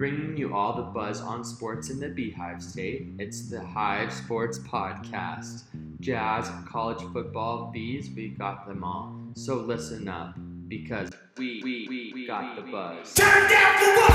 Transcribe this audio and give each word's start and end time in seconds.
bringing 0.00 0.34
you 0.34 0.54
all 0.54 0.74
the 0.74 0.82
buzz 0.82 1.20
on 1.20 1.44
sports 1.44 1.90
in 1.90 2.00
the 2.00 2.08
Beehive 2.08 2.62
State. 2.62 3.08
It's 3.18 3.50
the 3.50 3.62
Hive 3.62 4.10
Sports 4.10 4.58
Podcast. 4.60 5.64
Jazz, 6.00 6.50
college 6.66 7.02
football, 7.12 7.70
bees, 7.70 8.08
we 8.16 8.28
got 8.28 8.66
them 8.66 8.82
all. 8.82 9.14
So 9.34 9.56
listen 9.56 10.08
up, 10.08 10.36
because 10.68 11.10
we, 11.36 11.60
we, 11.62 11.86
we, 11.86 12.12
we 12.14 12.26
got 12.26 12.56
the 12.56 12.62
buzz. 12.62 13.12
Turn 13.12 13.50
down 13.50 13.78
for 13.78 13.94
what? 13.96 14.10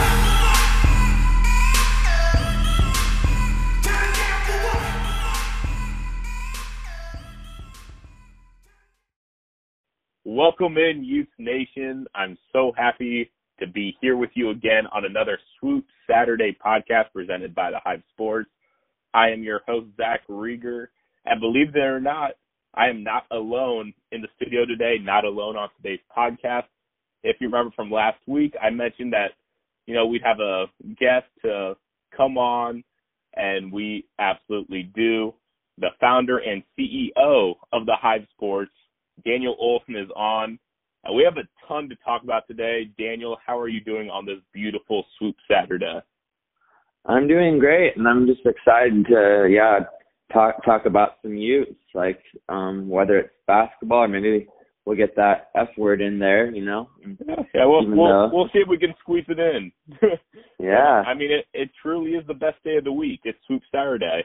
Turn 3.83 4.13
down 4.15 4.41
for 4.47 4.57
what? 4.65 4.81
Welcome 10.23 10.77
in, 10.79 11.03
Ute 11.03 11.29
Nation. 11.37 12.07
I'm 12.15 12.39
so 12.51 12.73
happy 12.75 13.29
to 13.59 13.67
be 13.67 13.97
here 14.01 14.17
with 14.17 14.31
you 14.33 14.49
again 14.49 14.85
on 14.93 15.05
another 15.05 15.39
Swoop 15.59 15.85
Saturday 16.09 16.57
podcast 16.63 17.05
presented 17.13 17.55
by 17.55 17.71
the 17.71 17.79
Hive 17.83 18.01
Sports. 18.11 18.49
I 19.13 19.29
am 19.29 19.43
your 19.43 19.61
host, 19.67 19.87
Zach 19.97 20.21
Reger. 20.27 20.91
And 21.25 21.39
believe 21.39 21.75
it 21.75 21.79
or 21.79 21.99
not, 21.99 22.31
I 22.73 22.89
am 22.89 23.03
not 23.03 23.25
alone 23.31 23.93
in 24.11 24.21
the 24.21 24.27
studio 24.35 24.65
today, 24.65 24.97
not 25.01 25.23
alone 25.23 25.55
on 25.55 25.69
today's 25.77 26.01
podcast. 26.15 26.65
If 27.23 27.37
you 27.39 27.47
remember 27.47 27.73
from 27.75 27.89
last 27.89 28.19
week, 28.27 28.53
I 28.61 28.69
mentioned 28.69 29.13
that, 29.13 29.31
you 29.85 29.95
know, 29.95 30.05
we'd 30.05 30.21
have 30.23 30.39
a 30.39 30.65
guest 30.99 31.25
to 31.43 31.75
come 32.15 32.37
on, 32.37 32.83
and 33.35 33.71
we 33.71 34.05
absolutely 34.19 34.91
do. 34.93 35.33
The 35.77 35.89
founder 35.99 36.37
and 36.37 36.63
CEO 36.77 37.55
of 37.73 37.85
the 37.85 37.95
Hive 37.99 38.25
Sports, 38.31 38.71
Daniel 39.25 39.55
Olson, 39.59 39.95
is 39.95 40.09
on. 40.15 40.59
Uh, 41.07 41.13
we 41.13 41.23
have 41.23 41.37
a 41.37 41.47
ton 41.67 41.89
to 41.89 41.95
talk 41.97 42.23
about 42.23 42.47
today. 42.47 42.89
Daniel, 42.97 43.37
how 43.45 43.59
are 43.59 43.67
you 43.67 43.81
doing 43.81 44.09
on 44.09 44.25
this 44.25 44.39
beautiful 44.53 45.05
swoop 45.17 45.35
Saturday? 45.49 45.99
I'm 47.05 47.27
doing 47.27 47.59
great, 47.59 47.95
and 47.97 48.07
I'm 48.07 48.25
just 48.25 48.41
excited 48.45 49.05
to 49.07 49.47
yeah 49.49 49.79
talk 50.33 50.63
talk 50.65 50.85
about 50.85 51.17
some 51.21 51.35
Utes, 51.35 51.75
like 51.93 52.21
um 52.49 52.89
whether 52.89 53.19
it's 53.19 53.33
basketball 53.45 54.03
or 54.03 54.07
maybe 54.07 54.47
we'll 54.85 54.97
get 54.97 55.15
that 55.15 55.49
F 55.55 55.69
word 55.77 56.01
in 56.01 56.17
there, 56.17 56.49
you 56.51 56.65
know. 56.65 56.89
Yeah, 57.27 57.35
yeah 57.53 57.65
we'll 57.65 57.83
Even 57.83 57.97
we'll, 57.97 58.07
though- 58.07 58.29
we'll 58.33 58.47
see 58.47 58.59
if 58.59 58.67
we 58.67 58.77
can 58.77 58.95
squeeze 58.99 59.25
it 59.27 59.39
in. 59.39 59.71
Yeah, 60.57 61.03
I 61.05 61.13
mean, 61.13 61.31
it 61.31 61.45
it 61.53 61.69
truly 61.81 62.11
is 62.11 62.25
the 62.27 62.33
best 62.33 62.63
day 62.63 62.77
of 62.77 62.85
the 62.85 62.91
week. 62.91 63.19
It's 63.25 63.37
Swoop 63.45 63.61
Saturday. 63.71 64.23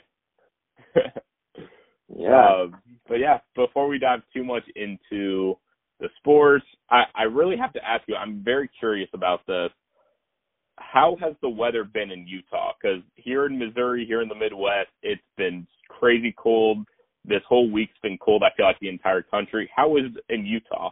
yeah. 2.17 2.63
Um, 2.63 2.77
but 3.09 3.17
yeah, 3.17 3.39
before 3.57 3.89
we 3.89 3.99
dive 3.99 4.23
too 4.33 4.45
much 4.45 4.63
into 4.77 5.59
the 6.01 6.09
sports, 6.19 6.65
I, 6.91 7.05
I 7.15 7.23
really 7.25 7.57
have 7.57 7.73
to 7.75 7.85
ask 7.87 8.03
you. 8.09 8.17
I'm 8.17 8.43
very 8.43 8.69
curious 8.79 9.09
about 9.15 9.47
this. 9.47 9.71
How 10.77 11.17
has 11.21 11.35
the 11.43 11.49
weather 11.49 11.85
been 11.85 12.11
in 12.11 12.27
Utah? 12.27 12.73
Because 12.81 13.03
here 13.15 13.47
in 13.47 13.59
Missouri, 13.59 14.07
here 14.07 14.23
in 14.23 14.29
the 14.29 14.35
Midwest, 14.35 14.89
it's 15.03 15.21
been 15.37 15.67
crazy 15.89 16.35
cold. 16.39 16.79
This 17.25 17.43
whole 17.47 17.71
week's 17.71 17.99
been 18.03 18.17
cold. 18.19 18.43
I 18.43 18.49
feel 18.57 18.67
like 18.67 18.79
the 18.81 18.89
entire 18.89 19.23
country. 19.23 19.71
How 19.77 19.97
is 19.99 20.05
it 20.17 20.35
in 20.35 20.47
Utah? 20.47 20.91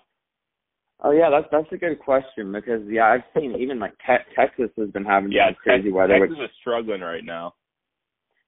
Oh 1.00 1.12
yeah, 1.12 1.30
that's 1.30 1.46
that's 1.52 1.72
a 1.72 1.76
good 1.76 1.98
question 2.00 2.52
because 2.52 2.82
yeah, 2.88 3.06
I've 3.06 3.22
seen 3.34 3.54
even 3.58 3.78
like 3.78 3.92
te- 4.04 4.34
Texas 4.36 4.70
has 4.76 4.90
been 4.90 5.04
having 5.04 5.30
Yeah, 5.32 5.52
crazy 5.62 5.92
weather. 5.92 6.18
Texas 6.18 6.38
Which, 6.38 6.50
is 6.50 6.56
struggling 6.60 7.00
right 7.00 7.24
now. 7.24 7.54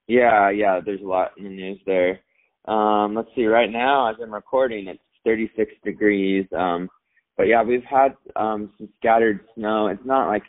yeah, 0.09 0.51
yeah, 0.51 0.81
there's 0.85 1.01
a 1.01 1.07
lot 1.07 1.31
in 1.39 1.45
the 1.45 1.51
news 1.51 1.79
there. 1.87 2.21
Um, 2.67 3.15
let's 3.15 3.29
see, 3.35 3.47
right 3.47 3.71
now 3.71 4.11
as 4.11 4.17
I'm 4.23 4.35
recording, 4.35 4.89
it's 4.89 5.01
36 5.25 5.73
degrees. 5.85 6.47
Um, 6.57 6.89
but 7.37 7.45
yeah, 7.45 7.63
we've 7.63 7.85
had 7.85 8.17
um 8.37 8.71
some 8.79 8.89
scattered 8.99 9.41
snow. 9.55 9.89
It's 9.89 10.05
not 10.05 10.29
like 10.29 10.43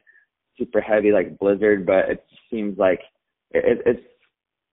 super 0.58 0.82
heavy 0.82 1.12
like 1.12 1.40
blizzard, 1.40 1.86
but 1.86 2.10
it 2.10 2.26
seems 2.50 2.78
like 2.78 3.00
it, 3.52 3.82
it's 3.86 4.06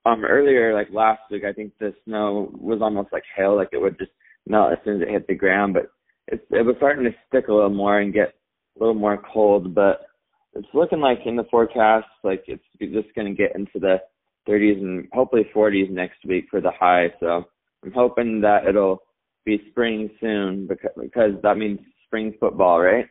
um 0.04 0.24
earlier 0.24 0.74
like 0.74 0.88
last 0.92 1.20
week. 1.30 1.44
I 1.44 1.52
think 1.52 1.72
the 1.78 1.94
snow 2.04 2.50
was 2.58 2.80
almost 2.82 3.12
like 3.12 3.24
hail, 3.36 3.56
like 3.56 3.70
it 3.72 3.80
would 3.80 3.98
just 3.98 4.12
melt 4.46 4.72
as 4.72 4.78
soon 4.84 4.96
as 4.96 5.02
it 5.02 5.12
hit 5.12 5.26
the 5.26 5.34
ground. 5.34 5.74
But 5.74 5.90
it's 6.26 6.44
it 6.50 6.64
was 6.64 6.76
starting 6.78 7.04
to 7.04 7.14
stick 7.28 7.48
a 7.48 7.52
little 7.52 7.70
more 7.70 8.00
and 8.00 8.12
get 8.12 8.34
a 8.76 8.80
little 8.80 8.94
more 8.94 9.22
cold. 9.32 9.74
But 9.74 10.06
it's 10.54 10.68
looking 10.74 11.00
like 11.00 11.20
in 11.24 11.36
the 11.36 11.46
forecast, 11.50 12.06
like 12.24 12.44
it's 12.46 12.62
just 12.80 13.14
going 13.14 13.28
to 13.28 13.34
get 13.34 13.54
into 13.54 13.78
the 13.78 13.98
30s 14.48 14.80
and 14.80 15.06
hopefully 15.12 15.46
40s 15.54 15.90
next 15.90 16.18
week 16.26 16.46
for 16.50 16.60
the 16.60 16.70
high. 16.70 17.08
So 17.20 17.44
I'm 17.84 17.92
hoping 17.92 18.40
that 18.40 18.66
it'll 18.66 19.02
be 19.48 19.62
spring 19.70 20.10
soon 20.20 20.66
because 20.66 20.90
because 21.00 21.32
that 21.42 21.56
means 21.56 21.80
spring 22.06 22.34
football, 22.38 22.80
right? 22.80 23.06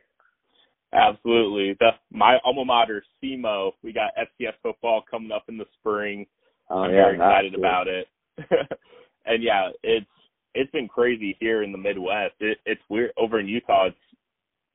Absolutely. 0.94 1.76
The 1.80 1.90
my 2.12 2.38
alma 2.46 2.64
mater, 2.64 3.04
SEMO, 3.22 3.72
we 3.84 3.92
got 3.92 4.12
FCS 4.16 4.54
football 4.62 5.04
coming 5.10 5.32
up 5.32 5.46
in 5.50 5.58
the 5.58 5.66
spring. 5.80 6.28
Oh 6.70 6.84
I'm 6.84 6.92
yeah, 6.92 6.96
very 6.98 7.16
excited 7.16 7.54
that's 7.54 7.60
about 7.60 7.88
it. 7.88 8.08
and 9.26 9.42
yeah, 9.42 9.70
it's 9.82 10.06
it's 10.54 10.72
been 10.72 10.88
crazy 10.88 11.36
here 11.40 11.64
in 11.64 11.72
the 11.72 11.78
Midwest. 11.78 12.36
It, 12.40 12.60
it's 12.66 12.82
weird 12.88 13.12
over 13.18 13.40
in 13.40 13.48
Utah. 13.48 13.88
It's 13.88 13.98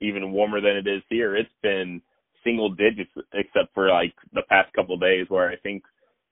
even 0.01 0.33
warmer 0.33 0.61
than 0.61 0.77
it 0.77 0.89
is 0.89 1.03
here. 1.09 1.37
It's 1.37 1.49
been 1.63 2.03
single 2.43 2.71
digits, 2.71 3.11
except 3.35 3.73
for 3.73 3.89
like 3.89 4.15
the 4.33 4.43
past 4.49 4.73
couple 4.75 4.97
of 4.97 5.01
days, 5.01 5.27
where 5.29 5.49
I 5.49 5.57
think 5.57 5.85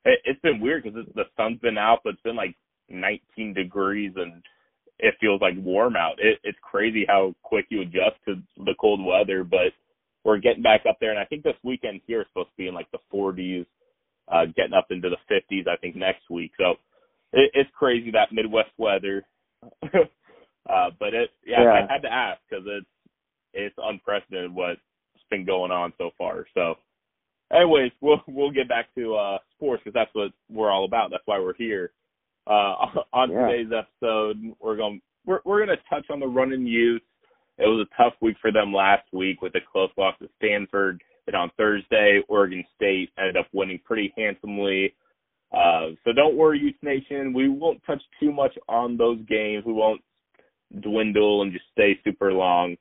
it, 0.04 0.18
it's 0.24 0.40
been 0.40 0.60
weird 0.60 0.82
because 0.82 1.06
the 1.14 1.24
sun's 1.36 1.60
been 1.60 1.78
out, 1.78 2.00
but 2.02 2.14
it's 2.14 2.22
been 2.22 2.36
like 2.36 2.56
19 2.88 3.54
degrees 3.54 4.12
and 4.16 4.42
it 5.02 5.14
feels 5.20 5.40
like 5.40 5.54
warm 5.58 5.96
out. 5.96 6.16
It, 6.18 6.38
it's 6.44 6.58
crazy 6.62 7.04
how 7.08 7.34
quick 7.42 7.66
you 7.70 7.82
adjust 7.82 8.16
to 8.26 8.36
the 8.58 8.74
cold 8.80 9.04
weather, 9.04 9.44
but 9.44 9.72
we're 10.24 10.38
getting 10.38 10.62
back 10.62 10.82
up 10.88 10.98
there. 11.00 11.10
And 11.10 11.18
I 11.18 11.24
think 11.24 11.42
this 11.42 11.56
weekend 11.62 12.00
here 12.06 12.22
is 12.22 12.26
supposed 12.28 12.50
to 12.50 12.56
be 12.56 12.68
in 12.68 12.74
like 12.74 12.90
the 12.92 12.98
40s, 13.12 13.66
uh, 14.28 14.46
getting 14.56 14.74
up 14.74 14.86
into 14.90 15.08
the 15.10 15.16
50s, 15.34 15.66
I 15.68 15.76
think 15.76 15.96
next 15.96 16.28
week. 16.30 16.52
So 16.58 16.72
it, 17.32 17.50
it's 17.54 17.70
crazy 17.78 18.10
that 18.12 18.32
Midwest 18.32 18.70
weather. 18.78 19.24
uh, 19.82 20.90
but 20.98 21.14
it, 21.14 21.30
yeah, 21.46 21.62
Yeah. 21.64 21.86
I 21.88 21.92
had 21.92 22.02
to 22.02 22.12
ask 22.12 22.40
because 22.48 22.64
it's, 22.66 22.86
it's 23.52 23.76
unprecedented 23.78 24.54
what's 24.54 24.80
been 25.30 25.44
going 25.46 25.72
on 25.72 25.92
so 25.98 26.10
far. 26.18 26.46
So 26.54 26.74
anyways, 27.52 27.92
we'll, 28.00 28.22
we'll 28.28 28.52
get 28.52 28.68
back 28.68 28.94
to, 28.96 29.14
uh, 29.14 29.38
sports 29.56 29.82
because 29.84 29.94
that's 29.94 30.14
what 30.14 30.32
we're 30.50 30.70
all 30.70 30.84
about. 30.84 31.10
That's 31.10 31.26
why 31.26 31.38
we're 31.38 31.54
here. 31.54 31.92
Uh, 32.50 32.74
on 33.12 33.30
Yeah. 33.30 33.46
today's 33.48 33.72
episode, 33.72 34.36
we're 34.60 34.76
going 34.76 35.00
we're 35.24 35.40
we're 35.44 35.64
going 35.64 35.76
to 35.76 35.82
touch 35.88 36.06
on 36.10 36.18
the 36.20 36.26
running 36.26 36.66
Utes. 36.66 37.04
It 37.58 37.66
was 37.66 37.86
a 37.86 38.02
tough 38.02 38.14
week 38.20 38.36
for 38.40 38.50
them 38.50 38.72
last 38.72 39.06
week 39.12 39.42
with 39.42 39.54
a 39.54 39.60
close 39.70 39.90
loss 39.96 40.14
to 40.20 40.28
Stanford. 40.38 41.00
Then 41.26 41.34
on 41.34 41.50
Thursday, 41.56 42.20
Oregon 42.28 42.64
State 42.74 43.10
ended 43.18 43.36
up 43.36 43.46
winning 43.52 43.78
pretty 43.84 44.12
handsomely. 44.16 44.94
Uh, 45.52 45.90
so 46.04 46.12
don't 46.14 46.36
worry, 46.36 46.58
Ute 46.58 46.76
Nation. 46.82 47.32
We 47.34 47.48
won't 47.48 47.82
touch 47.86 48.00
too 48.18 48.32
much 48.32 48.56
on 48.68 48.96
those 48.96 49.18
games. 49.28 49.64
We 49.66 49.72
won't 49.74 50.00
dwindle 50.80 51.42
and 51.42 51.52
just 51.52 51.64
stay 51.72 51.98
super 52.04 52.32
long. 52.32 52.76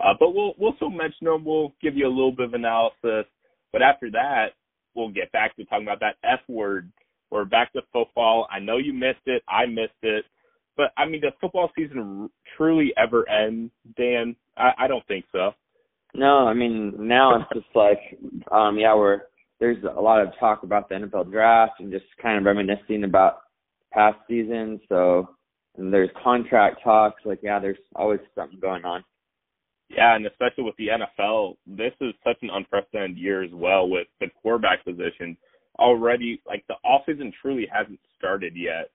Uh, 0.00 0.14
but 0.18 0.34
we'll 0.34 0.54
we'll 0.58 0.74
still 0.76 0.90
mention 0.90 1.24
them. 1.26 1.44
We'll 1.44 1.72
give 1.80 1.96
you 1.96 2.06
a 2.06 2.08
little 2.08 2.32
bit 2.32 2.46
of 2.46 2.54
analysis. 2.54 3.26
But 3.72 3.82
after 3.82 4.10
that, 4.10 4.48
we'll 4.94 5.10
get 5.10 5.30
back 5.32 5.54
to 5.56 5.64
talking 5.64 5.86
about 5.86 6.00
that 6.00 6.16
F 6.24 6.40
word. 6.48 6.90
We're 7.30 7.44
back 7.44 7.72
to 7.72 7.82
football. 7.92 8.46
I 8.50 8.58
know 8.58 8.78
you 8.78 8.92
missed 8.92 9.26
it. 9.26 9.42
I 9.48 9.66
missed 9.66 10.02
it. 10.02 10.24
But 10.76 10.92
I 10.96 11.06
mean, 11.06 11.20
does 11.20 11.32
football 11.40 11.70
season 11.76 12.22
r- 12.22 12.28
truly 12.56 12.92
ever 12.96 13.28
end, 13.28 13.70
Dan? 13.96 14.36
I, 14.56 14.72
I 14.78 14.86
don't 14.86 15.06
think 15.06 15.24
so. 15.32 15.52
No, 16.14 16.46
I 16.46 16.54
mean 16.54 16.94
now 16.98 17.36
it's 17.36 17.50
just 17.52 17.74
like 17.74 17.98
um 18.50 18.78
yeah, 18.78 18.94
we're 18.94 19.22
there's 19.58 19.82
a 19.84 20.00
lot 20.00 20.20
of 20.20 20.28
talk 20.38 20.62
about 20.62 20.88
the 20.88 20.96
NFL 20.96 21.30
draft 21.30 21.80
and 21.80 21.90
just 21.90 22.04
kind 22.20 22.38
of 22.38 22.44
reminiscing 22.44 23.04
about 23.04 23.40
past 23.92 24.18
seasons. 24.28 24.80
So 24.88 25.28
and 25.76 25.92
there's 25.92 26.10
contract 26.22 26.82
talks, 26.82 27.22
like 27.24 27.40
yeah, 27.42 27.58
there's 27.58 27.78
always 27.94 28.20
something 28.34 28.60
going 28.60 28.84
on. 28.84 29.02
Yeah, 29.88 30.16
and 30.16 30.26
especially 30.26 30.64
with 30.64 30.76
the 30.76 30.88
NFL, 30.88 31.56
this 31.66 31.92
is 32.00 32.12
such 32.24 32.38
an 32.42 32.50
unprecedented 32.52 33.16
year 33.16 33.44
as 33.44 33.52
well 33.52 33.88
with 33.88 34.08
the 34.20 34.26
quarterback 34.42 34.84
position. 34.84 35.36
Already, 35.78 36.40
like 36.46 36.64
the 36.68 36.74
offseason 36.84 37.32
truly 37.40 37.66
hasn't 37.70 38.00
started 38.18 38.54
yet, 38.56 38.90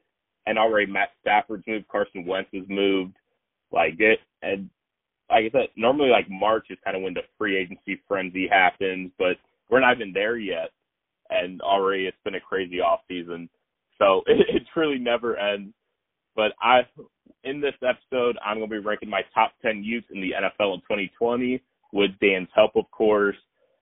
and 0.45 0.57
already 0.57 0.91
Matt 0.91 1.09
Stafford's 1.21 1.65
moved, 1.67 1.87
Carson 1.87 2.25
Wentz 2.25 2.49
has 2.53 2.63
moved. 2.67 3.15
Like 3.71 3.95
it, 3.99 4.19
and 4.41 4.69
like 5.29 5.45
I 5.45 5.49
said, 5.51 5.69
normally 5.77 6.09
like 6.09 6.29
March 6.29 6.67
is 6.69 6.77
kind 6.83 6.97
of 6.97 7.03
when 7.03 7.13
the 7.13 7.21
free 7.37 7.57
agency 7.57 8.01
frenzy 8.07 8.47
happens, 8.47 9.11
but 9.17 9.37
we're 9.69 9.79
not 9.79 9.95
even 9.95 10.11
there 10.13 10.37
yet, 10.37 10.71
and 11.29 11.61
already 11.61 12.05
it's 12.05 12.17
been 12.25 12.35
a 12.35 12.41
crazy 12.41 12.79
offseason. 12.79 13.47
So 13.97 14.23
it, 14.27 14.45
it 14.49 14.63
truly 14.73 14.99
never 14.99 15.37
ends. 15.37 15.73
But 16.35 16.53
I, 16.61 16.81
in 17.43 17.61
this 17.61 17.73
episode, 17.81 18.37
I'm 18.43 18.57
going 18.57 18.69
to 18.69 18.79
be 18.81 18.85
ranking 18.85 19.09
my 19.09 19.21
top 19.33 19.51
10 19.61 19.83
Utes 19.83 20.07
in 20.13 20.21
the 20.21 20.31
NFL 20.31 20.75
in 20.75 20.79
2020 20.81 21.61
with 21.93 22.11
Dan's 22.21 22.47
help, 22.55 22.71
of 22.75 22.89
course. 22.91 23.35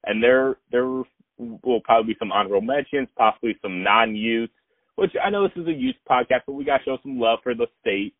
And 0.05 0.23
there, 0.23 0.57
there 0.71 1.03
will 1.39 1.81
probably 1.81 2.13
be 2.13 2.19
some 2.19 2.31
honorable 2.31 2.61
mentions, 2.61 3.07
possibly 3.17 3.57
some 3.61 3.83
non-Utes, 3.83 4.53
which 4.95 5.11
I 5.23 5.29
know 5.29 5.47
this 5.47 5.57
is 5.61 5.67
a 5.67 5.73
Ute 5.73 5.95
podcast, 6.09 6.41
but 6.45 6.53
we 6.53 6.65
got 6.65 6.79
to 6.79 6.83
show 6.83 6.97
some 7.01 7.19
love 7.19 7.39
for 7.41 7.55
the 7.55 7.67
state. 7.81 8.13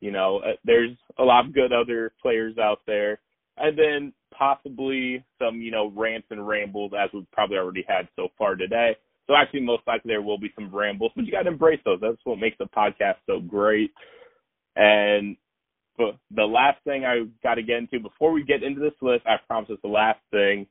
You 0.00 0.12
know, 0.12 0.38
uh, 0.38 0.52
there's 0.64 0.96
a 1.18 1.24
lot 1.24 1.46
of 1.46 1.54
good 1.54 1.72
other 1.72 2.12
players 2.22 2.56
out 2.58 2.80
there. 2.86 3.20
And 3.56 3.76
then 3.76 4.12
possibly 4.36 5.22
some, 5.38 5.60
you 5.60 5.70
know, 5.70 5.92
rants 5.94 6.28
and 6.30 6.46
rambles 6.46 6.92
as 6.98 7.10
we've 7.12 7.30
probably 7.32 7.58
already 7.58 7.84
had 7.86 8.08
so 8.16 8.28
far 8.38 8.54
today. 8.54 8.96
So 9.26 9.34
actually, 9.34 9.60
most 9.60 9.82
likely 9.86 10.08
there 10.08 10.22
will 10.22 10.38
be 10.38 10.52
some 10.54 10.74
rambles, 10.74 11.12
but 11.14 11.24
you 11.24 11.32
got 11.32 11.42
to 11.42 11.50
embrace 11.50 11.80
those. 11.84 11.98
That's 12.00 12.16
what 12.24 12.38
makes 12.38 12.56
the 12.58 12.66
podcast 12.66 13.16
so 13.26 13.40
great. 13.40 13.92
And 14.76 15.36
but 15.98 16.16
the 16.34 16.44
last 16.44 16.82
thing 16.84 17.04
I 17.04 17.26
got 17.42 17.56
to 17.56 17.62
get 17.62 17.76
into 17.76 18.00
before 18.00 18.32
we 18.32 18.42
get 18.42 18.62
into 18.62 18.80
this 18.80 18.94
list, 19.02 19.26
I 19.26 19.36
promise 19.46 19.68
it's 19.70 19.82
the 19.82 19.88
last 19.88 20.20
thing. 20.30 20.66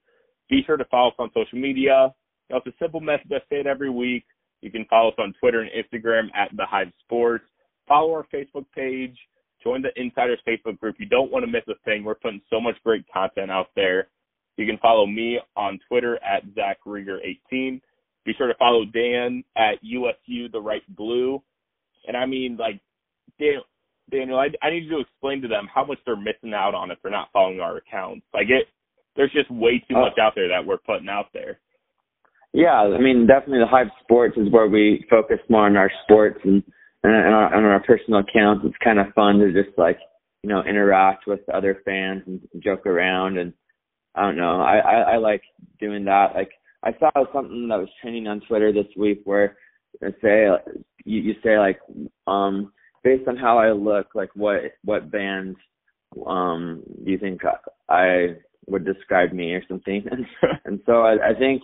Be 0.49 0.63
sure 0.65 0.77
to 0.77 0.85
follow 0.85 1.09
us 1.09 1.15
on 1.19 1.29
social 1.33 1.59
media. 1.59 2.13
Know, 2.49 2.57
it's 2.57 2.67
a 2.67 2.83
simple 2.83 2.99
message 2.99 3.31
I 3.31 3.39
say 3.49 3.59
it 3.59 3.67
every 3.67 3.89
week. 3.89 4.25
You 4.61 4.71
can 4.71 4.85
follow 4.89 5.09
us 5.09 5.15
on 5.19 5.33
Twitter 5.39 5.61
and 5.61 5.69
Instagram 5.71 6.27
at 6.35 6.49
The 6.55 6.65
Hive 6.65 6.91
Sports. 7.03 7.45
Follow 7.87 8.11
our 8.13 8.25
Facebook 8.33 8.65
page. 8.75 9.17
Join 9.63 9.81
the 9.81 9.89
Insiders 9.95 10.39
Facebook 10.47 10.79
group. 10.79 10.95
You 10.99 11.05
don't 11.05 11.31
want 11.31 11.45
to 11.45 11.51
miss 11.51 11.63
a 11.67 11.73
thing. 11.85 12.03
We're 12.03 12.15
putting 12.15 12.41
so 12.49 12.59
much 12.59 12.75
great 12.83 13.05
content 13.11 13.51
out 13.51 13.67
there. 13.75 14.07
You 14.57 14.65
can 14.65 14.77
follow 14.79 15.05
me 15.05 15.39
on 15.55 15.79
Twitter 15.87 16.19
at 16.23 16.43
Zach 16.55 16.77
Reger18. 16.85 17.81
Be 18.25 18.33
sure 18.37 18.47
to 18.47 18.55
follow 18.55 18.85
Dan 18.85 19.43
at 19.57 19.75
USU 19.81 20.49
The 20.49 20.59
Right 20.59 20.83
Blue. 20.95 21.41
And 22.07 22.15
I 22.17 22.25
mean, 22.25 22.57
like, 22.57 22.79
Daniel, 23.39 23.63
Daniel 24.11 24.39
I, 24.39 24.47
I 24.61 24.69
need 24.71 24.83
you 24.83 24.91
to 24.91 24.99
explain 24.99 25.41
to 25.41 25.47
them 25.47 25.67
how 25.73 25.85
much 25.85 25.99
they're 26.05 26.15
missing 26.15 26.53
out 26.53 26.75
on 26.75 26.91
if 26.91 26.97
they're 27.01 27.11
not 27.11 27.29
following 27.31 27.59
our 27.59 27.77
accounts. 27.77 28.25
Like, 28.33 28.49
it, 28.49 28.67
there's 29.19 29.33
just 29.33 29.51
way 29.51 29.79
too 29.79 29.97
Oh. 29.97 30.01
much 30.01 30.17
out 30.17 30.33
there 30.33 30.47
that 30.47 30.65
we're 30.65 30.77
putting 30.77 31.09
out 31.09 31.27
there. 31.33 31.59
Yeah, 32.53 32.79
I 32.81 32.97
mean, 32.97 33.27
definitely 33.27 33.59
the 33.59 33.67
Hive 33.67 33.91
Sports 34.01 34.37
is 34.37 34.49
where 34.49 34.67
we 34.67 35.05
focus 35.09 35.39
more 35.49 35.65
on 35.65 35.75
our 35.75 35.91
sports 36.03 36.39
and 36.45 36.63
and 37.03 37.13
on 37.13 37.33
our, 37.33 37.55
on 37.55 37.63
our 37.65 37.83
personal 37.83 38.21
accounts. 38.21 38.65
It's 38.65 38.75
kind 38.83 38.99
of 38.99 39.13
fun 39.13 39.39
to 39.39 39.51
just 39.51 39.77
like 39.77 39.99
you 40.41 40.49
know 40.49 40.63
interact 40.63 41.27
with 41.27 41.41
other 41.53 41.81
fans 41.85 42.23
and 42.25 42.41
joke 42.63 42.85
around 42.85 43.37
and 43.37 43.53
I 44.15 44.21
don't 44.23 44.37
know. 44.37 44.61
I 44.61 44.77
I, 44.77 44.95
I 45.13 45.17
like 45.17 45.43
doing 45.79 46.05
that. 46.05 46.33
Like 46.33 46.51
I 46.81 46.91
saw 46.97 47.11
something 47.33 47.67
that 47.67 47.77
was 47.77 47.89
trending 48.01 48.25
on 48.27 48.39
Twitter 48.47 48.71
this 48.71 48.87
week 48.97 49.21
where 49.25 49.57
they 50.01 50.11
say 50.21 50.47
you, 51.03 51.19
you 51.21 51.33
say 51.43 51.59
like 51.59 51.79
um 52.25 52.71
based 53.03 53.27
on 53.27 53.35
how 53.37 53.57
I 53.59 53.71
look, 53.73 54.15
like 54.15 54.31
what 54.33 54.61
what 54.83 55.11
band 55.11 55.57
um 56.25 56.83
do 57.05 57.11
you 57.11 57.17
think 57.19 57.41
I 57.89 58.37
would 58.69 58.85
describe 58.85 59.31
me 59.33 59.53
or 59.53 59.63
something? 59.67 60.03
And, 60.09 60.25
and 60.65 60.79
so 60.85 61.01
I, 61.01 61.31
I 61.31 61.33
think 61.37 61.63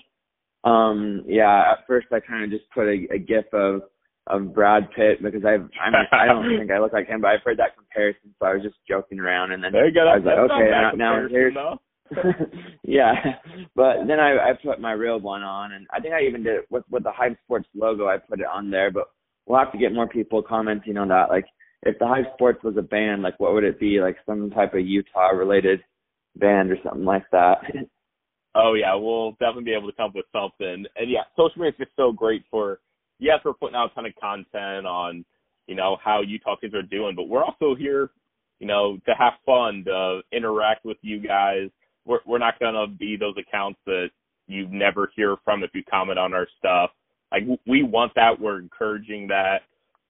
um 0.65 1.23
yeah 1.27 1.71
at 1.71 1.87
first 1.87 2.07
i 2.11 2.19
kind 2.19 2.43
of 2.43 2.49
just 2.49 2.69
put 2.71 2.87
a, 2.87 3.07
a 3.13 3.19
gif 3.19 3.45
of 3.53 3.81
of 4.27 4.53
brad 4.53 4.89
pitt 4.95 5.21
because 5.21 5.45
i've 5.45 5.69
i'm 5.83 5.93
i 6.11 6.25
don't 6.25 6.57
think 6.59 6.71
i 6.71 6.79
look 6.79 6.91
like 6.91 7.07
him 7.07 7.21
but 7.21 7.27
i've 7.29 7.43
heard 7.45 7.59
that 7.59 7.75
comparison 7.77 8.33
so 8.39 8.47
i 8.47 8.53
was 8.53 8.63
just 8.63 8.75
joking 8.89 9.19
around 9.19 9.51
and 9.51 9.63
then 9.63 9.71
There 9.71 9.87
you 9.87 9.93
go. 9.93 10.01
i 10.07 10.17
was 10.17 10.25
like 10.25 10.37
okay 10.39 10.69
now, 10.71 10.91
now 10.95 11.27
here's 11.29 11.53
though. 11.53 11.77
yeah 12.83 13.13
but 13.75 14.05
then 14.07 14.19
i 14.19 14.49
i 14.49 14.51
put 14.63 14.81
my 14.81 14.91
real 14.91 15.19
one 15.19 15.43
on 15.43 15.73
and 15.73 15.87
i 15.91 15.99
think 15.99 16.13
i 16.13 16.21
even 16.21 16.43
did 16.43 16.55
it 16.55 16.65
with 16.69 16.83
with 16.89 17.03
the 17.03 17.11
hive 17.11 17.35
sports 17.43 17.67
logo 17.75 18.07
i 18.07 18.17
put 18.17 18.39
it 18.39 18.45
on 18.51 18.69
there 18.71 18.91
but 18.91 19.05
we'll 19.45 19.59
have 19.59 19.71
to 19.71 19.77
get 19.77 19.93
more 19.93 20.07
people 20.07 20.41
commenting 20.41 20.97
on 20.97 21.07
that 21.07 21.29
like 21.29 21.45
if 21.83 21.97
the 21.99 22.07
hive 22.07 22.25
sports 22.33 22.63
was 22.63 22.75
a 22.77 22.81
band 22.81 23.21
like 23.21 23.39
what 23.39 23.53
would 23.53 23.63
it 23.63 23.79
be 23.79 23.99
like 24.01 24.17
some 24.25 24.49
type 24.51 24.73
of 24.73 24.79
utah 24.85 25.29
related 25.29 25.79
band 26.37 26.71
or 26.71 26.77
something 26.83 27.05
like 27.05 27.25
that 27.31 27.57
Oh 28.55 28.73
yeah, 28.73 28.95
we'll 28.95 29.31
definitely 29.33 29.65
be 29.65 29.73
able 29.73 29.91
to 29.91 29.95
come 29.97 30.07
up 30.07 30.15
with 30.15 30.25
something. 30.31 30.85
And 30.95 31.11
yeah, 31.11 31.23
social 31.35 31.61
media 31.61 31.71
is 31.71 31.77
just 31.77 31.95
so 31.97 32.13
great 32.13 32.43
for 32.49 32.79
yes, 33.19 33.39
we're 33.43 33.53
putting 33.53 33.75
out 33.75 33.91
a 33.91 33.93
ton 33.95 34.05
of 34.05 34.13
content 34.19 34.87
on, 34.87 35.25
you 35.67 35.75
know, 35.75 35.97
how 36.03 36.21
Utah 36.21 36.55
kids 36.55 36.73
are 36.73 36.81
doing, 36.81 37.15
but 37.15 37.27
we're 37.27 37.43
also 37.43 37.75
here, 37.75 38.11
you 38.59 38.67
know, 38.67 38.97
to 39.05 39.13
have 39.17 39.33
fun, 39.45 39.83
to 39.85 40.21
interact 40.31 40.85
with 40.85 40.97
you 41.01 41.19
guys. 41.19 41.69
We're 42.05 42.19
we're 42.25 42.37
not 42.39 42.57
gonna 42.59 42.87
be 42.87 43.17
those 43.17 43.35
accounts 43.37 43.79
that 43.87 44.07
you 44.47 44.67
never 44.69 45.11
hear 45.15 45.35
from 45.43 45.63
if 45.63 45.71
you 45.73 45.83
comment 45.89 46.17
on 46.17 46.33
our 46.33 46.47
stuff. 46.57 46.91
Like 47.33 47.43
we 47.67 47.83
want 47.83 48.13
that, 48.15 48.39
we're 48.39 48.59
encouraging 48.59 49.27
that. 49.27 49.63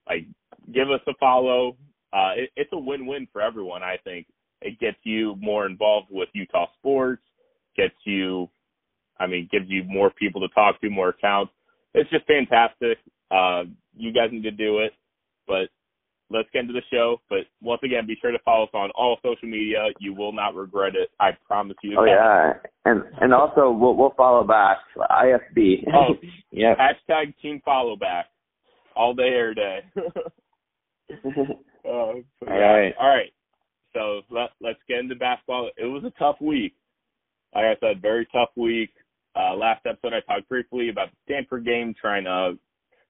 Like 0.07 0.27
give 0.71 0.91
us 0.91 1.01
a 1.07 1.13
follow. 1.19 1.77
Uh 2.13 2.33
it, 2.37 2.51
it's 2.55 2.73
a 2.73 2.77
win 2.77 3.07
win 3.07 3.27
for 3.33 3.41
everyone, 3.41 3.81
I 3.81 3.97
think. 4.03 4.27
It 4.65 4.79
gets 4.79 4.97
you 5.03 5.35
more 5.39 5.65
involved 5.65 6.07
with 6.09 6.29
Utah 6.33 6.67
sports 6.79 7.21
gets 7.75 7.95
you, 8.05 8.49
I 9.19 9.27
mean, 9.27 9.49
gives 9.51 9.65
you 9.67 9.83
more 9.83 10.09
people 10.11 10.41
to 10.41 10.53
talk 10.53 10.79
to, 10.81 10.89
more 10.89 11.09
accounts. 11.09 11.51
It's 11.93 12.09
just 12.09 12.25
fantastic. 12.25 12.97
Uh, 13.31 13.63
you 13.95 14.11
guys 14.13 14.29
need 14.31 14.43
to 14.43 14.51
do 14.51 14.79
it, 14.79 14.93
but 15.47 15.69
let's 16.29 16.49
get 16.51 16.61
into 16.61 16.73
the 16.73 16.81
show. 16.91 17.21
But 17.29 17.39
once 17.61 17.81
again, 17.83 18.05
be 18.07 18.17
sure 18.21 18.31
to 18.31 18.39
follow 18.43 18.65
us 18.65 18.69
on 18.73 18.91
all 18.91 19.17
social 19.23 19.47
media. 19.47 19.87
You 19.99 20.13
will 20.13 20.33
not 20.33 20.55
regret 20.55 20.93
it. 20.95 21.09
I 21.19 21.31
promise 21.47 21.77
you. 21.83 21.97
Oh 21.97 22.05
yeah, 22.05 22.53
and 22.85 23.03
and 23.21 23.33
also 23.33 23.71
we'll 23.71 23.95
we'll 23.95 24.13
follow 24.17 24.43
back 24.43 24.77
IFB. 24.97 25.87
Oh, 25.93 26.15
yeah. 26.51 26.75
Hashtag 26.75 27.33
team 27.41 27.61
follow 27.63 27.95
back 27.95 28.25
all 28.95 29.13
day, 29.13 29.31
every 29.39 29.55
day. 29.55 29.79
Uh, 31.87 32.13
but 32.39 32.49
All 32.49 32.57
yeah. 32.57 32.65
right. 32.65 32.93
All 32.99 33.07
right. 33.07 33.31
So 33.95 34.21
let, 34.29 34.51
let's 34.61 34.79
get 34.87 34.99
into 34.99 35.15
basketball. 35.15 35.69
It 35.77 35.85
was 35.85 36.03
a 36.03 36.19
tough 36.19 36.35
week. 36.41 36.75
Like 37.55 37.63
I 37.65 37.75
said, 37.79 38.01
very 38.01 38.27
tough 38.31 38.49
week. 38.55 38.91
Uh, 39.35 39.55
last 39.55 39.85
episode, 39.85 40.13
I 40.13 40.19
talked 40.21 40.49
briefly 40.49 40.89
about 40.89 41.09
the 41.09 41.17
Stanford 41.25 41.65
game, 41.65 41.95
trying 41.99 42.25
to 42.25 42.53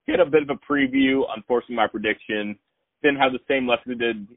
get 0.07 0.19
a 0.19 0.25
bit 0.25 0.43
of 0.43 0.49
a 0.49 0.71
preview. 0.71 1.23
Unfortunately, 1.35 1.75
my 1.75 1.87
prediction 1.87 2.57
didn't 3.03 3.19
have 3.19 3.33
the 3.33 3.39
same 3.47 3.67
luck 3.67 3.79
we 3.85 3.95
did 3.95 4.27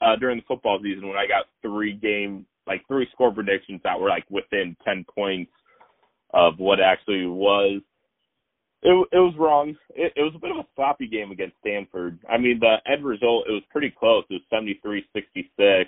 uh, 0.00 0.16
during 0.16 0.38
the 0.38 0.44
football 0.48 0.80
season 0.82 1.06
when 1.06 1.16
I 1.16 1.26
got 1.26 1.46
three 1.62 1.94
game, 1.94 2.46
like 2.66 2.82
three 2.88 3.06
score 3.12 3.32
predictions 3.32 3.80
that 3.84 4.00
were 4.00 4.08
like 4.08 4.24
within 4.30 4.76
10 4.84 5.04
points 5.14 5.52
of 6.32 6.54
what 6.58 6.80
actually 6.80 7.26
was 7.26 7.80
it 8.82 9.08
it 9.12 9.18
was 9.18 9.34
wrong. 9.38 9.76
It, 9.94 10.12
it 10.16 10.22
was 10.22 10.32
a 10.36 10.38
bit 10.38 10.50
of 10.50 10.58
a 10.58 10.66
sloppy 10.76 11.08
game 11.08 11.30
against 11.30 11.56
Stanford. 11.60 12.18
I 12.28 12.38
mean, 12.38 12.60
the 12.60 12.76
end 12.90 13.04
result 13.04 13.46
it 13.48 13.52
was 13.52 13.62
pretty 13.70 13.92
close. 13.98 14.24
It 14.30 14.40
was 14.50 15.04
73-66. 15.14 15.84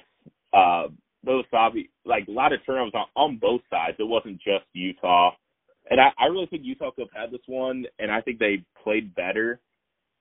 Uh, 0.53 0.89
those 1.25 1.45
sloppy, 1.51 1.91
like 2.05 2.27
a 2.29 2.33
lot 2.33 2.53
of 2.53 2.61
turnovers 2.67 2.95
on, 2.95 3.07
on 3.15 3.39
both 3.39 3.61
sides. 3.71 3.97
It 3.99 4.09
wasn't 4.09 4.39
just 4.39 4.65
Utah, 4.73 5.33
and 5.91 6.01
I, 6.01 6.11
I 6.19 6.27
really 6.27 6.47
think 6.47 6.65
Utah 6.65 6.91
could 6.91 7.09
have 7.13 7.23
had 7.23 7.31
this 7.31 7.47
one, 7.47 7.85
and 7.99 8.11
I 8.11 8.21
think 8.21 8.39
they 8.39 8.65
played 8.83 9.15
better, 9.15 9.61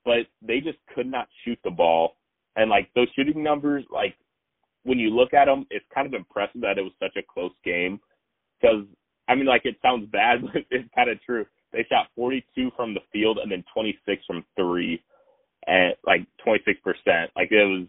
but 0.05 0.27
they 0.41 0.59
just 0.59 0.77
could 0.93 1.07
not 1.07 1.27
shoot 1.43 1.57
the 1.63 1.71
ball. 1.71 2.17
And 2.55 2.69
like 2.69 2.89
those 2.93 3.07
shooting 3.15 3.41
numbers, 3.41 3.85
like 3.91 4.15
when 4.83 4.99
you 4.99 5.09
look 5.09 5.33
at 5.33 5.45
them, 5.45 5.65
it's 5.71 5.85
kind 5.93 6.05
of 6.05 6.13
impressive 6.13 6.61
that 6.61 6.77
it 6.77 6.83
was 6.83 6.93
such 6.99 7.15
a 7.17 7.25
close 7.33 7.53
game. 7.63 7.99
Because 8.59 8.85
I 9.27 9.35
mean, 9.35 9.45
like 9.45 9.65
it 9.65 9.77
sounds 9.81 10.09
bad, 10.11 10.41
but 10.53 10.63
it's 10.69 10.89
kind 10.93 11.09
of 11.09 11.21
true 11.23 11.45
they 11.71 11.85
shot 11.89 12.07
42 12.15 12.71
from 12.75 12.93
the 12.93 13.01
field 13.11 13.37
and 13.37 13.51
then 13.51 13.63
26 13.73 14.23
from 14.25 14.43
three, 14.55 15.01
and 15.67 15.95
like 16.05 16.25
26 16.43 16.79
percent. 16.81 17.31
Like 17.35 17.51
it 17.51 17.65
was 17.65 17.87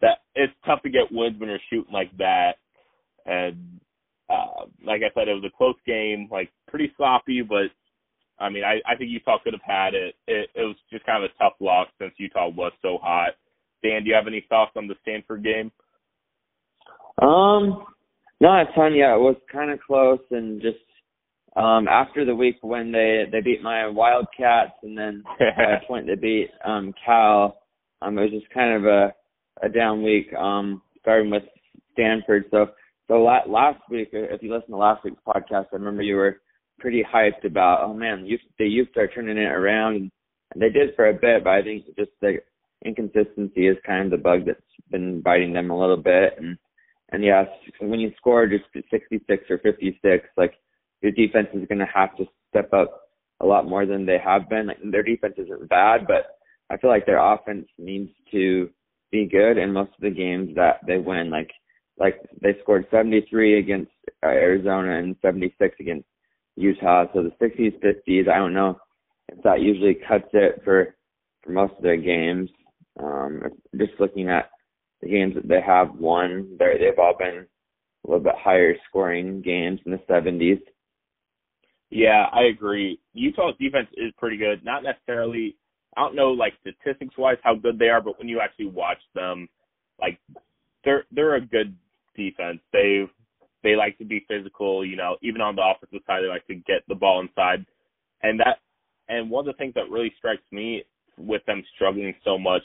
that 0.00 0.18
it's 0.34 0.52
tough 0.66 0.82
to 0.82 0.90
get 0.90 1.10
wins 1.10 1.38
when 1.38 1.48
you're 1.48 1.58
shooting 1.70 1.92
like 1.92 2.16
that. 2.18 2.54
And 3.24 3.80
uh, 4.28 4.66
like 4.84 5.02
I 5.02 5.12
said, 5.14 5.28
it 5.28 5.34
was 5.34 5.44
a 5.44 5.56
close 5.56 5.76
game, 5.86 6.28
like 6.30 6.50
pretty 6.68 6.92
sloppy, 6.96 7.42
but 7.42 7.70
I 8.38 8.48
mean, 8.48 8.64
I, 8.64 8.80
I 8.90 8.96
think 8.96 9.10
Utah 9.10 9.38
could 9.42 9.52
have 9.52 9.62
had 9.64 9.94
it. 9.94 10.16
it. 10.26 10.50
It 10.54 10.62
was 10.62 10.76
just 10.90 11.06
kind 11.06 11.22
of 11.22 11.30
a 11.30 11.42
tough 11.42 11.54
loss 11.60 11.86
since 12.00 12.12
Utah 12.16 12.48
was 12.48 12.72
so 12.82 12.98
hot. 13.00 13.34
Dan, 13.84 14.02
do 14.02 14.10
you 14.10 14.14
have 14.14 14.26
any 14.26 14.44
thoughts 14.48 14.72
on 14.76 14.88
the 14.88 14.94
Stanford 15.02 15.44
game? 15.44 15.70
Um, 17.20 17.84
not 18.40 18.62
a 18.62 18.72
ton. 18.74 18.94
Yeah, 18.94 19.14
it 19.14 19.20
was 19.20 19.36
kind 19.50 19.70
of 19.70 19.80
close, 19.80 20.20
and 20.30 20.60
just 20.60 20.78
um 21.56 21.86
after 21.88 22.24
the 22.24 22.34
week 22.34 22.56
when 22.62 22.92
they 22.92 23.24
they 23.30 23.40
beat 23.40 23.62
my 23.62 23.86
Wildcats, 23.88 24.72
and 24.82 24.96
then 24.96 25.22
at 25.40 25.86
point 25.86 26.06
they 26.06 26.14
beat 26.14 26.50
um 26.64 26.94
Cal. 27.04 27.58
Um, 28.00 28.18
it 28.18 28.22
was 28.22 28.30
just 28.30 28.52
kind 28.52 28.74
of 28.74 28.84
a 28.86 29.14
a 29.62 29.68
down 29.68 30.02
week. 30.02 30.32
Um, 30.34 30.82
starting 31.00 31.30
with 31.30 31.42
Stanford. 31.92 32.44
So 32.50 32.70
so 33.08 33.14
la- 33.14 33.46
last 33.46 33.80
week, 33.90 34.08
if 34.12 34.42
you 34.42 34.52
listen 34.52 34.70
to 34.70 34.76
last 34.76 35.04
week's 35.04 35.20
podcast, 35.26 35.66
I 35.72 35.76
remember 35.76 36.02
you 36.02 36.16
were 36.16 36.40
pretty 36.78 37.04
hyped 37.04 37.44
about. 37.44 37.80
Oh 37.82 37.94
man, 37.94 38.24
Utes, 38.26 38.44
the 38.58 38.66
Utes 38.66 38.96
are 38.96 39.08
turning 39.08 39.36
it 39.36 39.40
around, 39.40 39.96
and, 39.96 40.10
and 40.52 40.62
they 40.62 40.70
did 40.70 40.94
for 40.96 41.08
a 41.08 41.12
bit. 41.12 41.44
But 41.44 41.50
I 41.50 41.62
think 41.62 41.86
just 41.98 42.10
the 42.20 42.38
inconsistency 42.84 43.68
is 43.68 43.76
kind 43.86 44.06
of 44.06 44.10
the 44.10 44.22
bug 44.22 44.46
that's 44.46 44.60
been 44.90 45.20
biting 45.20 45.52
them 45.52 45.70
a 45.70 45.78
little 45.78 45.96
bit. 45.96 46.34
And 46.38 46.56
and 47.10 47.22
yes, 47.22 47.46
when 47.80 48.00
you 48.00 48.12
score 48.16 48.46
just 48.46 48.64
66 48.90 49.44
or 49.50 49.58
56, 49.58 50.28
like 50.36 50.54
your 51.02 51.12
defense 51.12 51.48
is 51.54 51.66
going 51.68 51.78
to 51.78 51.86
have 51.92 52.16
to 52.16 52.26
step 52.50 52.72
up 52.72 53.02
a 53.40 53.46
lot 53.46 53.68
more 53.68 53.86
than 53.86 54.06
they 54.06 54.18
have 54.18 54.48
been. 54.48 54.68
Like, 54.68 54.78
their 54.84 55.02
defense 55.02 55.34
isn't 55.36 55.68
bad, 55.68 56.06
but 56.06 56.38
I 56.70 56.76
feel 56.76 56.90
like 56.90 57.06
their 57.06 57.18
offense 57.18 57.66
needs 57.78 58.10
to 58.30 58.70
be 59.10 59.26
good 59.26 59.58
in 59.58 59.72
most 59.72 59.90
of 59.90 60.00
the 60.00 60.10
games 60.10 60.54
that 60.56 60.80
they 60.86 60.96
win. 60.98 61.30
Like 61.30 61.50
like 61.98 62.16
they 62.40 62.56
scored 62.62 62.86
73 62.90 63.58
against 63.58 63.92
uh, 64.24 64.28
Arizona 64.28 64.98
and 64.98 65.14
76 65.22 65.76
against 65.78 66.06
Utah. 66.56 67.04
So 67.12 67.22
the 67.22 67.46
60s, 67.46 67.78
50s, 67.80 68.28
I 68.28 68.38
don't 68.38 68.54
know 68.54 68.78
if 69.28 69.42
that 69.42 69.60
usually 69.60 69.98
cuts 70.08 70.28
it 70.32 70.62
for 70.64 70.96
for 71.42 71.52
most 71.52 71.74
of 71.76 71.82
their 71.82 71.98
games. 71.98 72.48
Um, 72.98 73.42
just 73.76 73.92
looking 74.00 74.28
at 74.28 74.50
the 75.00 75.08
games 75.08 75.34
that 75.34 75.48
they 75.48 75.60
have 75.60 75.94
won, 75.94 76.56
they 76.58 76.78
they've 76.78 76.98
all 76.98 77.16
been 77.18 77.46
a 78.04 78.10
little 78.10 78.24
bit 78.24 78.34
higher 78.36 78.74
scoring 78.88 79.42
games 79.42 79.80
in 79.84 79.92
the 79.92 79.98
70s. 80.10 80.60
Yeah, 81.92 82.26
I 82.32 82.44
agree. 82.44 83.00
Utah's 83.14 83.56
defense 83.60 83.88
is 83.96 84.14
pretty 84.18 84.38
good. 84.38 84.64
Not 84.64 84.84
necessarily, 84.84 85.56
I 85.96 86.02
don't 86.02 86.16
know 86.16 86.32
like 86.32 86.54
statistics 86.62 87.18
wise 87.18 87.38
how 87.44 87.54
good 87.56 87.78
they 87.78 87.90
are, 87.90 88.02
but 88.02 88.18
when 88.18 88.28
you 88.28 88.40
actually 88.40 88.68
watch 88.68 88.98
them, 89.14 89.48
like 90.00 90.18
they're 90.84 91.04
they're 91.12 91.36
a 91.36 91.42
good 91.46 91.76
defense. 92.16 92.60
They 92.72 93.04
they 93.62 93.76
like 93.76 93.98
to 93.98 94.06
be 94.06 94.26
physical. 94.28 94.86
You 94.86 94.96
know, 94.96 95.18
even 95.22 95.42
on 95.42 95.56
the 95.56 95.62
offensive 95.62 96.00
side, 96.06 96.22
they 96.24 96.28
like 96.28 96.46
to 96.48 96.56
get 96.56 96.82
the 96.88 96.96
ball 96.96 97.20
inside, 97.20 97.66
and 98.22 98.40
that 98.40 98.60
and 99.08 99.30
one 99.30 99.48
of 99.48 99.54
the 99.54 99.58
things 99.58 99.74
that 99.76 99.90
really 99.90 100.14
strikes 100.18 100.44
me 100.52 100.84
with 101.18 101.44
them 101.46 101.62
struggling 101.76 102.14
so 102.24 102.38
much 102.38 102.64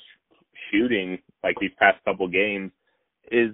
shooting 0.72 1.19
like 1.43 1.57
these 1.62 1.72
past 1.79 2.03
couple 2.05 2.27
games 2.29 2.72
is 3.31 3.51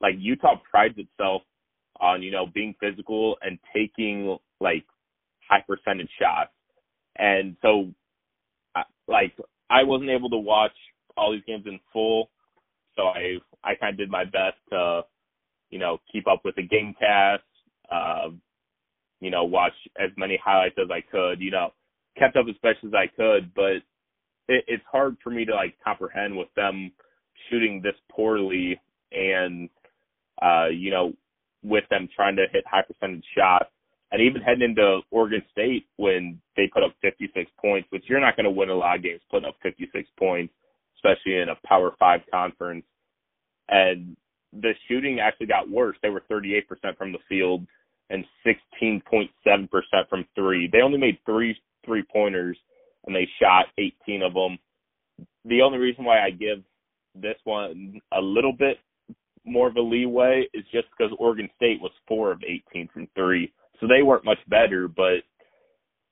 like 0.00 0.14
Utah 0.18 0.56
prides 0.70 0.98
itself 0.98 1.42
on 2.00 2.22
you 2.22 2.32
know 2.32 2.46
being 2.54 2.74
physical 2.80 3.36
and 3.42 3.58
taking 3.74 4.38
like 4.60 4.84
high 5.48 5.64
percentage 5.66 6.10
shots, 6.20 6.52
and 7.18 7.56
so 7.62 7.92
like 9.08 9.34
I 9.70 9.82
wasn't 9.84 10.10
able 10.10 10.30
to 10.30 10.38
watch 10.38 10.72
all 11.16 11.32
these 11.32 11.44
games 11.46 11.64
in 11.66 11.80
full, 11.92 12.30
so 12.96 13.04
I 13.04 13.38
I 13.64 13.74
kind 13.76 13.92
of 13.94 13.98
did 13.98 14.10
my 14.10 14.24
best 14.24 14.56
to 14.70 15.02
you 15.70 15.78
know 15.78 15.98
keep 16.12 16.26
up 16.28 16.42
with 16.44 16.56
the 16.56 16.62
game 16.62 16.94
cast, 16.98 17.42
uh, 17.92 18.30
you 19.20 19.30
know 19.30 19.44
watch 19.44 19.74
as 19.98 20.10
many 20.16 20.38
highlights 20.42 20.76
as 20.82 20.90
I 20.90 21.00
could, 21.02 21.40
you 21.40 21.50
know 21.50 21.72
kept 22.18 22.36
up 22.36 22.46
as 22.48 22.56
best 22.62 22.78
as 22.84 22.92
I 22.94 23.06
could, 23.16 23.52
but 23.54 23.82
it, 24.48 24.64
it's 24.68 24.84
hard 24.90 25.16
for 25.22 25.30
me 25.30 25.44
to 25.44 25.54
like 25.54 25.76
comprehend 25.84 26.36
with 26.36 26.48
them 26.56 26.92
shooting 27.50 27.80
this 27.82 27.94
poorly 28.10 28.80
and 29.12 29.68
uh 30.42 30.66
you 30.68 30.90
know 30.90 31.12
with 31.62 31.84
them 31.90 32.08
trying 32.14 32.36
to 32.36 32.46
hit 32.52 32.64
high 32.66 32.82
percentage 32.82 33.24
shots 33.36 33.70
and 34.12 34.22
even 34.22 34.42
heading 34.42 34.62
into 34.70 35.00
Oregon 35.10 35.42
State 35.50 35.86
when 35.96 36.40
they 36.56 36.68
put 36.72 36.82
up 36.84 36.94
56 37.02 37.50
points, 37.60 37.88
which 37.90 38.04
you're 38.08 38.20
not 38.20 38.36
going 38.36 38.44
to 38.44 38.50
win 38.50 38.70
a 38.70 38.74
lot 38.74 38.96
of 38.96 39.02
games 39.02 39.20
putting 39.30 39.48
up 39.48 39.56
56 39.62 40.08
points, 40.18 40.52
especially 40.96 41.38
in 41.38 41.48
a 41.48 41.66
Power 41.66 41.94
Five 41.98 42.20
conference. 42.30 42.84
And 43.68 44.16
the 44.52 44.72
shooting 44.88 45.18
actually 45.20 45.46
got 45.46 45.70
worse. 45.70 45.96
They 46.02 46.10
were 46.10 46.22
38% 46.30 46.62
from 46.96 47.12
the 47.12 47.18
field 47.28 47.66
and 48.10 48.24
16.7% 48.46 49.28
from 50.08 50.26
three. 50.34 50.68
They 50.70 50.80
only 50.82 50.98
made 50.98 51.18
three 51.26 51.56
three 51.84 52.04
pointers 52.10 52.56
and 53.06 53.14
they 53.14 53.28
shot 53.40 53.66
18 53.78 54.22
of 54.22 54.34
them. 54.34 54.58
The 55.44 55.62
only 55.62 55.78
reason 55.78 56.04
why 56.04 56.20
I 56.20 56.30
give 56.30 56.62
this 57.14 57.36
one 57.44 58.00
a 58.12 58.20
little 58.20 58.52
bit 58.52 58.78
more 59.44 59.68
of 59.68 59.76
a 59.76 59.80
leeway 59.80 60.44
is 60.54 60.64
just 60.72 60.86
because 60.96 61.14
Oregon 61.18 61.48
State 61.56 61.80
was 61.80 61.92
four 62.08 62.32
of 62.32 62.42
18 62.42 62.88
from 62.92 63.08
three, 63.14 63.52
so 63.80 63.86
they 63.86 64.02
weren't 64.02 64.24
much 64.24 64.38
better. 64.48 64.88
But 64.88 65.22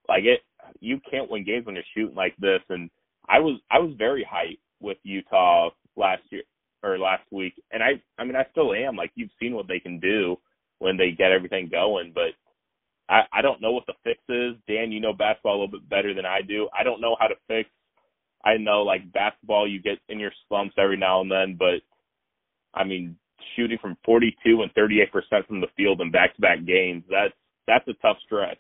like 0.09 0.25
it, 0.25 0.41
you 0.81 1.01
can't 1.11 1.31
win 1.31 1.45
games 1.45 1.67
when 1.67 1.75
you're 1.75 1.85
shooting 1.95 2.17
like 2.17 2.37
this. 2.39 2.61
And 2.69 2.91
I 3.29 3.39
was 3.39 3.61
I 3.71 3.79
was 3.79 3.95
very 3.99 4.25
hyped 4.25 4.59
with 4.81 4.99
Utah 5.03 5.71
last 5.97 6.23
year 6.31 6.43
or 6.83 6.99
last 6.99 7.25
week, 7.31 7.55
and 7.71 7.83
I 7.83 8.03
I 8.19 8.25
mean 8.25 8.37
I 8.37 8.47
still 8.51 8.75
am. 8.75 8.97
Like 8.97 9.13
you've 9.15 9.31
seen 9.41 9.55
what 9.55 9.69
they 9.69 9.79
can 9.79 10.01
do 10.01 10.37
when 10.79 10.97
they 10.97 11.13
get 11.13 11.33
everything 11.33 11.69
going, 11.71 12.13
but 12.15 12.35
I, 13.09 13.23
I 13.33 13.43
don't 13.43 13.61
know 13.61 13.73
what 13.73 13.87
the 13.87 13.95
fix 14.05 14.19
is. 14.29 14.55
Dan, 14.67 14.91
you 14.91 15.01
know 15.01 15.13
basketball 15.13 15.53
a 15.53 15.59
little 15.61 15.79
bit 15.79 15.89
better 15.89 16.15
than 16.15 16.27
I 16.27 16.41
do. 16.43 16.69
I 16.77 16.83
don't 16.83 17.01
know 17.01 17.17
how 17.21 17.29
to 17.29 17.35
fix. 17.47 17.69
I 18.45 18.57
know 18.57 18.83
like 18.83 19.13
basketball, 19.13 19.69
you 19.69 19.81
get 19.81 19.99
in 20.09 20.19
your 20.19 20.33
slumps 20.49 20.75
every 20.79 20.97
now 20.97 21.21
and 21.21 21.31
then, 21.31 21.57
but 21.59 21.83
I 22.75 22.85
mean, 22.85 23.17
shooting 23.55 23.79
from 23.81 23.97
42 24.05 24.63
and 24.63 24.73
38 24.73 25.13
percent 25.13 25.47
from 25.47 25.61
the 25.61 25.69
field 25.77 26.01
in 26.01 26.11
back-to-back 26.11 26.65
games, 26.65 27.05
that's 27.11 27.35
that's 27.67 27.87
a 27.89 27.95
tough 28.03 28.17
stretch. 28.25 28.59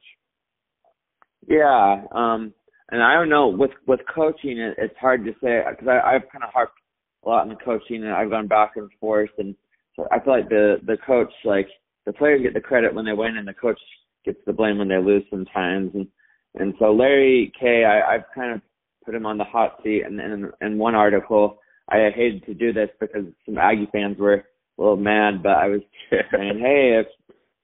Yeah, 1.46 2.04
um, 2.12 2.52
and 2.90 3.02
I 3.02 3.14
don't 3.14 3.28
know 3.28 3.48
with 3.48 3.72
with 3.86 4.00
coaching, 4.14 4.58
it, 4.58 4.76
it's 4.78 4.98
hard 4.98 5.24
to 5.24 5.32
say 5.42 5.62
because 5.68 5.88
I've 5.88 6.30
kind 6.30 6.44
of 6.44 6.52
harped 6.52 6.78
a 7.24 7.28
lot 7.28 7.48
on 7.48 7.56
coaching, 7.64 8.04
and 8.04 8.12
I've 8.12 8.30
gone 8.30 8.48
back 8.48 8.72
and 8.76 8.90
forth, 9.00 9.30
and 9.38 9.54
so 9.96 10.06
I 10.12 10.20
feel 10.20 10.34
like 10.34 10.48
the 10.48 10.76
the 10.86 10.96
coach 11.06 11.32
like 11.44 11.68
the 12.06 12.12
players 12.12 12.42
get 12.42 12.54
the 12.54 12.60
credit 12.60 12.94
when 12.94 13.04
they 13.04 13.12
win, 13.12 13.36
and 13.36 13.46
the 13.46 13.54
coach 13.54 13.78
gets 14.24 14.38
the 14.46 14.52
blame 14.52 14.78
when 14.78 14.88
they 14.88 14.98
lose 14.98 15.24
sometimes. 15.30 15.90
And 15.94 16.06
and 16.54 16.74
so 16.78 16.92
Larry 16.92 17.52
K, 17.58 17.84
I, 17.84 18.14
I've 18.14 18.24
kind 18.34 18.54
of 18.54 18.60
put 19.04 19.14
him 19.14 19.26
on 19.26 19.38
the 19.38 19.44
hot 19.44 19.80
seat. 19.82 20.02
And 20.04 20.20
in, 20.20 20.50
in 20.60 20.78
one 20.78 20.94
article, 20.94 21.58
I 21.88 22.10
hated 22.14 22.44
to 22.46 22.54
do 22.54 22.72
this 22.72 22.88
because 23.00 23.24
some 23.46 23.58
Aggie 23.58 23.88
fans 23.92 24.18
were 24.18 24.34
a 24.34 24.44
little 24.78 24.96
mad, 24.96 25.42
but 25.42 25.52
I 25.52 25.68
was 25.68 25.80
saying, 26.10 26.58
hey, 26.60 27.00
if 27.00 27.06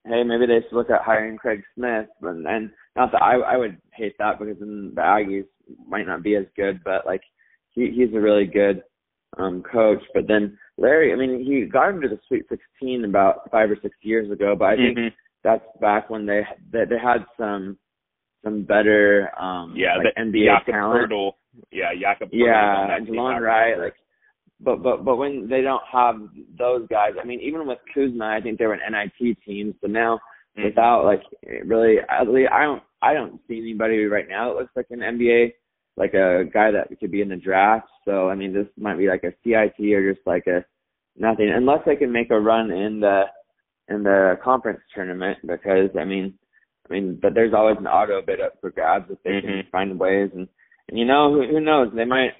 hey, 0.08 0.22
maybe 0.24 0.46
they 0.46 0.60
should 0.62 0.76
look 0.76 0.90
at 0.90 1.02
hiring 1.02 1.36
Craig 1.36 1.62
Smith. 1.74 2.06
And, 2.22 2.46
and 2.46 2.70
not 2.96 3.12
that 3.12 3.22
I 3.22 3.34
I 3.36 3.56
would 3.56 3.78
hate 3.92 4.16
that 4.18 4.38
because 4.38 4.56
then 4.58 4.92
the 4.94 5.02
Aggies 5.02 5.46
might 5.86 6.06
not 6.06 6.22
be 6.22 6.36
as 6.36 6.46
good, 6.56 6.80
but 6.84 7.06
like 7.06 7.22
he 7.70 7.90
he's 7.94 8.14
a 8.14 8.20
really 8.20 8.46
good 8.46 8.82
um 9.36 9.62
coach. 9.62 10.02
But 10.14 10.26
then 10.26 10.58
Larry, 10.76 11.12
I 11.12 11.16
mean, 11.16 11.44
he 11.44 11.66
got 11.66 11.90
him 11.90 12.00
to 12.02 12.08
the 12.08 12.18
Sweet 12.28 12.44
16 12.48 13.04
about 13.04 13.50
five 13.50 13.70
or 13.70 13.76
six 13.82 13.94
years 14.02 14.30
ago, 14.30 14.54
but 14.58 14.66
I 14.66 14.76
think 14.76 14.98
mm-hmm 14.98 15.14
that's 15.44 15.64
back 15.80 16.10
when 16.10 16.26
they 16.26 16.42
they, 16.72 16.84
they 16.88 16.98
had 17.02 17.24
some 17.38 17.78
some 18.44 18.64
better 18.64 19.30
um 19.40 19.74
yeah 19.76 19.96
like 19.96 20.14
the, 20.14 20.20
NBA 20.20 20.46
Jakob 20.46 20.74
talent. 20.74 21.12
Poeltl. 21.12 21.32
Yeah, 21.72 21.90
Jakob 22.00 22.28
Yeah, 22.32 22.96
and 22.96 23.08
Delon 23.08 23.40
Wright, 23.40 23.78
like 23.78 23.94
but 24.60 24.82
but 24.82 25.04
but 25.04 25.16
when 25.16 25.48
they 25.48 25.62
don't 25.62 25.82
have 25.90 26.16
those 26.58 26.86
guys, 26.88 27.12
I 27.20 27.24
mean, 27.24 27.40
even 27.40 27.66
with 27.66 27.78
Kuzma, 27.94 28.24
I 28.24 28.40
think 28.40 28.58
they 28.58 28.66
were 28.66 28.74
an 28.74 28.80
NIT 28.90 29.38
team. 29.44 29.74
So 29.80 29.86
now 29.86 30.16
mm-hmm. 30.56 30.64
without 30.64 31.04
like 31.04 31.22
really, 31.64 31.96
at 32.08 32.28
least 32.28 32.50
I 32.52 32.62
don't 32.62 32.82
I 33.00 33.14
don't 33.14 33.40
see 33.46 33.58
anybody 33.58 34.04
right 34.04 34.28
now 34.28 34.48
that 34.48 34.60
looks 34.60 34.76
like 34.76 34.86
an 34.90 35.00
NBA 35.00 35.52
like 35.98 36.14
a 36.14 36.44
guy 36.52 36.70
that 36.70 36.88
could 37.00 37.10
be 37.10 37.20
in 37.22 37.28
the 37.28 37.36
draft. 37.36 37.88
So 38.04 38.28
I 38.28 38.34
mean, 38.34 38.52
this 38.52 38.66
might 38.78 38.98
be 38.98 39.08
like 39.08 39.24
a 39.24 39.34
CIT 39.44 39.84
or 39.92 40.12
just 40.14 40.26
like 40.26 40.46
a 40.46 40.64
nothing, 41.16 41.50
unless 41.54 41.80
they 41.84 41.96
can 41.96 42.12
make 42.12 42.30
a 42.30 42.40
run 42.40 42.70
in 42.70 43.00
the 43.00 43.24
in 43.88 44.02
the 44.02 44.38
conference 44.42 44.80
tournament 44.94 45.38
because 45.42 45.90
I 45.98 46.04
mean, 46.04 46.34
I 46.88 46.92
mean, 46.92 47.18
but 47.20 47.34
there's 47.34 47.54
always 47.54 47.76
an 47.78 47.86
auto 47.86 48.22
bid 48.22 48.40
up 48.40 48.54
for 48.60 48.70
grabs 48.70 49.10
if 49.10 49.22
they 49.22 49.30
mm-hmm. 49.30 49.46
can 49.46 49.62
find 49.70 49.98
ways, 49.98 50.30
and 50.34 50.48
and 50.88 50.98
you 50.98 51.04
know 51.04 51.32
who, 51.32 51.46
who 51.46 51.60
knows 51.60 51.88
they 51.94 52.04
might 52.04 52.32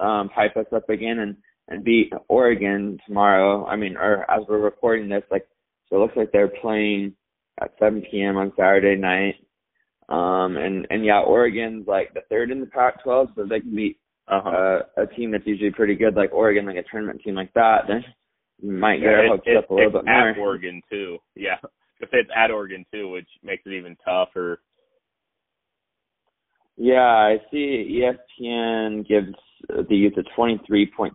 um 0.00 0.30
hype 0.34 0.56
us 0.56 0.66
up 0.74 0.88
again 0.88 1.18
and 1.20 1.36
and 1.68 1.84
beat 1.84 2.12
Oregon 2.28 2.98
tomorrow. 3.06 3.64
I 3.66 3.76
mean, 3.76 3.96
or 3.96 4.28
as 4.30 4.42
we're 4.48 4.58
recording 4.58 5.08
this, 5.08 5.22
like 5.30 5.46
so 5.88 5.96
it 5.96 6.00
looks 6.00 6.16
like 6.16 6.32
they're 6.32 6.48
playing 6.48 7.14
at 7.60 7.72
7 7.78 8.02
p.m. 8.10 8.36
on 8.36 8.52
Saturday 8.56 9.00
night. 9.00 9.36
Um 10.08 10.56
and 10.56 10.86
and 10.90 11.04
yeah, 11.04 11.20
Oregon's 11.20 11.86
like 11.86 12.12
the 12.14 12.22
third 12.28 12.50
in 12.50 12.60
the 12.60 12.66
Pac-12, 12.66 13.34
so 13.34 13.46
they 13.48 13.60
can 13.60 13.74
beat 13.74 13.98
uh-huh. 14.28 14.48
uh, 14.48 15.02
a 15.02 15.06
team 15.06 15.30
that's 15.30 15.46
usually 15.46 15.70
pretty 15.70 15.94
good, 15.94 16.14
like 16.14 16.32
Oregon, 16.32 16.66
like 16.66 16.76
a 16.76 16.84
tournament 16.90 17.20
team 17.24 17.34
like 17.34 17.52
that. 17.54 17.82
Then 17.88 18.04
might 18.62 18.98
get 18.98 19.10
yeah, 19.10 19.28
hopes 19.28 19.42
it, 19.46 19.56
up 19.56 19.70
a 19.70 19.74
little 19.74 19.92
bit 19.92 20.04
more. 20.04 20.30
At 20.30 20.38
Oregon 20.38 20.82
too, 20.90 21.18
yeah. 21.34 21.56
If 22.00 22.10
it's 22.12 22.30
at 22.34 22.50
Oregon 22.50 22.84
too, 22.92 23.10
which 23.10 23.28
makes 23.42 23.62
it 23.66 23.72
even 23.72 23.96
tougher. 24.04 24.60
Yeah, 26.82 27.00
I 27.00 27.36
see 27.50 28.00
ESPN 28.40 29.06
gives 29.06 29.34
the 29.68 29.94
Utes 29.94 30.16
a 30.16 30.40
23.2% 30.40 31.10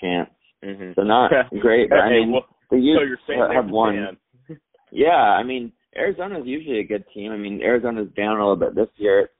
chance. 0.00 0.30
Mm-hmm. 0.64 0.92
So 0.94 1.02
not 1.02 1.30
great, 1.60 1.90
but 1.90 1.98
I 1.98 2.08
mean, 2.08 2.32
well, 2.32 2.46
the 2.70 2.78
Utes 2.78 3.20
so 3.26 3.52
have 3.52 3.68
won. 3.68 4.16
Yeah, 4.92 5.10
I 5.10 5.42
mean, 5.42 5.72
Arizona's 5.96 6.46
usually 6.46 6.78
a 6.78 6.86
good 6.86 7.04
team. 7.12 7.32
I 7.32 7.36
mean, 7.36 7.60
Arizona's 7.60 8.08
down 8.16 8.38
a 8.38 8.40
little 8.40 8.56
bit 8.56 8.76
this 8.76 8.88
year. 8.96 9.22
It's 9.22 9.32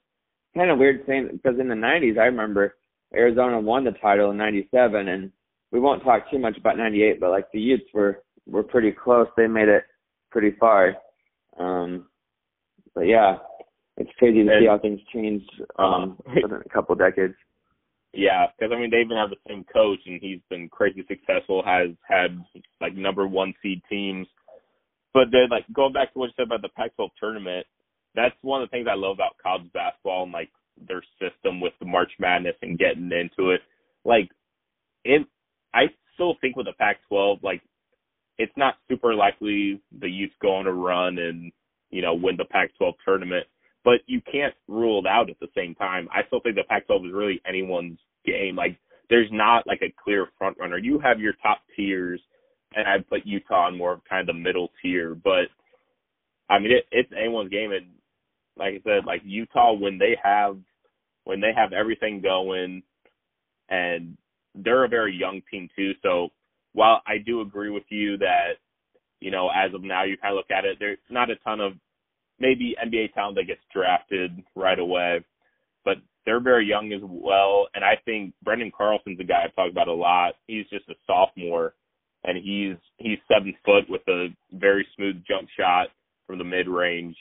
kind 0.57 0.71
of 0.71 0.79
weird 0.79 1.05
saying 1.07 1.31
because 1.33 1.59
in 1.59 1.69
the 1.69 1.75
90s, 1.75 2.19
I 2.19 2.25
remember 2.25 2.75
Arizona 3.15 3.59
won 3.61 3.85
the 3.85 3.93
title 3.93 4.33
in 4.33 4.37
97 4.37 5.09
and 5.09 5.31
we 5.71 5.79
won't 5.79 6.03
talk 6.03 6.31
too 6.31 6.39
much 6.39 6.59
about 6.59 6.77
98, 6.77 7.21
but 7.21 7.31
like 7.31 7.47
the 7.53 7.61
Utes 7.61 7.85
were 7.95 8.23
were 8.47 8.65
pretty 8.65 8.93
close. 8.93 9.29
They 9.37 9.47
made 9.47 9.69
it 9.69 9.85
pretty 10.31 10.55
far. 10.59 10.97
Um, 11.59 12.09
but 12.95 13.03
yeah, 13.03 13.37
it's 13.97 14.11
crazy 14.19 14.45
to 14.45 14.51
and, 14.51 14.63
see 14.63 14.69
how 14.69 14.79
things 14.79 15.01
changed 15.13 15.51
um, 15.79 16.19
uh, 16.29 16.33
in 16.33 16.53
a 16.53 16.69
couple 16.69 16.93
of 16.93 16.99
decades. 16.99 17.35
Yeah, 18.13 18.47
because 18.47 18.73
I 18.75 18.81
mean 18.81 18.91
they 18.91 19.01
even 19.05 19.17
have 19.17 19.31
the 19.31 19.37
same 19.49 19.65
coach, 19.73 20.01
and 20.07 20.21
he's 20.21 20.41
been 20.49 20.69
crazy 20.69 21.05
successful. 21.09 21.63
Has 21.65 21.91
had 22.09 22.39
like 22.81 22.95
number 22.95 23.27
one 23.27 23.55
seed 23.63 23.83
teams, 23.91 24.27
but 25.13 25.29
then 25.33 25.49
like 25.51 25.65
going 25.73 25.93
back 25.93 26.13
to 26.13 26.19
what 26.19 26.27
you 26.27 26.33
said 26.37 26.47
about 26.47 26.63
the 26.63 26.69
Pac-12 26.77 27.09
tournament, 27.21 27.67
that's 28.15 28.35
one 28.43 28.63
of 28.63 28.69
the 28.69 28.71
things 28.71 28.87
I 28.91 28.97
love 28.97 29.17
about 29.17 29.37
college 29.43 29.71
basketball 29.73 30.25
and 30.25 30.33
like 30.33 30.51
their 30.89 31.03
system 31.21 31.61
with 31.61 31.73
the 31.81 31.87
March 31.87 32.11
Madness 32.19 32.57
and 32.63 32.79
getting 32.79 33.11
into 33.13 33.51
it. 33.51 33.61
Like 34.05 34.31
it, 35.05 35.27
I 35.75 35.85
still 36.15 36.37
think 36.41 36.57
with 36.57 36.67
the 36.67 36.73
Pac-12, 36.79 37.43
like 37.43 37.63
it's 38.39 38.53
not 38.57 38.75
super 38.89 39.15
likely 39.15 39.81
the 40.01 40.09
Utes 40.09 40.35
go 40.41 40.57
on 40.57 40.67
a 40.67 40.73
run 40.73 41.19
and 41.19 41.53
you 41.91 42.03
know 42.03 42.15
win 42.15 42.37
the 42.37 42.45
Pac-12 42.45 42.93
tournament, 43.05 43.47
but 43.87 44.01
you 44.07 44.21
can't 44.21 44.53
rule 44.67 44.99
it 44.99 45.07
out 45.07 45.31
at 45.31 45.39
the 45.39 45.47
same 45.57 45.77
time. 45.77 46.09
I 46.13 46.27
still 46.27 46.41
think 46.41 46.57
the 46.57 46.65
Pac-12 46.69 47.07
is 47.07 47.15
really 47.15 47.41
anyone's 47.49 48.01
game. 48.27 48.57
Like 48.57 48.77
there's 49.09 49.29
not 49.31 49.65
like 49.65 49.81
a 49.81 49.95
clear 50.03 50.27
front 50.37 50.59
runner. 50.59 50.77
You 50.77 50.99
have 50.99 51.21
your 51.21 51.35
top 51.41 51.61
tiers, 51.77 52.21
and 52.75 52.89
I'd 52.89 53.09
put 53.09 53.25
Utah 53.25 53.69
in 53.69 53.79
more 53.79 53.93
of 53.93 54.01
kind 54.11 54.29
of 54.29 54.35
the 54.35 54.43
middle 54.43 54.71
tier. 54.83 55.15
But 55.15 55.47
I 56.51 56.59
mean, 56.59 56.73
it, 56.73 56.87
it's 56.91 57.13
anyone's 57.17 57.51
game, 57.51 57.71
and 57.71 57.87
like 58.59 58.75
I 58.75 58.81
said, 58.83 59.05
like 59.07 59.23
Utah 59.25 59.75
when 59.75 59.99
they 59.99 60.17
have 60.21 60.59
when 61.23 61.41
they 61.41 61.53
have 61.55 61.73
everything 61.73 62.21
going, 62.21 62.83
and 63.69 64.17
they're 64.57 64.85
a 64.85 64.89
very 64.89 65.15
young 65.15 65.43
team 65.49 65.69
too. 65.77 65.93
So 66.03 66.31
while 66.73 67.03
I 67.07 67.19
do 67.25 67.41
agree 67.41 67.71
with 67.71 67.85
you 67.91 68.17
that 68.19 68.55
you 69.21 69.31
know 69.31 69.49
as 69.49 69.73
of 69.75 69.85
now 69.85 70.03
you 70.03 70.17
kind 70.17 70.33
of 70.33 70.39
look 70.39 70.51
at 70.51 70.65
it, 70.65 70.79
there's 70.81 70.99
not 71.09 71.31
a 71.31 71.37
ton 71.37 71.61
of 71.61 71.75
maybe 72.39 72.77
NBA 72.85 73.15
talent 73.15 73.37
that 73.37 73.47
gets 73.47 73.61
drafted 73.73 74.43
right 74.55 74.79
away, 74.79 75.25
but 75.85 75.97
they're 76.25 76.41
very 76.41 76.67
young 76.67 76.93
as 76.93 77.01
well. 77.03 77.69
And 77.75 77.85
I 77.85 77.95
think 78.05 78.35
Branden 78.45 78.73
Carlson's 78.73 79.21
a 79.21 79.25
guy 79.25 79.45
I've 79.45 79.55
talked 79.55 79.71
about 79.71 79.89
a 79.89 79.95
lot. 79.95 80.35
He's 80.47 80.67
just 80.69 80.89
a 80.89 80.95
sophomore, 81.07 81.75
and 82.25 82.37
he's 82.37 82.77
he's 82.99 83.19
seven 83.29 83.55
foot 83.65 83.89
with 83.89 84.03
a 84.09 84.29
very 84.53 84.87
smooth 84.97 85.23
jump 85.27 85.49
shot 85.57 85.89
from 86.27 86.39
the 86.39 86.45
mid 86.45 86.69
range, 86.69 87.17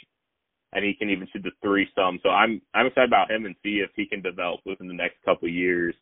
and 0.74 0.84
he 0.84 0.94
can 0.94 1.10
even 1.10 1.28
shoot 1.32 1.44
the 1.44 1.52
three 1.62 1.88
some. 1.96 2.20
So 2.24 2.30
I'm 2.30 2.62
I'm 2.74 2.88
excited 2.88 3.10
about 3.10 3.32
him 3.32 3.46
and 3.46 3.56
see 3.64 3.82
if 3.84 3.92
he 3.96 4.06
can 4.08 4.22
develop 4.22 4.62
within 4.66 4.88
the 4.88 4.94
next 4.94 5.18
couple 5.24 5.48
of 5.48 5.54
years. 5.54 5.96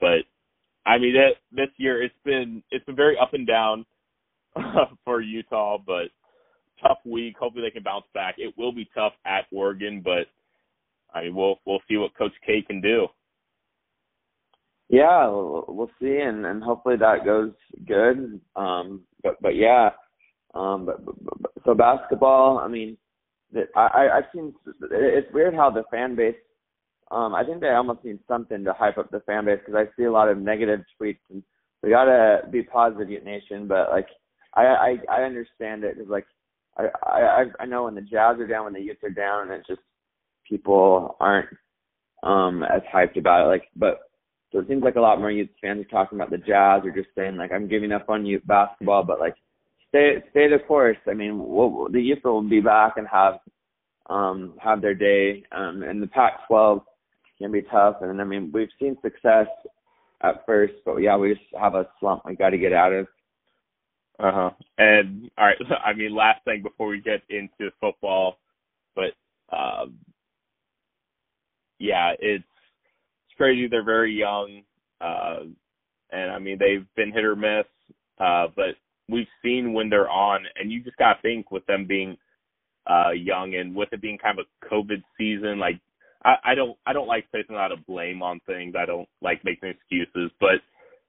But 0.00 0.28
I 0.84 0.98
mean, 0.98 1.14
that 1.14 1.36
this 1.50 1.70
year 1.78 2.02
it's 2.02 2.14
been 2.24 2.62
it's 2.70 2.84
been 2.84 2.96
very 2.96 3.16
up 3.20 3.34
and 3.34 3.46
down 3.46 3.86
for 5.04 5.20
Utah, 5.20 5.78
but 5.84 6.08
tough 6.80 6.98
week. 7.04 7.36
Hopefully 7.38 7.64
they 7.66 7.70
can 7.70 7.82
bounce 7.82 8.06
back. 8.14 8.36
It 8.38 8.54
will 8.56 8.72
be 8.72 8.88
tough 8.94 9.12
at 9.24 9.46
Oregon, 9.52 10.02
but 10.04 10.26
I 11.14 11.24
mean, 11.24 11.34
we'll 11.34 11.60
we'll 11.64 11.82
see 11.88 11.96
what 11.96 12.16
Coach 12.16 12.32
K 12.44 12.62
can 12.62 12.80
do. 12.80 13.08
Yeah, 14.88 15.26
we'll, 15.28 15.90
see, 16.00 16.18
and 16.18 16.46
and 16.46 16.62
hopefully 16.62 16.96
that 16.96 17.24
goes 17.24 17.52
good. 17.86 18.40
Um, 18.54 19.02
but 19.22 19.40
but 19.40 19.56
yeah, 19.56 19.90
um, 20.54 20.86
but, 20.86 21.04
but, 21.04 21.14
but 21.40 21.50
so 21.64 21.74
basketball. 21.74 22.58
I 22.58 22.68
mean, 22.68 22.96
that 23.52 23.68
I 23.74 24.08
I've 24.14 24.24
seen. 24.32 24.54
It's 24.90 25.32
weird 25.32 25.54
how 25.54 25.70
the 25.70 25.84
fan 25.90 26.14
base. 26.14 26.36
Um, 27.10 27.34
I 27.34 27.44
think 27.44 27.60
they 27.60 27.68
almost 27.68 28.04
need 28.04 28.18
something 28.28 28.64
to 28.64 28.72
hype 28.72 28.98
up 28.98 29.10
the 29.10 29.20
fan 29.20 29.44
base 29.44 29.60
because 29.64 29.74
I 29.74 29.96
see 29.96 30.04
a 30.04 30.12
lot 30.12 30.28
of 30.28 30.38
negative 30.38 30.80
tweets, 31.00 31.18
and 31.30 31.42
we 31.82 31.90
gotta 31.90 32.46
be 32.50 32.62
positive, 32.62 33.24
Nation. 33.24 33.66
But 33.66 33.90
like, 33.90 34.08
I 34.54 34.66
I 34.66 34.98
I 35.10 35.22
understand 35.22 35.82
it 35.82 35.96
because 35.96 36.10
like 36.10 36.26
I 36.76 36.88
I 37.02 37.44
I 37.60 37.66
know 37.66 37.84
when 37.84 37.94
the 37.94 38.00
Jazz 38.00 38.38
are 38.38 38.46
down, 38.46 38.64
when 38.64 38.74
the 38.74 38.80
Utes 38.80 39.02
are 39.02 39.10
down, 39.10 39.42
and 39.42 39.52
it's 39.52 39.66
just 39.66 39.80
people 40.48 41.16
aren't 41.20 41.48
um 42.22 42.62
as 42.62 42.82
hyped 42.92 43.18
about 43.18 43.46
it. 43.46 43.48
Like, 43.48 43.64
but 43.76 44.00
so 44.52 44.60
it 44.60 44.68
seems 44.68 44.82
like 44.82 44.96
a 44.96 45.00
lot 45.00 45.18
more 45.18 45.30
Utes 45.30 45.54
fans 45.60 45.80
are 45.84 45.88
talking 45.88 46.18
about 46.18 46.30
the 46.30 46.38
Jazz 46.38 46.82
or 46.84 46.90
just 46.90 47.08
saying 47.16 47.36
like 47.36 47.52
I'm 47.52 47.68
giving 47.68 47.92
up 47.92 48.08
on 48.08 48.26
Ute 48.26 48.46
basketball, 48.46 49.04
but 49.04 49.20
like 49.20 49.34
stay 49.88 50.22
stay 50.30 50.48
the 50.48 50.58
course. 50.66 50.98
I 51.08 51.14
mean, 51.14 51.38
we'll, 51.38 51.88
the 51.90 52.00
Utes 52.00 52.24
will 52.24 52.42
be 52.42 52.60
back 52.60 52.94
and 52.96 53.06
have 53.08 53.38
um 54.08 54.54
have 54.60 54.80
their 54.82 54.94
day. 54.94 55.44
Um, 55.52 55.82
and 55.82 56.02
the 56.02 56.06
Pac-12 56.06 56.82
can 57.38 57.52
be 57.52 57.62
tough, 57.62 57.96
and 58.02 58.20
I 58.20 58.24
mean 58.24 58.50
we've 58.52 58.68
seen 58.80 58.96
success 59.02 59.46
at 60.22 60.46
first, 60.46 60.74
but 60.84 60.96
yeah, 60.96 61.16
we 61.16 61.34
just 61.34 61.46
have 61.60 61.74
a 61.74 61.88
slump 62.00 62.22
we 62.24 62.36
got 62.36 62.50
to 62.50 62.58
get 62.58 62.72
out 62.72 62.92
of. 62.92 63.06
Uh 64.20 64.32
huh. 64.32 64.50
And 64.78 65.30
all 65.38 65.46
right, 65.46 65.56
I 65.84 65.92
mean, 65.94 66.14
last 66.14 66.44
thing 66.44 66.62
before 66.62 66.88
we 66.88 67.00
get 67.00 67.22
into 67.30 67.72
football, 67.80 68.38
but 68.94 69.12
um, 69.56 69.96
yeah, 71.78 72.12
it's 72.18 72.44
it's 73.28 73.36
crazy. 73.36 73.68
They're 73.68 73.84
very 73.84 74.14
young, 74.14 74.62
uh, 75.00 75.40
and 76.12 76.30
I 76.30 76.38
mean 76.38 76.58
they've 76.58 76.86
been 76.96 77.12
hit 77.12 77.24
or 77.24 77.36
miss, 77.36 77.66
uh, 78.20 78.48
but 78.56 78.76
we've 79.08 79.26
seen 79.44 79.72
when 79.74 79.90
they're 79.90 80.10
on, 80.10 80.44
and 80.56 80.72
you 80.72 80.82
just 80.84 80.96
gotta 80.98 81.20
think 81.22 81.50
with 81.50 81.66
them 81.66 81.86
being 81.86 82.16
uh 82.86 83.10
young 83.12 83.54
and 83.56 83.74
with 83.76 83.90
it 83.92 84.02
being 84.02 84.18
kind 84.18 84.38
of 84.38 84.46
a 84.46 84.66
COVID 84.74 85.02
season, 85.18 85.58
like 85.58 85.80
I, 86.24 86.36
I 86.44 86.54
don't 86.56 86.76
I 86.86 86.92
don't 86.92 87.08
like 87.08 87.30
placing 87.30 87.54
a 87.56 87.58
lot 87.58 87.72
of 87.72 87.86
blame 87.86 88.22
on 88.22 88.40
things. 88.46 88.74
I 88.80 88.86
don't 88.86 89.08
like 89.22 89.44
making 89.44 89.70
excuses, 89.70 90.30
but 90.40 90.60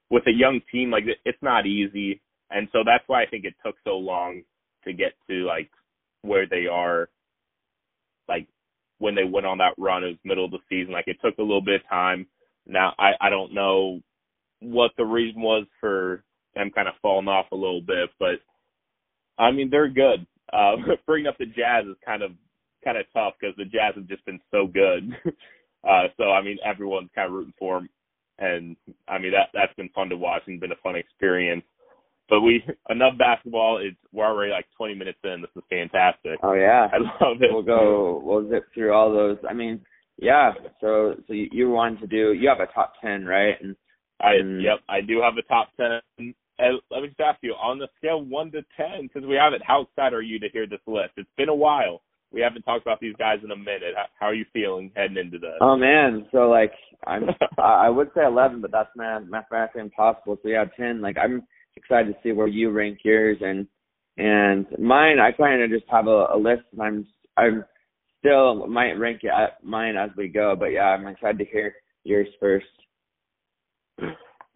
with 0.10 0.24
a 0.28 0.34
young 0.34 0.62
team 0.72 0.92
like 0.92 1.06
it's 1.26 1.44
not 1.44 1.66
easy, 1.68 2.22
and 2.50 2.68
so 2.72 2.80
that's 2.86 3.04
why 3.08 3.24
I 3.24 3.26
think 3.26 3.46
it 3.46 3.56
took 3.66 3.76
so 3.84 3.92
long 3.98 4.44
to 4.86 4.94
get 4.94 5.14
to 5.30 5.46
like 5.46 5.70
where 6.22 6.48
they 6.48 6.68
are. 6.72 7.10
Like 8.28 8.48
when 9.00 9.16
they 9.16 9.24
went 9.24 9.46
on 9.46 9.60
that 9.60 9.76
run, 9.78 10.04
it 10.04 10.08
was 10.08 10.18
middle 10.24 10.46
of 10.46 10.52
the 10.52 10.60
season. 10.70 10.94
Like 10.94 11.08
it 11.08 11.18
took 11.24 11.38
a 11.38 11.44
little 11.44 11.62
bit 11.62 11.82
of 11.82 11.90
time. 11.90 12.28
Now 12.66 12.94
I 12.98 13.12
I 13.20 13.30
don't 13.30 13.54
know 13.54 14.02
what 14.60 14.92
the 14.98 15.06
reason 15.06 15.42
was 15.42 15.68
for 15.80 16.24
them 16.56 16.72
kind 16.74 16.88
of 16.88 16.96
falling 17.02 17.28
off 17.28 17.48
a 17.52 17.56
little 17.56 17.82
bit, 17.82 18.10
but 18.20 18.40
I 19.38 19.52
mean 19.52 19.70
they're 19.70 19.90
good. 19.90 20.26
Uh, 20.52 20.76
bringing 21.06 21.28
up 21.28 21.38
the 21.38 21.46
Jazz 21.46 21.86
is 21.90 21.98
kind 22.06 22.24
of 22.24 22.32
kind 22.84 22.98
of 22.98 23.06
tough 23.14 23.34
because 23.40 23.56
the 23.58 23.66
Jazz 23.66 23.96
have 23.96 24.08
just 24.08 24.26
been 24.26 24.40
so 24.52 24.68
good. 24.68 25.12
uh, 25.88 26.08
so 26.18 26.32
I 26.32 26.42
mean 26.42 26.58
everyone's 26.66 27.10
kind 27.14 27.28
of 27.28 27.34
rooting 27.34 27.54
for 27.60 27.80
them, 27.80 27.90
and 28.40 28.76
I 29.08 29.18
mean 29.20 29.32
that 29.32 29.50
that's 29.54 29.76
been 29.76 29.90
fun 29.90 30.10
to 30.10 30.18
watch 30.18 30.44
and 30.48 30.60
been 30.60 30.72
a 30.72 30.82
fun 30.84 30.96
experience. 30.96 31.64
But 32.30 32.42
we 32.42 32.64
enough 32.90 33.18
basketball. 33.18 33.78
It's 33.78 33.98
we're 34.12 34.26
already 34.26 34.52
like 34.52 34.66
20 34.76 34.96
minutes 34.96 35.20
in. 35.24 35.42
This 35.42 35.52
is 35.56 35.64
fantastic. 35.70 36.40
Oh 36.44 36.54
yeah, 36.54 36.88
I 36.92 36.98
love 36.98 37.42
it. 37.42 37.52
We'll 37.52 37.64
go. 37.64 38.22
We'll 38.24 38.50
zip 38.50 38.68
through 38.74 38.94
all 38.94 39.14
those. 39.14 39.38
I 39.50 39.54
mean, 39.54 39.82
yeah. 40.18 40.52
So 40.82 41.16
so 41.28 41.34
you, 41.34 41.48
you 41.52 41.70
wanted 41.70 42.02
to 42.02 42.08
do. 42.08 42.34
You 42.34 42.50
have 42.50 42.60
a 42.60 42.72
top 42.74 42.94
10, 43.02 43.26
right? 43.26 43.56
And 43.62 43.76
I 44.20 44.34
and, 44.34 44.62
yep, 44.62 44.80
I 44.90 45.02
do 45.02 45.22
have 45.22 45.38
a 45.38 45.44
top 45.44 45.70
10. 45.78 46.34
And 46.60 46.80
let 46.90 47.02
me 47.02 47.10
just 47.10 47.20
ask 47.20 47.38
you, 47.42 47.54
on 47.54 47.78
the 47.78 47.88
scale 47.98 48.24
one 48.24 48.52
to 48.52 48.64
ten, 48.76 49.10
since 49.14 49.26
we 49.26 49.36
have 49.36 49.54
it, 49.54 49.62
how 49.64 49.82
excited 49.82 50.16
are 50.16 50.24
you 50.24 50.40
to 50.40 50.50
hear 50.52 50.66
this 50.66 50.80
list? 50.88 51.12
It's 51.16 51.30
been 51.38 51.50
a 51.50 51.56
while. 51.56 52.02
We 52.32 52.42
haven't 52.42 52.64
talked 52.64 52.82
about 52.82 53.00
these 53.00 53.16
guys 53.18 53.38
in 53.44 53.52
a 53.52 53.56
minute. 53.56 53.94
How, 53.96 54.06
how 54.20 54.26
are 54.26 54.34
you 54.34 54.46
feeling 54.52 54.92
heading 54.96 55.18
into 55.18 55.38
this? 55.38 55.54
Oh 55.62 55.78
man, 55.78 56.26
so 56.32 56.50
like 56.50 56.74
I'm, 57.06 57.26
I 57.60 57.90
would 57.90 58.10
say 58.16 58.26
11, 58.26 58.62
but 58.62 58.72
that's 58.72 58.90
math, 58.96 59.24
mathematically 59.30 59.82
impossible. 59.82 60.38
So 60.42 60.50
yeah, 60.50 60.66
10. 60.78 61.00
Like 61.00 61.18
I'm 61.22 61.44
excited 61.78 62.14
to 62.14 62.20
see 62.24 62.32
where 62.32 62.48
you 62.48 62.72
rank 62.72 63.00
yours 63.04 63.38
and 63.42 63.68
and 64.18 64.66
mine. 64.80 65.20
I 65.20 65.32
kind 65.32 65.62
of 65.62 65.70
just 65.70 65.90
have 65.92 66.08
a, 66.08 66.28
a 66.34 66.38
list, 66.38 66.64
and 66.74 66.82
I'm 66.82 67.08
I'm 67.38 67.66
still 68.20 68.68
might 68.68 68.94
rank 68.94 69.22
it 69.24 69.32
at 69.32 69.64
mine 69.64 69.96
as 69.96 70.10
we 70.18 70.28
go. 70.28 70.56
But 70.58 70.68
yeah, 70.68 70.86
I'm 70.90 71.08
excited 71.08 71.38
to 71.40 71.46
hear 71.46 71.76
yours 72.04 72.28
first. 72.40 72.66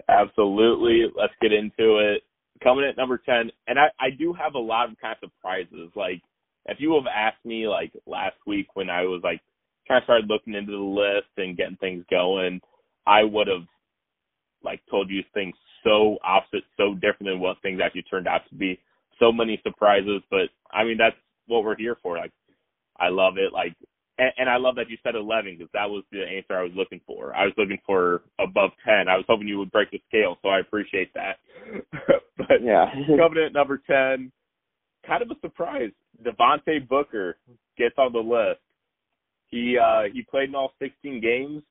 Absolutely. 0.10 1.06
Let's 1.16 1.34
get 1.42 1.54
into 1.54 1.98
it. 2.00 2.24
Coming 2.64 2.86
at 2.86 2.98
number 2.98 3.18
10, 3.18 3.50
and 3.68 3.80
I, 3.80 3.88
I 4.00 4.10
do 4.18 4.34
have 4.34 4.54
a 4.54 4.60
lot 4.60 4.90
of 4.90 5.00
kind 5.02 5.16
of 5.22 5.30
surprises. 5.30 5.90
Like, 5.96 6.22
if 6.68 6.78
you 6.80 6.94
have 6.94 7.08
asked 7.08 7.44
me, 7.44 7.68
like, 7.68 7.92
last 8.06 8.36
week 8.46 8.68
when 8.76 8.90
I 8.90 9.02
was, 9.02 9.22
like, 9.24 9.42
kind 9.88 9.98
of 9.98 10.04
started 10.04 10.30
looking 10.30 10.54
into 10.54 10.72
the 10.72 10.78
list 10.78 11.30
and 11.38 11.58
getting 11.58 11.78
things 11.78 12.06
going, 12.12 12.62
I 13.08 13.24
would 13.24 13.48
have, 13.48 13.66
like, 14.64 14.82
told 14.90 15.10
you 15.10 15.24
things 15.34 15.56
so 15.84 16.18
opposite, 16.24 16.64
so 16.78 16.94
different 16.96 17.26
than 17.26 17.40
what 17.40 17.58
things 17.62 17.80
actually 17.84 18.04
turned 18.04 18.28
out 18.28 18.42
to 18.50 18.56
be. 18.56 18.80
So 19.20 19.32
many 19.32 19.60
surprises, 19.64 20.22
but, 20.30 20.50
I 20.72 20.84
mean, 20.84 20.98
that's 20.98 21.16
what 21.48 21.64
we're 21.64 21.78
here 21.78 21.98
for. 22.02 22.18
Like, 22.18 22.32
I 23.00 23.10
love 23.10 23.38
it. 23.38 23.54
Like, 23.54 23.76
and, 24.18 24.32
and 24.38 24.50
I 24.50 24.58
love 24.58 24.76
that 24.76 24.90
you 24.90 24.98
said 25.04 25.16
11 25.16 25.58
because 25.58 25.72
that 25.74 25.90
was 25.90 26.04
the 26.12 26.22
answer 26.24 26.58
I 26.58 26.64
was 26.64 26.72
looking 26.76 27.02
for. 27.08 27.36
I 27.36 27.46
was 27.46 27.54
looking 27.58 27.80
for 27.86 28.22
above 28.40 28.72
10. 28.86 29.08
I 29.08 29.16
was 29.18 29.26
hoping 29.28 29.48
you 29.48 29.58
would 29.60 29.72
break 29.72 29.92
the 29.92 30.02
scale, 30.08 30.38
so 30.42 30.50
I 30.50 30.60
appreciate 30.60 31.12
that. 31.16 31.40
but 32.38 32.62
Yeah. 32.64 32.86
coming 33.18 33.44
at 33.44 33.54
number 33.54 33.82
10, 33.88 34.32
kind 35.08 35.22
of 35.24 35.32
a 35.32 35.40
surprise. 35.42 35.92
Devontae 36.24 36.88
Booker 36.88 37.38
gets 37.78 37.96
on 37.98 38.14
the 38.14 38.20
list. 38.20 38.60
He 39.48 39.78
uh 39.78 40.04
he 40.14 40.22
played 40.22 40.50
in 40.50 40.56
all 40.56 40.74
16 40.80 41.20
games, 41.20 41.64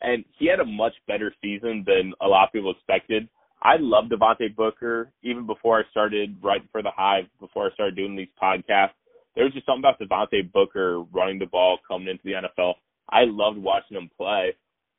and 0.00 0.24
he 0.38 0.46
had 0.46 0.60
a 0.60 0.64
much 0.64 0.94
better 1.06 1.34
season 1.42 1.84
than 1.86 2.12
a 2.20 2.26
lot 2.26 2.48
of 2.48 2.52
people 2.52 2.72
expected. 2.72 3.28
I 3.62 3.76
love 3.78 4.06
Devontae 4.06 4.54
Booker 4.54 5.10
even 5.22 5.46
before 5.46 5.78
I 5.78 5.82
started 5.90 6.36
writing 6.42 6.68
for 6.70 6.82
the 6.82 6.90
Hive, 6.94 7.24
before 7.40 7.70
I 7.70 7.74
started 7.74 7.96
doing 7.96 8.16
these 8.16 8.28
podcasts 8.40 8.90
there 9.34 9.44
was 9.44 9.52
just 9.52 9.66
something 9.66 9.84
about 9.84 10.00
Devontae 10.00 10.52
Booker 10.52 11.02
running 11.12 11.38
the 11.38 11.46
ball 11.46 11.78
coming 11.86 12.08
into 12.08 12.22
the 12.24 12.32
NFL. 12.32 12.74
I 13.10 13.24
loved 13.24 13.58
watching 13.58 13.96
him 13.96 14.10
play. 14.16 14.54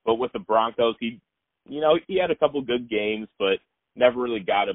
But 0.06 0.16
with 0.16 0.32
the 0.34 0.40
Broncos, 0.40 0.96
he, 1.00 1.20
you 1.68 1.82
know, 1.82 1.98
he 2.08 2.20
had 2.20 2.32
a 2.32 2.36
couple 2.36 2.62
good 2.62 2.90
games, 2.90 3.28
but 3.40 3.60
never 3.96 4.22
really 4.22 4.42
got 4.42 4.70
a 4.70 4.74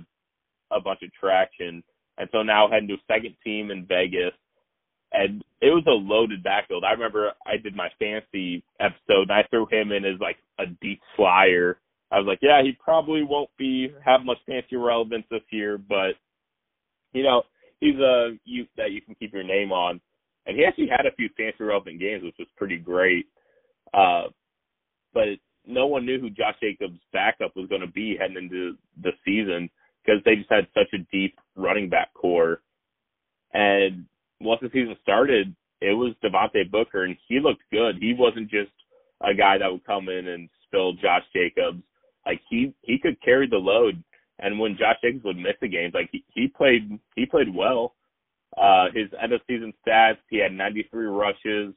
a 0.73 0.81
bunch 0.81 1.01
of 1.03 1.13
traction. 1.13 1.83
And 2.17 2.29
so 2.31 2.43
now 2.43 2.69
heading 2.71 2.89
to 2.89 2.95
a 2.95 3.13
second 3.13 3.35
team 3.43 3.73
in 3.73 3.87
Vegas, 3.87 4.33
and 5.13 5.43
it 5.61 5.71
was 5.71 5.85
a 5.87 5.91
loaded 5.91 6.43
backfield. 6.43 6.85
I 6.85 6.93
remember 6.93 7.33
I 7.47 7.57
did 7.57 7.77
my 7.77 7.89
fancy 7.99 8.63
episode, 8.79 9.29
and 9.29 9.33
I 9.33 9.43
threw 9.51 9.67
him 9.67 9.93
in 9.93 10.05
as 10.05 10.21
like 10.21 10.37
a 10.59 10.67
deep 10.81 11.01
flyer. 11.17 11.79
I 12.13 12.19
was 12.19 12.27
like, 12.27 12.41
yeah, 12.43 12.63
he 12.63 12.73
probably 12.83 13.23
won't 13.23 13.51
be 13.59 13.89
have 14.05 14.25
much 14.25 14.39
fancy 14.47 14.77
relevance 14.77 15.25
this 15.31 15.43
year, 15.51 15.79
but 15.79 16.13
you 17.13 17.23
know, 17.23 17.43
he's 17.81 17.97
a 17.97 18.37
you 18.45 18.67
that 18.77 18.93
you 18.93 19.01
can 19.01 19.15
keep 19.15 19.33
your 19.33 19.43
name 19.43 19.73
on. 19.73 20.01
And 20.47 20.57
he 20.57 20.65
actually 20.65 20.89
had 20.89 21.07
a 21.07 21.15
few 21.17 21.29
fancy 21.37 21.63
relevant 21.63 22.01
games, 22.01 22.25
which 22.25 22.37
was 22.39 22.49
pretty 22.57 22.79
great. 22.79 23.27
Uh, 23.93 24.29
but 25.13 25.27
no 25.67 25.87
one 25.87 26.07
knew 26.07 26.21
who 26.21 26.31
Josh 26.31 26.57
Jacobs' 26.61 26.99
backup 27.13 27.55
was 27.57 27.69
going 27.69 27.83
to 27.83 27.87
be 27.87 28.17
heading 28.19 28.37
into 28.37 28.77
the 29.03 29.11
season 29.25 29.69
because 30.03 30.23
they 30.25 30.37
just 30.37 30.51
had 30.51 30.67
such 30.75 30.89
a 30.95 31.07
deep 31.13 31.39
running 31.57 31.89
back 31.89 32.13
core. 32.15 32.63
And 33.53 34.07
once 34.41 34.61
the 34.63 34.71
season 34.73 34.97
started, 35.03 35.55
it 35.81 35.93
was 35.93 36.15
Devontae 36.23 36.71
Booker, 36.71 37.05
and 37.05 37.17
he 37.29 37.41
looked 37.41 37.63
good. 37.71 37.97
He 38.01 38.15
wasn't 38.17 38.51
just 38.51 38.71
a 39.23 39.35
guy 39.35 39.59
that 39.59 39.71
would 39.71 39.85
come 39.85 40.09
in 40.09 40.29
and 40.29 40.49
spill 40.67 40.93
Josh 40.95 41.25
Jacobs. 41.33 41.83
Like 42.27 42.41
he 42.49 42.75
he 42.83 42.99
could 42.99 43.21
carry 43.23 43.49
the 43.49 43.57
load, 43.57 44.03
and 44.39 44.59
when 44.59 44.77
Josh 44.77 44.97
Jacobs 45.03 45.25
would 45.25 45.37
miss 45.37 45.57
the 45.61 45.69
games, 45.69 45.95
like 45.95 46.11
he, 46.13 46.25
he 46.35 46.49
played 46.49 46.99
he 47.17 47.27
played 47.27 47.55
well. 47.55 47.95
Uh, 48.57 48.87
his 48.93 49.09
end 49.23 49.33
of 49.33 49.41
season 49.47 49.73
stats, 49.87 50.19
he 50.29 50.39
had 50.39 50.53
93 50.53 51.07
rushes, 51.07 51.73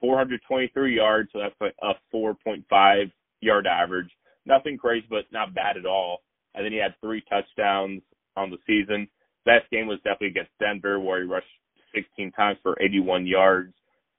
423 0.00 0.94
yards, 0.94 1.28
so 1.32 1.40
that's 1.40 1.54
like 1.60 1.74
a 1.82 1.94
4.5 2.14 3.10
yard 3.40 3.66
average. 3.66 4.08
Nothing 4.46 4.78
crazy, 4.78 5.06
but 5.10 5.24
not 5.32 5.54
bad 5.54 5.76
at 5.76 5.84
all. 5.84 6.22
And 6.54 6.64
then 6.64 6.72
he 6.72 6.78
had 6.78 6.94
three 7.00 7.22
touchdowns 7.28 8.02
on 8.36 8.50
the 8.50 8.58
season. 8.66 9.08
Best 9.44 9.68
game 9.70 9.88
was 9.88 9.98
definitely 9.98 10.28
against 10.28 10.52
Denver, 10.60 11.00
where 11.00 11.22
he 11.22 11.28
rushed 11.28 11.46
16 11.94 12.32
times 12.32 12.58
for 12.62 12.80
81 12.80 13.26
yards, 13.26 13.72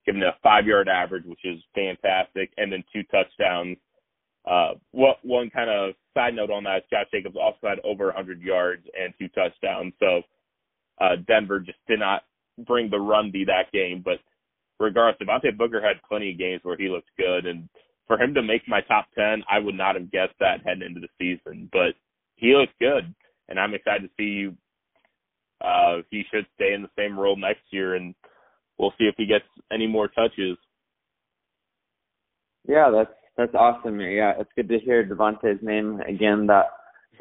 giving 0.05 0.21
a 0.23 0.35
five 0.41 0.65
yard 0.65 0.87
average, 0.87 1.25
which 1.25 1.43
is 1.43 1.59
fantastic, 1.75 2.51
and 2.57 2.71
then 2.71 2.83
two 2.93 3.03
touchdowns. 3.03 3.77
Uh, 4.45 4.73
what 4.91 5.17
one 5.23 5.49
kind 5.49 5.69
of 5.69 5.95
side 6.13 6.35
note 6.35 6.51
on 6.51 6.63
that 6.65 6.77
is 6.77 6.83
Josh 6.89 7.07
Jacobs 7.11 7.37
also 7.39 7.67
had 7.67 7.79
over 7.83 8.07
100 8.07 8.41
yards 8.41 8.85
and 8.99 9.13
two 9.17 9.29
touchdowns. 9.29 9.93
So 9.99 10.21
uh, 10.99 11.15
Denver 11.27 11.59
just 11.59 11.79
did 11.87 11.99
not 11.99 12.23
bring 12.65 12.89
the 12.89 12.99
run 12.99 13.31
be 13.31 13.45
that 13.45 13.71
game. 13.71 14.01
But 14.03 14.19
regardless, 14.79 15.25
Devontae 15.25 15.57
Booker 15.57 15.81
had 15.81 16.01
plenty 16.07 16.31
of 16.31 16.37
games 16.37 16.61
where 16.63 16.77
he 16.77 16.89
looked 16.89 17.09
good, 17.17 17.45
and 17.45 17.69
for 18.07 18.19
him 18.19 18.33
to 18.33 18.43
make 18.43 18.67
my 18.67 18.81
top 18.81 19.07
10, 19.15 19.43
I 19.49 19.59
would 19.59 19.75
not 19.75 19.95
have 19.95 20.11
guessed 20.11 20.35
that 20.39 20.61
heading 20.65 20.83
into 20.83 20.99
the 20.99 21.07
season. 21.17 21.69
But 21.71 21.95
he 22.35 22.55
looks 22.55 22.73
good, 22.79 23.13
and 23.49 23.59
I'm 23.59 23.73
excited 23.73 24.09
to 24.09 24.09
see. 24.17 24.55
Uh, 25.61 26.01
he 26.09 26.23
should 26.31 26.45
stay 26.55 26.73
in 26.73 26.81
the 26.81 26.89
same 26.97 27.17
role 27.17 27.37
next 27.37 27.63
year, 27.71 27.95
and 27.95 28.13
we'll 28.77 28.93
see 28.97 29.05
if 29.05 29.15
he 29.17 29.25
gets 29.25 29.45
any 29.71 29.87
more 29.87 30.07
touches. 30.07 30.57
Yeah, 32.67 32.89
that's 32.93 33.13
that's 33.37 33.55
awesome. 33.55 33.99
Yeah, 33.99 34.33
it's 34.39 34.51
good 34.55 34.69
to 34.69 34.79
hear 34.79 35.03
Devontae's 35.03 35.61
name 35.61 35.99
again. 36.07 36.47
That 36.47 36.65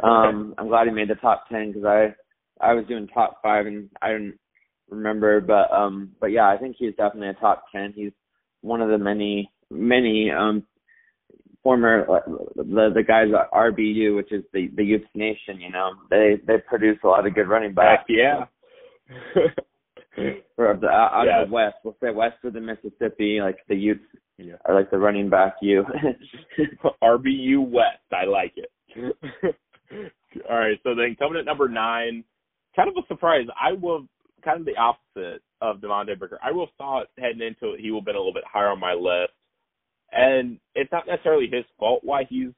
um, 0.02 0.54
I'm 0.58 0.68
glad 0.68 0.86
he 0.86 0.92
made 0.92 1.08
the 1.08 1.14
top 1.16 1.48
ten 1.50 1.72
because 1.72 1.84
I 1.84 2.14
I 2.60 2.74
was 2.74 2.86
doing 2.86 3.08
top 3.08 3.40
five 3.42 3.66
and 3.66 3.88
I 4.00 4.12
didn't 4.12 4.38
remember, 4.90 5.40
but 5.40 5.72
um, 5.72 6.12
but 6.20 6.28
yeah, 6.28 6.48
I 6.48 6.58
think 6.58 6.76
he's 6.78 6.94
definitely 6.96 7.28
a 7.28 7.34
top 7.34 7.64
ten. 7.72 7.92
He's 7.94 8.12
one 8.60 8.80
of 8.80 8.88
the 8.88 8.98
many 8.98 9.50
many 9.70 10.30
um 10.30 10.64
former 11.62 12.06
uh, 12.08 12.20
the 12.56 12.90
the 12.94 13.02
guys 13.06 13.28
at 13.38 13.50
RBU, 13.52 14.16
which 14.16 14.32
is 14.32 14.44
the 14.52 14.68
the 14.76 14.84
Ute 14.84 15.06
Nation. 15.14 15.60
You 15.60 15.70
know, 15.70 15.92
they 16.10 16.40
they 16.46 16.58
produce 16.66 16.98
a 17.04 17.08
lot 17.08 17.26
of 17.26 17.34
good 17.34 17.48
running 17.48 17.74
backs. 17.74 18.04
Yeah. 18.08 18.44
For 20.56 20.76
the 20.78 20.88
out 20.88 21.24
Yeah. 21.26 21.42
of 21.42 21.48
the 21.48 21.54
West, 21.54 21.76
we'll 21.84 21.96
say 22.02 22.10
west 22.10 22.36
of 22.44 22.52
the 22.52 22.60
Mississippi, 22.60 23.40
like 23.40 23.56
the 23.68 23.74
Utes 23.74 24.04
yeah. 24.36 24.54
are 24.66 24.74
like 24.74 24.90
the 24.90 24.98
running 24.98 25.30
back 25.30 25.54
you. 25.62 25.84
RBU 27.02 27.70
West. 27.70 28.02
I 28.12 28.26
like 28.26 28.52
it. 28.56 28.70
All 30.50 30.58
right, 30.58 30.78
so 30.82 30.94
then 30.94 31.16
coming 31.18 31.38
at 31.38 31.44
number 31.44 31.68
nine, 31.68 32.24
kind 32.74 32.88
of 32.88 32.96
a 32.96 33.06
surprise. 33.06 33.46
I 33.60 33.72
will 33.72 34.06
kind 34.44 34.60
of 34.60 34.66
the 34.66 34.76
opposite 34.76 35.42
of 35.60 35.78
Devontae 35.78 36.18
Booker. 36.18 36.38
I 36.42 36.52
will 36.52 36.68
thought 36.78 37.06
heading 37.18 37.42
into 37.42 37.74
it 37.74 37.80
he 37.80 37.90
will 37.90 38.00
have 38.00 38.06
been 38.06 38.16
a 38.16 38.18
little 38.18 38.32
bit 38.34 38.44
higher 38.50 38.68
on 38.68 38.80
my 38.80 38.94
list, 38.94 39.32
and 40.12 40.58
it's 40.74 40.92
not 40.92 41.06
necessarily 41.06 41.48
his 41.50 41.64
fault 41.78 42.00
why 42.04 42.24
he's 42.28 42.50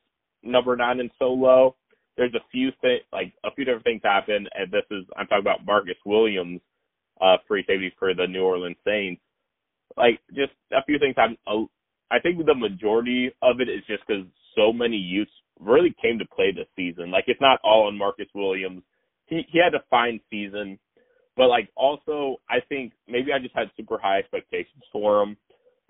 number 0.43 0.77
nine 0.77 1.01
and 1.01 1.11
so 1.19 1.27
low. 1.27 1.77
There's 2.17 2.35
a 2.35 2.45
few 2.53 2.71
things, 2.81 3.03
like 3.13 3.33
a 3.45 3.53
few 3.55 3.65
different 3.65 3.85
things 3.85 4.03
happen, 4.05 4.47
and 4.55 4.71
this 4.71 4.85
is 4.91 5.05
I'm 5.17 5.27
talking 5.27 5.43
about 5.43 5.67
Marcus 5.67 5.97
Williams, 6.05 6.61
uh, 7.21 7.37
free 7.49 7.65
safety 7.67 7.93
for 7.99 8.15
the 8.15 8.27
New 8.27 8.43
Orleans 8.43 8.77
Saints. 8.87 9.21
Like 9.97 10.21
just 10.29 10.53
a 10.73 10.85
few 10.85 10.99
things 10.99 11.15
happen. 11.17 11.37
I 12.11 12.19
think 12.21 12.45
the 12.45 12.55
majority 12.55 13.33
of 13.43 13.61
it 13.61 13.69
is 13.69 13.85
just 13.87 14.03
because 14.07 14.27
so 14.57 14.73
many 14.73 14.97
Utes 14.97 15.31
really 15.61 15.95
came 16.01 16.19
to 16.19 16.25
play 16.27 16.53
this 16.53 16.69
season. 16.77 17.11
Like 17.11 17.25
it's 17.27 17.41
not 17.41 17.61
all 17.65 17.87
on 17.87 17.99
Marcus 17.99 18.29
Williams. 18.35 18.83
He 19.27 19.43
he 19.51 19.59
had 19.59 19.75
a 19.75 19.85
fine 19.91 20.21
season, 20.31 20.79
but 21.37 21.49
like 21.49 21.71
also 21.77 22.37
I 22.49 22.59
think 22.69 22.93
maybe 23.09 23.33
I 23.33 23.39
just 23.39 23.55
had 23.55 23.71
super 23.77 23.99
high 23.99 24.19
expectations 24.19 24.85
for 24.93 25.23
him, 25.23 25.37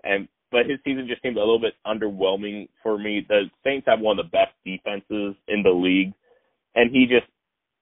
and 0.03 0.27
but 0.55 0.69
his 0.69 0.79
season 0.85 1.05
just 1.05 1.21
seemed 1.21 1.35
a 1.35 1.41
little 1.41 1.59
bit 1.59 1.73
underwhelming 1.85 2.69
for 2.81 2.97
me. 2.97 3.25
The 3.27 3.49
Saints 3.61 3.87
have 3.89 3.99
one 3.99 4.17
of 4.17 4.25
the 4.25 4.31
best 4.31 4.53
defenses 4.63 5.35
in 5.49 5.63
the 5.63 5.69
league, 5.69 6.13
and 6.75 6.89
he 6.89 7.07
just 7.07 7.27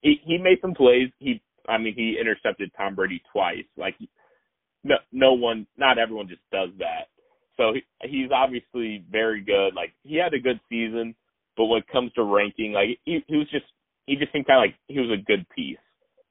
he 0.01 0.15
he 0.25 0.39
made 0.39 0.57
some 0.59 0.73
plays. 0.73 1.09
He 1.19 1.39
I 1.69 1.77
mean 1.77 1.93
he 1.95 2.17
intercepted 2.19 2.71
Tom 2.75 2.95
Brady 2.95 3.21
twice. 3.31 3.65
Like 3.77 3.93
no 4.83 4.95
no 5.12 5.33
one 5.33 5.67
not 5.77 5.99
everyone 5.99 6.27
just 6.27 6.41
does 6.51 6.69
that. 6.79 7.13
So 7.57 7.73
he, 7.75 7.83
he's 8.09 8.31
obviously 8.33 9.05
very 9.12 9.41
good. 9.41 9.75
Like 9.75 9.93
he 10.01 10.15
had 10.17 10.33
a 10.33 10.39
good 10.39 10.59
season, 10.67 11.13
but 11.55 11.65
when 11.65 11.81
it 11.81 11.93
comes 11.93 12.12
to 12.13 12.23
ranking, 12.23 12.71
like 12.71 12.97
he, 13.05 13.23
he 13.27 13.36
was 13.36 13.47
just 13.51 13.65
he 14.07 14.15
just 14.15 14.33
seemed 14.33 14.47
kind 14.47 14.65
of 14.65 14.69
like 14.71 14.79
he 14.88 14.99
was 14.99 15.12
a 15.13 15.23
good 15.23 15.45
piece. 15.55 15.77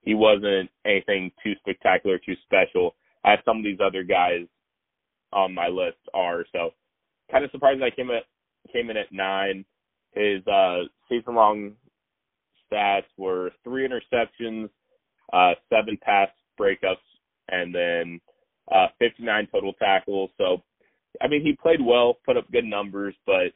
He 0.01 0.15
wasn't 0.15 0.71
anything 0.85 1.31
too 1.45 1.53
spectacular, 1.61 2.19
too 2.19 2.35
special, 2.43 2.97
as 3.25 3.39
some 3.45 3.59
of 3.59 3.63
these 3.63 3.79
other 3.79 4.03
guys 4.03 4.49
on 5.33 5.55
my 5.55 5.69
list 5.69 5.99
are. 6.15 6.45
So 6.53 6.71
kind 7.31 7.45
of 7.45 7.51
surprised 7.51 7.83
I 7.83 7.91
came 7.91 8.11
at 8.11 8.25
came 8.73 8.91
in 8.91 8.97
at 8.97 9.13
nine. 9.13 9.65
His 10.13 10.47
uh 10.47 10.85
season 11.09 11.35
long 11.35 11.73
stats 12.73 13.05
were 13.19 13.53
three 13.65 13.89
interceptions, 13.89 14.71
uh 15.33 15.55
seven 15.71 15.99
pass 16.03 16.29
breakups, 16.61 16.97
and 17.49 17.75
then 17.75 18.21
uh 18.73 18.89
59 18.99 19.49
total 19.53 19.73
tackles. 19.75 20.31
So 20.39 20.63
I 21.21 21.29
mean 21.29 21.43
he 21.43 21.55
played 21.55 21.81
well, 21.85 22.19
put 22.27 22.37
up 22.37 22.51
good 22.53 22.65
numbers, 22.65 23.15
but 23.27 23.53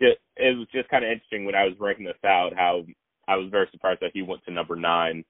it, 0.00 0.18
it 0.36 0.58
was 0.58 0.66
just 0.72 0.88
kind 0.88 1.04
of 1.04 1.10
interesting 1.10 1.44
when 1.44 1.54
I 1.54 1.64
was 1.64 1.74
ranking 1.78 2.04
this 2.06 2.14
out 2.24 2.52
how 2.56 2.84
I 3.28 3.36
was 3.36 3.48
very 3.50 3.68
surprised 3.72 4.00
that 4.02 4.10
he 4.12 4.22
went 4.22 4.44
to 4.44 4.52
number 4.52 4.76
nine. 4.76 5.24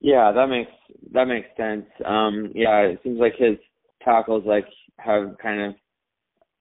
Yeah, 0.00 0.32
that 0.32 0.46
makes 0.48 0.70
that 1.12 1.26
makes 1.26 1.48
sense. 1.56 1.86
Um, 2.04 2.50
yeah, 2.54 2.80
it 2.80 3.00
seems 3.02 3.20
like 3.20 3.34
his 3.36 3.56
tackles 4.02 4.44
like 4.46 4.66
have 4.98 5.36
kind 5.42 5.60
of 5.60 5.74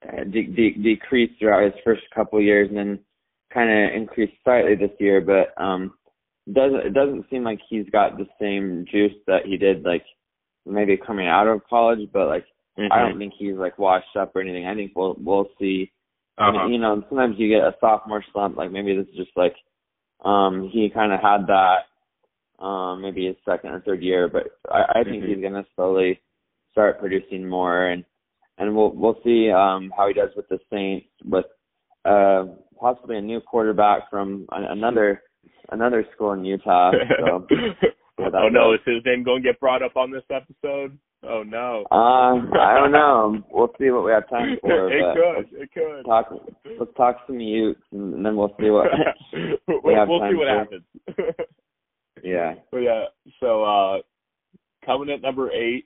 uh, 0.08 0.23
de- 0.25 0.47
de- 0.47 0.78
decreased 0.82 1.34
throughout 1.39 1.63
his 1.63 1.82
first 1.84 2.04
couple 2.13 2.41
years, 2.41 2.67
and 2.69 2.78
then 2.78 2.99
kind 3.54 3.69
of 3.69 3.95
increased 3.95 4.34
slightly 4.43 4.75
this 4.75 4.91
year. 4.99 5.21
But 5.21 5.62
um, 5.62 5.93
doesn't 6.52 6.86
it 6.88 6.93
doesn't 6.93 7.30
seem 7.30 7.43
like 7.43 7.60
he's 7.69 7.89
got 7.91 8.17
the 8.17 8.28
same 8.41 8.86
juice 8.91 9.15
that 9.28 9.45
he 9.45 9.58
did 9.58 9.84
like 9.84 10.06
maybe 10.65 10.97
coming 10.97 11.28
out 11.28 11.47
of 11.47 11.62
college. 11.69 12.10
But 12.12 12.28
like 12.28 12.45
I 12.78 12.99
don't 12.99 13.17
think 13.17 13.34
he's 13.38 13.56
like 13.56 13.78
washed 13.78 14.15
up 14.17 14.36
or 14.36 14.41
anything. 14.41 14.65
I 14.65 14.75
think 14.75 14.93
we'll 14.95 15.15
we'll 15.19 15.49
see. 15.60 15.91
Uh-huh. 16.38 16.67
You 16.67 16.78
know, 16.78 17.04
sometimes 17.10 17.36
you 17.38 17.49
get 17.49 17.67
a 17.67 17.75
sophomore 17.80 18.23
slump. 18.32 18.58
Like 18.58 18.71
maybe 18.71 18.95
this 18.95 19.08
is 19.08 19.15
just 19.15 19.36
like 19.36 19.56
um 20.25 20.69
he 20.71 20.89
kind 20.89 21.13
of 21.13 21.21
had 21.21 21.47
that 21.47 21.88
um 22.62 23.02
maybe 23.02 23.26
his 23.28 23.36
second 23.45 23.72
or 23.72 23.82
third 23.82 24.02
year, 24.04 24.28
but 24.28 24.43
I, 24.72 25.00
I 25.00 25.04
think 25.04 25.24
Mhm. 25.24 25.28
he's 25.28 25.41
gonna 25.43 25.65
slowly 25.76 26.19
start 26.72 27.00
producing 27.00 27.48
more 27.48 27.88
and 27.88 28.04
and 28.58 28.76
we'll 28.76 28.91
we'll 28.91 29.19
see 29.24 29.50
um 29.52 29.91
how 29.95 30.08
he 30.08 30.13
does 30.13 30.30
with 30.36 30.48
the 30.50 30.60
Saints 30.72 31.08
with 31.26 31.45
uh 32.06 32.45
possibly 32.80 33.17
a 33.17 33.22
new 33.22 33.39
quarterback 33.41 34.10
from 34.10 34.45
another 34.52 35.24
another 35.72 36.06
school 36.15 36.34
in 36.34 36.43
Utah. 36.45 36.91
So 37.19 37.48
oh 38.19 38.50
no, 38.50 38.74
is 38.74 38.80
his 38.86 39.04
name 39.06 39.24
going 39.24 39.41
to 39.43 39.50
get 39.50 39.60
brought 39.60 39.82
up 39.84 39.95
on 39.95 40.12
this 40.12 40.24
episode? 40.30 40.98
Oh 41.24 41.43
no. 41.43 41.80
um 41.91 42.52
I 42.58 42.76
don't 42.80 42.91
know. 42.93 43.41
We'll 43.52 43.74
see 43.80 43.89
what 43.91 44.06
we 44.06 44.12
have 44.12 44.30
time 44.30 44.58
for. 44.62 44.91
it 44.91 45.15
could. 45.15 45.62
It 45.62 45.69
could. 45.74 45.95
Let's 45.98 46.08
talk 46.08 46.34
let's 46.80 46.93
talk 46.95 47.17
some 47.28 47.39
Utes 47.39 47.82
and 47.91 48.26
then 48.26 48.36
we'll 48.36 48.56
see 48.60 48.69
what 48.69 48.88
we'll 49.67 49.82
we 49.84 49.93
have 49.93 50.08
we'll 50.10 50.28
see 50.30 50.36
what 50.36 50.48
for. 50.48 50.58
happens. 50.60 50.84
Yeah. 52.23 52.55
But 52.71 52.79
yeah, 52.79 53.05
so 53.39 53.63
uh 53.63 53.97
coming 54.86 55.10
at 55.10 55.21
number 55.21 55.51
eight, 55.51 55.86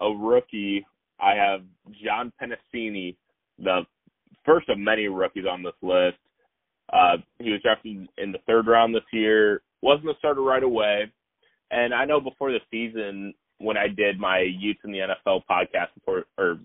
a 0.00 0.08
rookie, 0.10 0.86
I 1.20 1.34
have 1.34 1.60
John 2.04 2.32
Penisini, 2.40 3.16
the 3.58 3.82
first 4.44 4.68
of 4.68 4.78
many 4.78 5.08
rookies 5.08 5.44
on 5.50 5.62
this 5.62 5.72
list. 5.82 6.18
Uh 6.92 7.16
he 7.38 7.50
was 7.50 7.62
drafted 7.62 8.08
in 8.18 8.32
the 8.32 8.38
third 8.46 8.66
round 8.66 8.94
this 8.94 9.02
year, 9.12 9.62
wasn't 9.82 10.10
a 10.10 10.14
starter 10.18 10.42
right 10.42 10.62
away. 10.62 11.10
And 11.70 11.94
I 11.94 12.04
know 12.04 12.20
before 12.20 12.50
the 12.50 12.60
season 12.70 13.34
when 13.58 13.76
I 13.76 13.88
did 13.88 14.18
my 14.18 14.40
Utes 14.40 14.80
in 14.84 14.92
the 14.92 14.98
NFL 14.98 15.42
podcast 15.48 15.94
before 15.94 16.24
or 16.38 16.58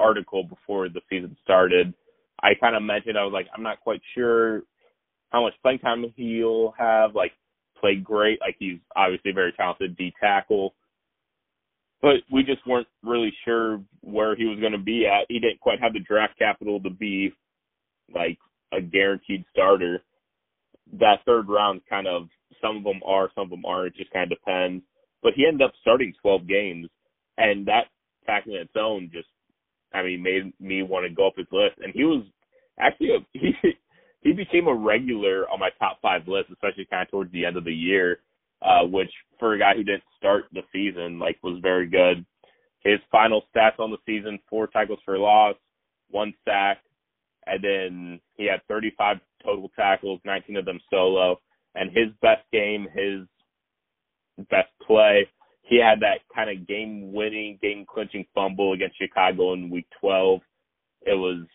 article 0.00 0.42
before 0.44 0.88
the 0.88 1.00
season 1.08 1.36
started, 1.42 1.94
I 2.42 2.50
kind 2.60 2.74
of 2.74 2.82
mentioned 2.82 3.16
I 3.16 3.24
was 3.24 3.32
like, 3.32 3.46
I'm 3.54 3.62
not 3.62 3.80
quite 3.80 4.00
sure 4.14 4.62
how 5.30 5.42
much 5.42 5.54
playing 5.62 5.78
time 5.78 6.04
he'll 6.16 6.74
have. 6.78 7.14
Like, 7.14 7.32
played 7.80 8.04
great. 8.04 8.40
Like, 8.40 8.56
he's 8.58 8.78
obviously 8.96 9.32
a 9.32 9.34
very 9.34 9.52
talented 9.52 9.96
D 9.96 10.12
tackle, 10.20 10.74
but 12.02 12.16
we 12.32 12.42
just 12.42 12.66
weren't 12.66 12.88
really 13.02 13.32
sure 13.44 13.80
where 14.02 14.36
he 14.36 14.46
was 14.46 14.60
going 14.60 14.72
to 14.72 14.78
be 14.78 15.06
at. 15.06 15.26
He 15.28 15.38
didn't 15.38 15.60
quite 15.60 15.80
have 15.80 15.92
the 15.92 16.00
draft 16.00 16.38
capital 16.38 16.80
to 16.82 16.90
be 16.90 17.32
like 18.14 18.38
a 18.72 18.80
guaranteed 18.80 19.44
starter. 19.50 20.02
that 20.98 21.20
third 21.26 21.48
round 21.48 21.82
kind 21.88 22.06
of 22.06 22.28
some 22.60 22.78
of 22.78 22.84
them 22.84 23.00
are, 23.06 23.30
some 23.34 23.44
of 23.44 23.50
them 23.50 23.64
aren't. 23.64 23.94
It 23.94 23.98
just 23.98 24.12
kind 24.12 24.30
of 24.30 24.38
depends. 24.38 24.84
But 25.22 25.34
he 25.36 25.46
ended 25.46 25.62
up 25.66 25.72
starting 25.80 26.12
12 26.22 26.46
games, 26.48 26.88
and 27.38 27.66
that 27.66 27.86
fact 28.26 28.46
in 28.46 28.54
its 28.54 28.72
own 28.76 29.10
just, 29.12 29.28
I 29.92 30.02
mean, 30.02 30.22
made 30.22 30.52
me 30.60 30.82
want 30.82 31.06
to 31.06 31.14
go 31.14 31.28
up 31.28 31.34
his 31.36 31.46
list. 31.52 31.76
And 31.82 31.92
he 31.94 32.04
was 32.04 32.24
actually 32.78 33.10
a, 33.10 33.18
he 33.38 33.52
he 34.22 34.32
became 34.32 34.66
a 34.66 34.74
regular 34.74 35.48
on 35.50 35.60
my 35.60 35.70
top 35.78 35.98
five 36.02 36.28
list, 36.28 36.50
especially 36.50 36.86
kind 36.90 37.02
of 37.02 37.10
towards 37.10 37.32
the 37.32 37.44
end 37.44 37.56
of 37.56 37.64
the 37.64 37.72
year, 37.72 38.20
uh, 38.62 38.84
which 38.84 39.10
for 39.38 39.54
a 39.54 39.58
guy 39.58 39.74
who 39.74 39.82
didn't 39.82 40.02
start 40.16 40.44
the 40.52 40.62
season, 40.72 41.18
like 41.18 41.38
was 41.42 41.58
very 41.62 41.88
good. 41.88 42.24
His 42.84 42.98
final 43.10 43.42
stats 43.54 43.78
on 43.78 43.90
the 43.90 43.98
season: 44.06 44.38
four 44.48 44.66
tackles 44.66 45.00
for 45.04 45.18
loss, 45.18 45.56
one 46.10 46.34
sack, 46.44 46.78
and 47.46 47.62
then 47.62 48.20
he 48.34 48.46
had 48.46 48.60
35 48.68 49.18
total 49.44 49.70
tackles, 49.76 50.20
19 50.24 50.56
of 50.56 50.64
them 50.64 50.80
solo. 50.90 51.40
And 51.74 51.90
his 51.90 52.08
best 52.20 52.42
game, 52.52 52.86
his 52.92 53.26
best 54.50 54.68
play, 54.86 55.28
he 55.62 55.76
had 55.76 56.00
that 56.00 56.20
kind 56.34 56.50
of 56.50 56.66
game-winning, 56.66 57.58
game-clinching 57.62 58.26
fumble 58.34 58.72
against 58.72 58.98
Chicago 58.98 59.52
in 59.52 59.70
Week 59.70 59.86
12. 60.00 60.40
It 61.02 61.14
was 61.14 61.46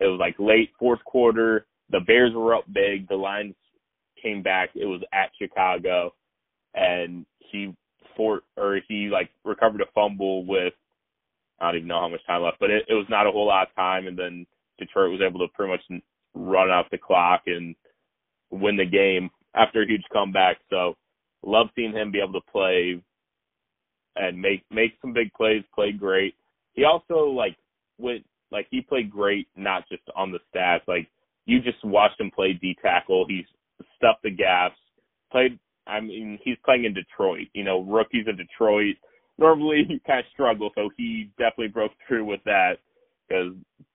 it 0.00 0.06
was 0.06 0.18
like 0.20 0.34
late 0.38 0.70
fourth 0.78 1.02
quarter. 1.04 1.66
Bears 2.02 2.32
were 2.34 2.54
up 2.54 2.64
big. 2.72 3.08
The 3.08 3.16
Lions 3.16 3.54
came 4.22 4.42
back. 4.42 4.70
It 4.74 4.86
was 4.86 5.02
at 5.12 5.30
Chicago, 5.40 6.14
and 6.74 7.26
he 7.38 7.74
for 8.16 8.42
or 8.56 8.80
he 8.88 9.08
like 9.10 9.30
recovered 9.44 9.80
a 9.80 9.86
fumble 9.94 10.44
with 10.44 10.74
I 11.60 11.66
don't 11.66 11.76
even 11.76 11.88
know 11.88 12.00
how 12.00 12.08
much 12.08 12.26
time 12.26 12.42
left, 12.42 12.58
but 12.60 12.70
it, 12.70 12.84
it 12.88 12.94
was 12.94 13.06
not 13.08 13.26
a 13.26 13.30
whole 13.30 13.46
lot 13.46 13.68
of 13.68 13.74
time. 13.74 14.06
And 14.08 14.18
then 14.18 14.46
Detroit 14.78 15.12
was 15.12 15.20
able 15.24 15.40
to 15.40 15.52
pretty 15.54 15.72
much 15.72 16.02
run 16.34 16.70
out 16.70 16.90
the 16.90 16.98
clock 16.98 17.42
and 17.46 17.74
win 18.50 18.76
the 18.76 18.84
game 18.84 19.30
after 19.54 19.82
a 19.82 19.86
huge 19.86 20.04
comeback. 20.12 20.58
So 20.70 20.96
love 21.44 21.68
seeing 21.76 21.92
him 21.92 22.10
be 22.10 22.20
able 22.20 22.40
to 22.40 22.50
play 22.50 23.00
and 24.16 24.40
make 24.40 24.64
make 24.70 24.92
some 25.00 25.12
big 25.12 25.32
plays, 25.34 25.62
play 25.74 25.92
great. 25.92 26.34
He 26.72 26.84
also 26.84 27.26
like 27.26 27.56
went 27.98 28.24
like 28.50 28.66
he 28.70 28.80
played 28.80 29.10
great 29.10 29.46
not 29.56 29.88
just 29.88 30.02
on 30.16 30.32
the 30.32 30.38
stats. 30.54 30.86
Like 30.88 31.08
you 31.46 31.60
just 31.60 31.84
watched 31.84 32.20
him 32.20 32.30
play 32.34 32.52
D 32.52 32.76
tackle. 32.82 33.26
He's 33.28 33.46
stuffed 33.96 34.22
the 34.22 34.30
gaps. 34.30 34.76
Played 35.30 35.58
I 35.86 36.00
mean, 36.00 36.38
he's 36.42 36.56
playing 36.64 36.84
in 36.84 36.94
Detroit. 36.94 37.48
You 37.54 37.64
know, 37.64 37.82
rookies 37.82 38.26
in 38.28 38.36
Detroit 38.36 38.96
normally 39.38 40.00
kind 40.06 40.20
of 40.20 40.26
struggle, 40.32 40.70
so 40.74 40.90
he 40.96 41.30
definitely 41.38 41.68
broke 41.68 41.92
through 42.06 42.24
with 42.24 42.40
that 42.44 42.74
because 43.28 43.54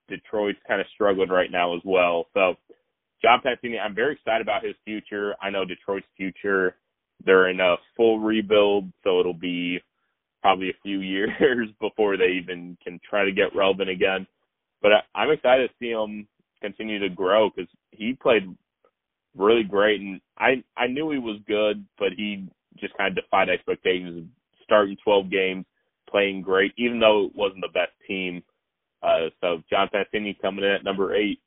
Detroit's 0.10 0.60
kind 0.68 0.82
of 0.82 0.88
struggling 0.94 1.30
right 1.30 1.52
now 1.52 1.76
as 1.76 1.82
well. 1.86 2.26
So 2.34 2.56
John 3.22 3.42
Penisini, 3.46 3.80
I'm 3.80 3.96
very 3.96 4.14
excited 4.14 4.42
about 4.42 4.64
his 4.64 4.76
future. 4.86 5.36
I 5.42 5.50
know 5.50 5.66
Detroit's 5.66 6.08
future. 6.16 6.76
They're 7.26 7.50
in 7.50 7.60
a 7.60 7.76
full 7.96 8.20
rebuild, 8.20 8.92
so 9.04 9.20
it'll 9.20 9.34
be 9.34 9.80
probably 10.42 10.70
a 10.70 10.82
few 10.84 11.00
years 11.02 11.70
before 11.80 12.18
they 12.18 12.40
even 12.42 12.78
can 12.84 13.00
try 13.08 13.26
to 13.26 13.32
get 13.32 13.56
relevant 13.56 13.90
again. 13.90 14.28
But 14.82 14.92
I, 14.94 15.20
I'm 15.20 15.32
excited 15.32 15.70
to 15.70 15.74
see 15.80 15.92
him 15.92 16.28
continue 16.62 17.00
to 17.00 17.10
grow 17.10 17.50
because 17.50 17.70
he 17.92 18.14
played 18.14 18.44
really 19.36 19.64
great, 19.64 20.02
and 20.02 20.20
I 20.38 20.64
I 20.76 20.88
knew 20.88 21.12
he 21.12 21.20
was 21.20 21.40
good, 21.48 21.86
but 21.98 22.10
he 22.16 22.48
just 22.78 22.96
kind 22.98 23.18
of 23.18 23.24
defied 23.24 23.50
expectations. 23.50 24.28
Starting 24.64 24.98
12 25.02 25.32
games, 25.32 25.66
playing 26.10 26.42
great, 26.42 26.74
even 26.78 27.00
though 27.00 27.28
it 27.28 27.36
wasn't 27.36 27.62
the 27.62 27.70
best 27.74 27.94
team. 28.06 28.44
Uh, 29.02 29.30
so 29.40 29.62
John 29.70 29.88
Penisini 29.94 30.40
coming 30.42 30.66
in 30.66 30.72
at 30.72 30.84
number 30.84 31.16
eight. 31.16 31.40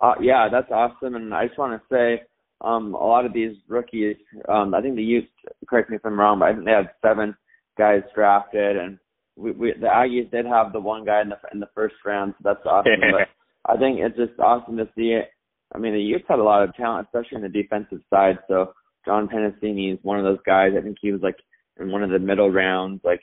Uh, 0.00 0.14
yeah, 0.20 0.48
that's 0.48 0.70
awesome, 0.70 1.16
and 1.16 1.34
I 1.34 1.46
just 1.46 1.58
want 1.58 1.80
to 1.80 1.94
say, 1.94 2.22
um, 2.60 2.94
a 2.94 3.04
lot 3.04 3.26
of 3.26 3.32
these 3.32 3.56
rookies, 3.66 4.16
um, 4.48 4.74
I 4.74 4.80
think 4.80 4.94
the 4.94 5.02
Utes. 5.02 5.28
Correct 5.68 5.90
me 5.90 5.96
if 5.96 6.04
I'm 6.04 6.18
wrong, 6.18 6.38
but 6.38 6.46
I 6.46 6.52
think 6.52 6.64
they 6.66 6.72
had 6.72 6.90
seven 7.02 7.36
guys 7.76 8.02
drafted, 8.14 8.76
and 8.76 8.98
we, 9.38 9.52
we 9.52 9.72
the 9.80 9.86
Aggies 9.86 10.30
did 10.30 10.46
have 10.46 10.72
the 10.72 10.80
one 10.80 11.04
guy 11.04 11.22
in 11.22 11.28
the 11.28 11.36
in 11.52 11.60
the 11.60 11.68
first 11.74 11.94
round, 12.04 12.34
so 12.36 12.42
that's 12.44 12.66
awesome. 12.66 12.92
but 13.12 13.28
I 13.72 13.76
think 13.76 14.00
it's 14.00 14.16
just 14.16 14.38
awesome 14.40 14.76
to 14.78 14.88
see 14.96 15.10
it. 15.10 15.30
I 15.74 15.78
mean, 15.78 15.92
the 15.92 16.00
Utes 16.00 16.24
had 16.28 16.38
a 16.38 16.42
lot 16.42 16.62
of 16.62 16.74
talent, 16.74 17.06
especially 17.06 17.36
in 17.36 17.42
the 17.42 17.62
defensive 17.62 18.00
side. 18.10 18.38
So 18.48 18.72
John 19.04 19.28
Penisini 19.28 19.92
is 19.92 19.98
one 20.02 20.18
of 20.18 20.24
those 20.24 20.38
guys. 20.46 20.72
I 20.76 20.82
think 20.82 20.96
he 21.00 21.12
was 21.12 21.20
like 21.22 21.36
in 21.78 21.90
one 21.90 22.02
of 22.02 22.10
the 22.10 22.18
middle 22.18 22.50
rounds. 22.50 23.00
Like, 23.04 23.20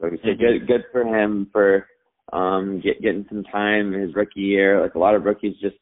so 0.00 0.08
mm-hmm. 0.08 0.40
good, 0.40 0.66
good 0.66 0.84
for 0.92 1.04
him 1.04 1.48
for 1.52 1.86
um 2.32 2.80
get, 2.82 3.02
getting 3.02 3.26
some 3.28 3.44
time 3.44 3.92
in 3.92 4.00
his 4.00 4.14
rookie 4.14 4.40
year. 4.40 4.82
Like 4.82 4.94
a 4.94 4.98
lot 4.98 5.14
of 5.14 5.24
rookies 5.24 5.56
just 5.60 5.76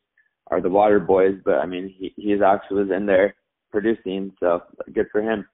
are 0.50 0.61
the 0.61 0.68
water 0.68 1.00
boys, 1.00 1.37
but 1.44 1.54
I 1.56 1.66
mean, 1.66 1.94
he 1.96 2.12
he's 2.16 2.42
actually 2.42 2.85
was 2.85 2.92
in 2.94 3.06
there 3.06 3.35
producing. 3.70 4.32
So 4.40 4.62
good 4.92 5.06
for 5.11 5.22
him. 5.22 5.46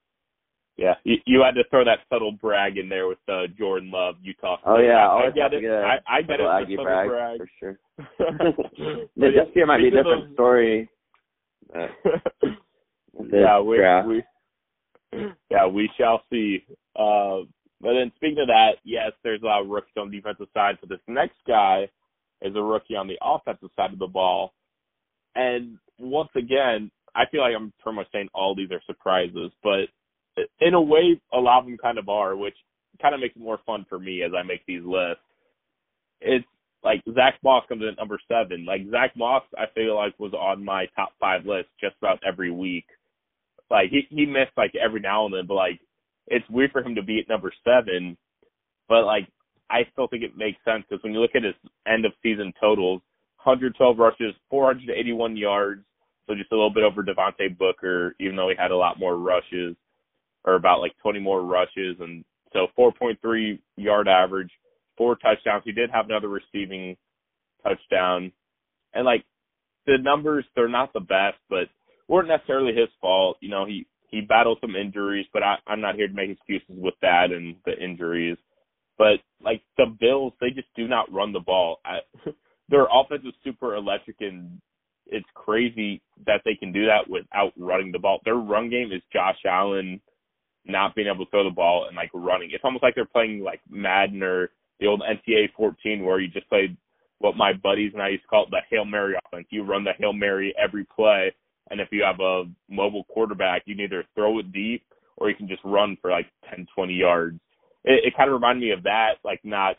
Yeah, 0.79 0.95
you, 1.03 1.17
you 1.27 1.43
had 1.45 1.57
to 1.57 1.65
throw 1.71 1.85
that 1.85 1.99
subtle 2.09 2.31
brag 2.31 2.79
in 2.79 2.89
there 2.89 3.09
with 3.09 3.19
uh, 3.29 3.49
Jordan 3.59 3.91
Love, 3.91 4.15
Utah. 4.23 4.59
Oh 4.65 4.79
yeah, 4.79 5.09
I, 5.09 5.27
I 5.27 5.31
get 5.31 5.53
it. 5.53 5.65
I, 5.69 5.99
I 6.09 6.23
get 6.23 6.39
it. 6.39 6.47
Aggie 6.47 6.77
brag, 6.77 7.09
brag 7.09 7.39
for 7.39 7.51
sure. 7.59 7.79
this 9.17 9.33
year 9.57 9.67
might 9.67 9.79
be 9.79 9.89
a 9.89 9.91
different 9.91 10.29
those... 10.29 10.35
story. 10.35 10.89
yeah, 11.75 13.61
we, 13.61 13.79
we 14.07 14.23
yeah 15.51 15.67
we 15.67 15.91
shall 15.99 16.23
see. 16.31 16.65
Uh, 16.95 17.39
but 17.81 17.95
then 17.95 18.13
speaking 18.15 18.39
of 18.39 18.47
that, 18.47 18.75
yes, 18.85 19.11
there's 19.25 19.43
a 19.43 19.47
lot 19.47 19.63
of 19.63 19.69
rookies 19.69 19.95
on 19.97 20.11
the 20.11 20.17
defensive 20.17 20.47
side. 20.55 20.79
So 20.81 20.87
this 20.89 21.01
next 21.09 21.39
guy 21.47 21.89
is 22.41 22.55
a 22.55 22.63
rookie 22.63 22.95
on 22.95 23.09
the 23.09 23.19
offensive 23.21 23.71
side 23.75 23.93
of 23.93 23.99
the 23.99 24.07
ball, 24.07 24.55
and 25.35 25.77
once 25.99 26.31
again, 26.37 26.93
I 27.17 27.25
feel 27.33 27.41
like 27.41 27.55
I'm 27.57 27.73
pretty 27.83 27.97
much 27.97 28.07
saying 28.13 28.29
all 28.33 28.55
these 28.55 28.71
are 28.71 28.81
surprises, 28.87 29.51
but 29.65 29.89
in 30.61 30.75
a 30.75 30.81
way, 30.81 31.21
a 31.33 31.39
lot 31.39 31.61
of 31.61 31.65
them 31.67 31.79
kind 31.81 31.99
of 31.99 32.09
are, 32.09 32.37
which 32.37 32.57
kind 33.01 33.15
of 33.15 33.21
makes 33.21 33.37
it 33.37 33.43
more 33.43 33.59
fun 33.67 33.87
for 33.89 33.99
me 33.99 34.23
as 34.23 34.33
I 34.39 34.43
make 34.43 34.65
these 34.67 34.83
lists. 34.85 35.23
It's 36.21 36.47
like 36.83 37.03
Zach 37.15 37.39
Moss 37.43 37.65
comes 37.69 37.83
in 37.83 37.89
at 37.89 37.99
number 37.99 38.21
seven. 38.29 38.65
Like 38.65 38.83
Zach 38.91 39.13
Moss, 39.17 39.43
I 39.57 39.65
feel 39.75 39.97
like 39.97 40.19
was 40.19 40.35
on 40.35 40.65
my 40.65 40.87
top 40.97 41.11
five 41.21 41.47
list 41.47 41.69
just 41.81 41.97
about 42.01 42.21
every 42.27 42.51
week. 42.51 42.87
Like 43.71 43.91
he 43.91 44.07
he 44.11 44.27
missed 44.27 44.57
like 44.57 44.73
every 44.75 45.01
now 45.01 45.27
and 45.27 45.35
then, 45.35 45.47
but 45.47 45.55
like 45.55 45.81
it's 46.27 46.49
weird 46.49 46.73
for 46.73 46.83
him 46.83 46.95
to 46.95 47.03
be 47.03 47.19
at 47.21 47.29
number 47.29 47.53
seven. 47.65 48.17
But 48.89 49.05
like 49.05 49.29
I 49.71 49.81
still 49.93 50.09
think 50.09 50.23
it 50.23 50.37
makes 50.37 50.59
sense 50.65 50.85
because 50.89 51.03
when 51.03 51.13
you 51.13 51.21
look 51.21 51.35
at 51.35 51.45
his 51.45 51.55
end 51.87 52.05
of 52.05 52.13
season 52.23 52.53
totals, 52.61 53.03
112 53.45 53.99
rushes, 53.99 54.35
481 54.51 55.37
yards, 55.37 55.85
so 56.27 56.35
just 56.35 56.53
a 56.53 56.55
little 56.55 56.73
bit 56.73 56.85
over 56.85 57.03
Devontae 57.03 57.57
Booker, 57.57 58.15
even 58.19 58.37
though 58.37 58.49
he 58.49 58.55
had 58.59 58.71
a 58.71 58.77
lot 58.77 58.99
more 58.99 59.17
rushes 59.17 59.77
or 60.45 60.55
about 60.55 60.81
like 60.81 60.93
20 61.03 61.21
more 61.21 61.43
rushes, 61.43 61.97
and 62.01 62.25
so 62.53 62.69
4.3 62.79 63.59
yard 63.77 64.09
average, 64.09 64.51
four 64.97 65.17
touchdowns. 65.17 65.63
He 65.65 65.73
did 65.73 65.91
have 65.91 66.07
another 66.07 66.29
receiving 66.29 66.97
touchdown, 67.63 68.33
and 68.95 69.05
like 69.05 69.25
the 69.87 69.99
numbers, 69.99 70.45
they're 70.55 70.69
not 70.69 70.93
the 70.93 71.01
best, 71.01 71.39
but 71.49 71.69
weren't 72.09 72.29
necessarily 72.29 72.75
his 72.75 72.89
fault. 73.01 73.39
You 73.41 73.51
know, 73.51 73.67
he 73.67 73.87
he 74.11 74.21
battled 74.23 74.59
some 74.61 74.77
injuries, 74.77 75.27
but 75.33 75.43
I, 75.43 75.57
I'm 75.67 75.81
not 75.81 75.95
here 75.95 76.09
to 76.09 76.15
make 76.15 76.31
excuses 76.31 76.69
with 76.69 76.95
that 77.03 77.31
and 77.31 77.57
the 77.67 77.73
injuries. 77.79 78.37
But 78.97 79.21
like 79.43 79.63
the 79.77 79.87
Bills, 80.01 80.33
they 80.41 80.51
just 80.51 80.69
do 80.75 80.89
not 80.89 81.13
run 81.13 81.33
the 81.33 81.41
ball. 81.41 81.79
I, 81.85 81.99
their 82.69 82.87
offense 82.93 83.23
is 83.25 83.35
super 83.45 83.77
electric, 83.77 84.17
and 84.21 84.61
it's 85.07 85.29
crazy 85.35 86.03
that 86.27 86.43
they 86.45 86.55
can 86.55 86.73
do 86.73 86.87
that 86.87 87.09
without 87.09 87.53
running 87.57 87.93
the 87.93 87.99
ball. 87.99 88.21
Their 88.25 88.37
run 88.37 88.71
game 88.71 88.91
is 88.93 89.03
Josh 89.13 89.39
Allen 89.47 90.01
not 90.67 90.95
being 90.95 91.09
able 91.09 91.25
to 91.25 91.31
throw 91.31 91.45
the 91.45 91.51
ball 91.51 91.87
and 91.87 91.97
like 91.97 92.11
running. 92.13 92.51
It's 92.53 92.65
almost 92.65 92.83
like 92.83 92.95
they're 92.95 93.05
playing 93.05 93.43
like 93.43 93.61
Madden 93.71 94.23
or 94.23 94.51
the 94.81 94.87
old 94.87 95.03
NCAA 95.03 95.53
14 95.57 96.05
where 96.05 96.21
you 96.21 96.29
just 96.29 96.49
played 96.49 96.77
what 97.19 97.37
my 97.37 97.53
buddies 97.53 97.93
and 97.95 98.03
I 98.03 98.11
used 98.11 98.23
to 98.23 98.29
call 98.29 98.45
it 98.45 98.51
the 98.51 98.61
Hail 98.71 98.85
Mary 98.85 99.15
offense. 99.27 99.47
You 99.51 99.65
run 99.65 99.85
the 99.85 99.93
Hail 99.99 100.13
Mary 100.13 100.55
every 100.63 100.85
play, 100.85 101.35
and 101.71 101.81
if 101.81 101.89
you 101.91 102.05
have 102.05 102.21
a 102.21 102.45
mobile 102.71 103.05
quarterback, 103.05 103.63
you 103.67 103.75
can 103.75 103.85
either 103.85 104.05
throw 104.15 104.39
it 104.39 104.53
deep 104.53 104.85
or 105.17 105.29
you 105.29 105.37
can 105.37 105.49
just 105.49 105.63
run 105.65 105.97
for 106.01 106.11
like 106.11 106.27
10, 106.55 106.67
20 106.75 106.95
yards. 106.95 107.41
It, 107.85 108.05
it 108.07 108.17
kind 108.17 108.29
of 108.29 108.35
reminded 108.35 108.61
me 108.61 108.71
of 108.71 108.85
that, 108.85 109.15
like 109.25 109.41
not 109.45 109.77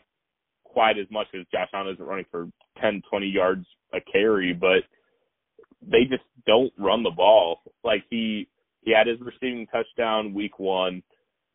quite 0.64 0.98
as 0.98 1.06
much 1.10 1.26
as 1.34 1.46
Josh 1.50 1.68
Allen 1.72 1.94
isn't 1.94 2.04
running 2.04 2.26
for 2.30 2.48
10, 2.80 3.02
20 3.08 3.26
yards 3.26 3.66
a 3.92 4.00
carry, 4.00 4.52
but 4.52 4.84
they 5.82 6.04
just 6.08 6.22
don't 6.46 6.72
run 6.78 7.02
the 7.02 7.10
ball. 7.10 7.60
Like 7.82 8.04
he 8.10 8.48
he 8.82 8.92
had 8.92 9.06
his 9.06 9.20
receiving 9.20 9.66
touchdown 9.66 10.34
week 10.34 10.58
one, 10.58 11.02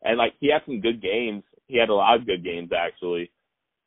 and 0.02 0.18
like 0.18 0.34
he 0.40 0.50
had 0.50 0.62
some 0.64 0.80
good 0.80 1.02
games. 1.02 1.42
He 1.66 1.78
had 1.78 1.88
a 1.88 1.94
lot 1.94 2.16
of 2.16 2.26
good 2.26 2.44
games 2.44 2.70
actually, 2.76 3.30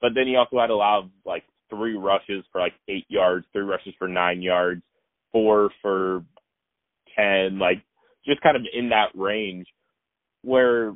but 0.02 0.12
then 0.16 0.28
he 0.28 0.36
also 0.36 0.60
had 0.60 0.70
a 0.70 0.76
lot 0.76 1.00
of 1.04 1.10
like 1.26 1.44
three 1.70 1.96
rushes 1.96 2.44
for 2.52 2.60
like 2.60 2.74
eight 2.88 3.06
yards, 3.08 3.46
three 3.54 3.64
rushes 3.64 3.94
for 3.98 4.08
nine 4.08 4.42
yards, 4.42 4.82
four 5.32 5.70
for 5.82 6.24
ten, 7.16 7.60
like 7.60 7.82
just 8.26 8.42
kind 8.42 8.58
of 8.58 8.64
in 8.74 8.90
that 8.90 9.10
range. 9.16 9.68
Where 10.42 10.94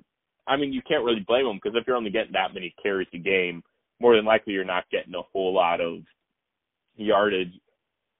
I 0.48 0.58
mean, 0.58 0.74
you 0.74 0.82
can't 0.88 1.04
really 1.04 1.24
blame 1.26 1.46
him 1.46 1.60
because 1.62 1.78
if 1.80 1.88
you're 1.88 1.96
only 1.96 2.12
getting 2.12 2.34
that 2.34 2.54
many 2.54 2.74
carries 2.82 3.08
a 3.14 3.18
game, 3.18 3.64
more 4.00 4.16
than 4.16 4.26
likely 4.26 4.54
you're 4.54 4.66
not 4.66 4.90
getting 4.92 5.16
a 5.16 5.22
whole 5.32 5.54
lot 5.54 5.80
of 5.80 6.00
yardage. 6.96 7.54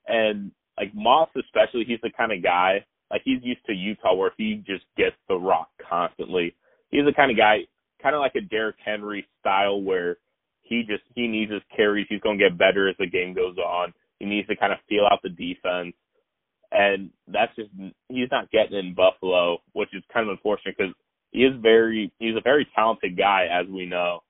And 0.06 0.50
like 0.78 0.94
Moss 0.94 1.28
especially, 1.36 1.84
he's 1.86 2.00
the 2.02 2.10
kind 2.16 2.32
of 2.32 2.42
guy 2.42 2.84
like 3.10 3.22
he's 3.24 3.42
used 3.42 3.64
to 3.66 3.72
Utah 3.72 4.14
where 4.14 4.32
he 4.36 4.62
just 4.66 4.84
gets 4.96 5.16
the 5.28 5.36
rock 5.36 5.68
constantly. 5.88 6.54
He's 6.90 7.04
the 7.04 7.12
kind 7.12 7.30
of 7.30 7.36
guy, 7.36 7.60
kind 8.02 8.14
of 8.14 8.20
like 8.20 8.34
a 8.36 8.40
Derrick 8.40 8.76
Henry 8.84 9.26
style 9.40 9.80
where 9.82 10.18
he 10.62 10.82
just 10.88 11.02
he 11.14 11.28
needs 11.28 11.52
his 11.52 11.62
carries. 11.74 12.06
He's 12.08 12.20
going 12.20 12.38
to 12.38 12.48
get 12.48 12.58
better 12.58 12.88
as 12.88 12.96
the 12.98 13.06
game 13.06 13.34
goes 13.34 13.56
on. 13.58 13.92
He 14.18 14.26
needs 14.26 14.48
to 14.48 14.56
kind 14.56 14.72
of 14.72 14.78
feel 14.88 15.06
out 15.10 15.20
the 15.22 15.28
defense, 15.28 15.94
and 16.72 17.10
that's 17.28 17.54
just 17.56 17.70
he's 18.08 18.28
not 18.30 18.50
getting 18.50 18.78
in 18.78 18.94
Buffalo, 18.94 19.58
which 19.72 19.90
is 19.92 20.02
kind 20.12 20.28
of 20.28 20.32
unfortunate 20.32 20.76
because 20.78 20.94
he 21.30 21.40
is 21.40 21.52
very 21.60 22.12
he's 22.18 22.36
a 22.36 22.42
very 22.42 22.66
talented 22.74 23.16
guy 23.16 23.46
as 23.50 23.66
we 23.66 23.86
know. 23.86 24.20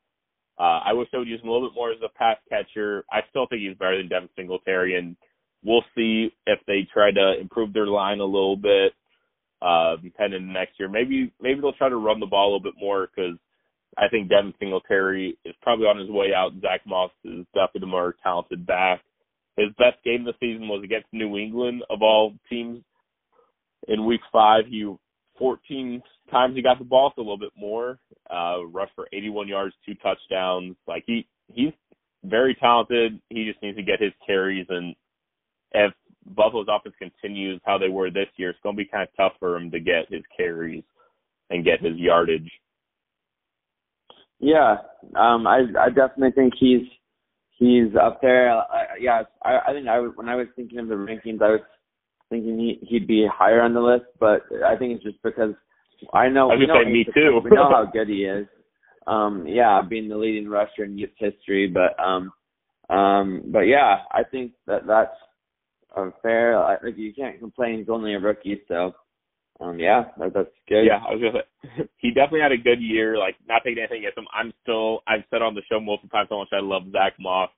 Uh, 0.58 0.80
I 0.86 0.92
wish 0.92 1.08
they 1.10 1.18
would 1.18 1.28
use 1.28 1.40
him 1.42 1.48
a 1.48 1.52
little 1.52 1.68
bit 1.68 1.74
more 1.74 1.90
as 1.90 1.98
a 2.04 2.16
pass 2.16 2.36
catcher. 2.48 3.04
I 3.10 3.20
still 3.30 3.46
think 3.46 3.62
he's 3.62 3.76
better 3.76 3.98
than 3.98 4.08
Devin 4.08 4.28
Singletary, 4.36 4.96
and 4.96 5.16
we'll 5.64 5.84
see 5.96 6.30
if 6.46 6.60
they 6.66 6.86
try 6.92 7.10
to 7.10 7.40
improve 7.40 7.72
their 7.72 7.86
line 7.86 8.20
a 8.20 8.24
little 8.24 8.56
bit 8.56 8.92
uh, 9.62 9.96
heading 10.18 10.42
into 10.42 10.52
next 10.52 10.78
year. 10.78 10.88
Maybe 10.88 11.32
maybe 11.40 11.60
they'll 11.60 11.72
try 11.72 11.88
to 11.88 11.96
run 11.96 12.20
the 12.20 12.26
ball 12.26 12.44
a 12.44 12.50
little 12.54 12.72
bit 12.72 12.80
more 12.80 13.08
because 13.08 13.38
I 13.96 14.08
think 14.08 14.28
Devin 14.28 14.54
Singletary 14.58 15.38
is 15.44 15.54
probably 15.62 15.86
on 15.86 15.98
his 15.98 16.10
way 16.10 16.34
out. 16.36 16.52
Zach 16.60 16.80
Moss 16.86 17.10
is 17.24 17.46
definitely 17.54 17.80
the 17.80 17.86
more 17.86 18.14
talented 18.22 18.66
back. 18.66 19.00
His 19.56 19.68
best 19.78 20.02
game 20.04 20.26
of 20.26 20.34
the 20.34 20.46
season 20.46 20.68
was 20.68 20.82
against 20.84 21.06
New 21.12 21.36
England 21.38 21.82
of 21.88 22.02
all 22.02 22.34
teams. 22.50 22.82
In 23.86 24.06
week 24.06 24.22
five, 24.32 24.64
he 24.68 24.90
14 25.38 26.02
times 26.30 26.56
he 26.56 26.62
got 26.62 26.78
the 26.78 26.84
ball, 26.84 27.12
a 27.16 27.20
little 27.20 27.38
bit 27.38 27.52
more. 27.56 27.98
Uh, 28.30 28.64
rushed 28.66 28.94
for 28.94 29.06
81 29.12 29.48
yards, 29.48 29.74
two 29.84 29.94
touchdowns. 29.96 30.76
Like 30.86 31.04
he 31.06 31.26
he's 31.52 31.72
very 32.24 32.54
talented. 32.54 33.20
He 33.30 33.44
just 33.44 33.62
needs 33.62 33.76
to 33.76 33.82
get 33.82 34.00
his 34.00 34.12
carries, 34.26 34.66
and 34.68 34.94
if 35.74 35.92
Buffalo's 36.26 36.68
offense 36.70 36.94
continues 36.98 37.60
how 37.64 37.78
they 37.78 37.88
were 37.88 38.10
this 38.10 38.28
year, 38.36 38.50
it's 38.50 38.58
going 38.62 38.76
to 38.76 38.82
be 38.82 38.88
kind 38.88 39.02
of 39.02 39.16
tough 39.16 39.32
for 39.38 39.56
him 39.56 39.70
to 39.70 39.80
get 39.80 40.10
his 40.10 40.22
carries 40.36 40.82
and 41.50 41.64
get 41.64 41.82
his 41.82 41.96
yardage. 41.96 42.50
Yeah, 44.40 44.76
um, 45.16 45.46
I 45.46 45.62
I 45.78 45.88
definitely 45.88 46.32
think 46.32 46.54
he's 46.58 46.86
he's 47.58 47.94
up 48.00 48.20
there. 48.20 48.50
I, 48.50 48.86
yeah, 49.00 49.22
I 49.44 49.58
I 49.68 49.72
think 49.72 49.88
I 49.88 49.98
when 49.98 50.28
I 50.28 50.34
was 50.34 50.48
thinking 50.56 50.78
of 50.78 50.88
the 50.88 50.94
rankings, 50.94 51.40
I 51.40 51.50
was 51.50 51.60
thinking 52.30 52.58
he 52.58 52.78
he'd 52.86 53.06
be 53.06 53.26
higher 53.32 53.62
on 53.62 53.74
the 53.74 53.80
list, 53.80 54.06
but 54.18 54.42
I 54.66 54.76
think 54.76 54.94
it's 54.94 55.04
just 55.04 55.22
because 55.22 55.54
I 56.12 56.28
know 56.28 56.50
I 56.50 56.56
was 56.56 56.68
know 56.68 56.82
say 56.82 56.90
me 56.90 57.04
too. 57.14 57.40
we 57.42 57.50
know 57.50 57.70
how 57.70 57.86
good 57.92 58.08
he 58.08 58.24
is. 58.24 58.46
Um, 59.06 59.46
yeah, 59.46 59.82
being 59.88 60.08
the 60.08 60.16
leading 60.16 60.48
rusher 60.48 60.84
in 60.84 60.98
Utes 60.98 61.14
history, 61.18 61.68
but 61.68 61.98
um, 62.02 62.32
um, 62.90 63.42
but 63.46 63.60
yeah, 63.60 63.98
I 64.10 64.24
think 64.24 64.52
that 64.66 64.86
that's 64.86 65.14
fair. 66.22 66.58
I, 66.58 66.76
like 66.82 66.96
you 66.96 67.12
can't 67.14 67.38
complain. 67.38 67.78
He's 67.78 67.88
only 67.88 68.14
a 68.14 68.18
rookie, 68.18 68.62
so 68.68 68.94
um, 69.60 69.78
yeah, 69.78 70.04
that, 70.18 70.34
that's 70.34 70.48
good. 70.68 70.84
Yeah, 70.84 70.98
I 71.06 71.14
was 71.14 71.22
gonna 71.22 71.44
say 71.78 71.88
he 71.98 72.08
definitely 72.10 72.40
had 72.40 72.52
a 72.52 72.58
good 72.58 72.80
year. 72.80 73.16
Like 73.18 73.36
not 73.48 73.62
taking 73.64 73.78
anything 73.78 74.00
against 74.00 74.18
him. 74.18 74.26
I'm 74.34 74.52
still 74.62 75.02
I've 75.06 75.24
said 75.30 75.42
on 75.42 75.54
the 75.54 75.62
show 75.70 75.80
multiple 75.80 76.10
times 76.10 76.28
how 76.30 76.38
much 76.38 76.48
I 76.52 76.60
love 76.60 76.82
Zach 76.92 77.14
Moss. 77.18 77.50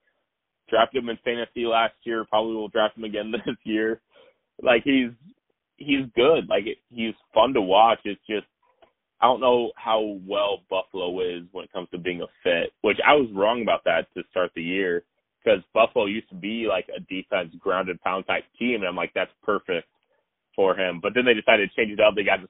Drafted 0.69 1.03
him 1.03 1.11
in 1.11 1.19
fantasy 1.25 1.65
last 1.65 1.95
year. 2.03 2.25
Probably 2.25 2.55
will 2.55 2.69
draft 2.69 2.97
him 2.97 3.05
again 3.05 3.33
this 3.47 3.57
year. 3.65 4.01
Like 4.63 4.83
he's 4.85 5.11
he's 5.77 6.07
good. 6.15 6.49
Like 6.49 6.65
he's 6.91 7.15
fun 7.33 7.55
to 7.55 7.63
watch. 7.63 8.01
It's 8.05 8.21
just 8.29 8.47
I 9.21 9.27
don't 9.27 9.41
know 9.41 9.73
how 9.77 10.19
well 10.27 10.61
Buffalo 10.69 11.21
is 11.21 11.45
when 11.53 11.65
it 11.65 11.73
comes 11.73 11.89
to 11.93 11.99
being 11.99 12.21
a 12.21 12.27
fit. 12.43 12.73
Which 12.83 12.99
I 13.07 13.15
was 13.15 13.31
wrong 13.35 13.63
about 13.63 13.85
that 13.85 14.09
to 14.15 14.23
start 14.31 14.51
the 14.55 14.63
year 14.63 15.05
because 15.47 15.63
Buffalo 15.73 16.07
used 16.07 16.29
to 16.31 16.35
be 16.35 16.67
like 16.69 16.87
a 16.95 17.01
defense 17.01 17.55
grounded 17.59 18.01
pound 18.01 18.27
type 18.27 18.45
team, 18.59 18.77
and 18.77 18.87
I'm 18.87 18.97
like 18.97 19.13
that's 19.15 19.31
perfect 19.45 19.87
for 20.55 20.77
him. 20.77 20.99
But 21.01 21.13
then 21.15 21.25
they 21.25 21.35
decided 21.35 21.71
to 21.71 21.77
change 21.77 21.93
it 21.93 22.01
up. 22.01 22.15
They 22.15 22.25
got 22.25 22.41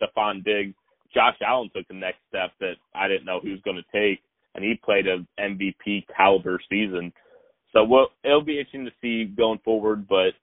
Stefon 0.00 0.44
Diggs. 0.44 0.74
Josh 1.12 1.36
Allen 1.46 1.70
took 1.74 1.86
the 1.88 1.94
next 1.94 2.18
step 2.28 2.52
that 2.60 2.74
I 2.94 3.08
didn't 3.08 3.24
know 3.24 3.40
he 3.42 3.50
was 3.50 3.60
going 3.64 3.76
to 3.76 3.92
take, 3.92 4.20
and 4.54 4.64
he 4.64 4.74
played 4.84 5.06
an 5.06 5.26
MVP 5.38 6.06
caliber 6.16 6.60
season. 6.70 7.12
So 7.72 7.84
well, 7.84 8.08
it'll 8.22 8.44
be 8.44 8.58
interesting 8.58 8.84
to 8.84 8.92
see 9.02 9.24
going 9.24 9.58
forward. 9.64 10.06
But 10.06 10.34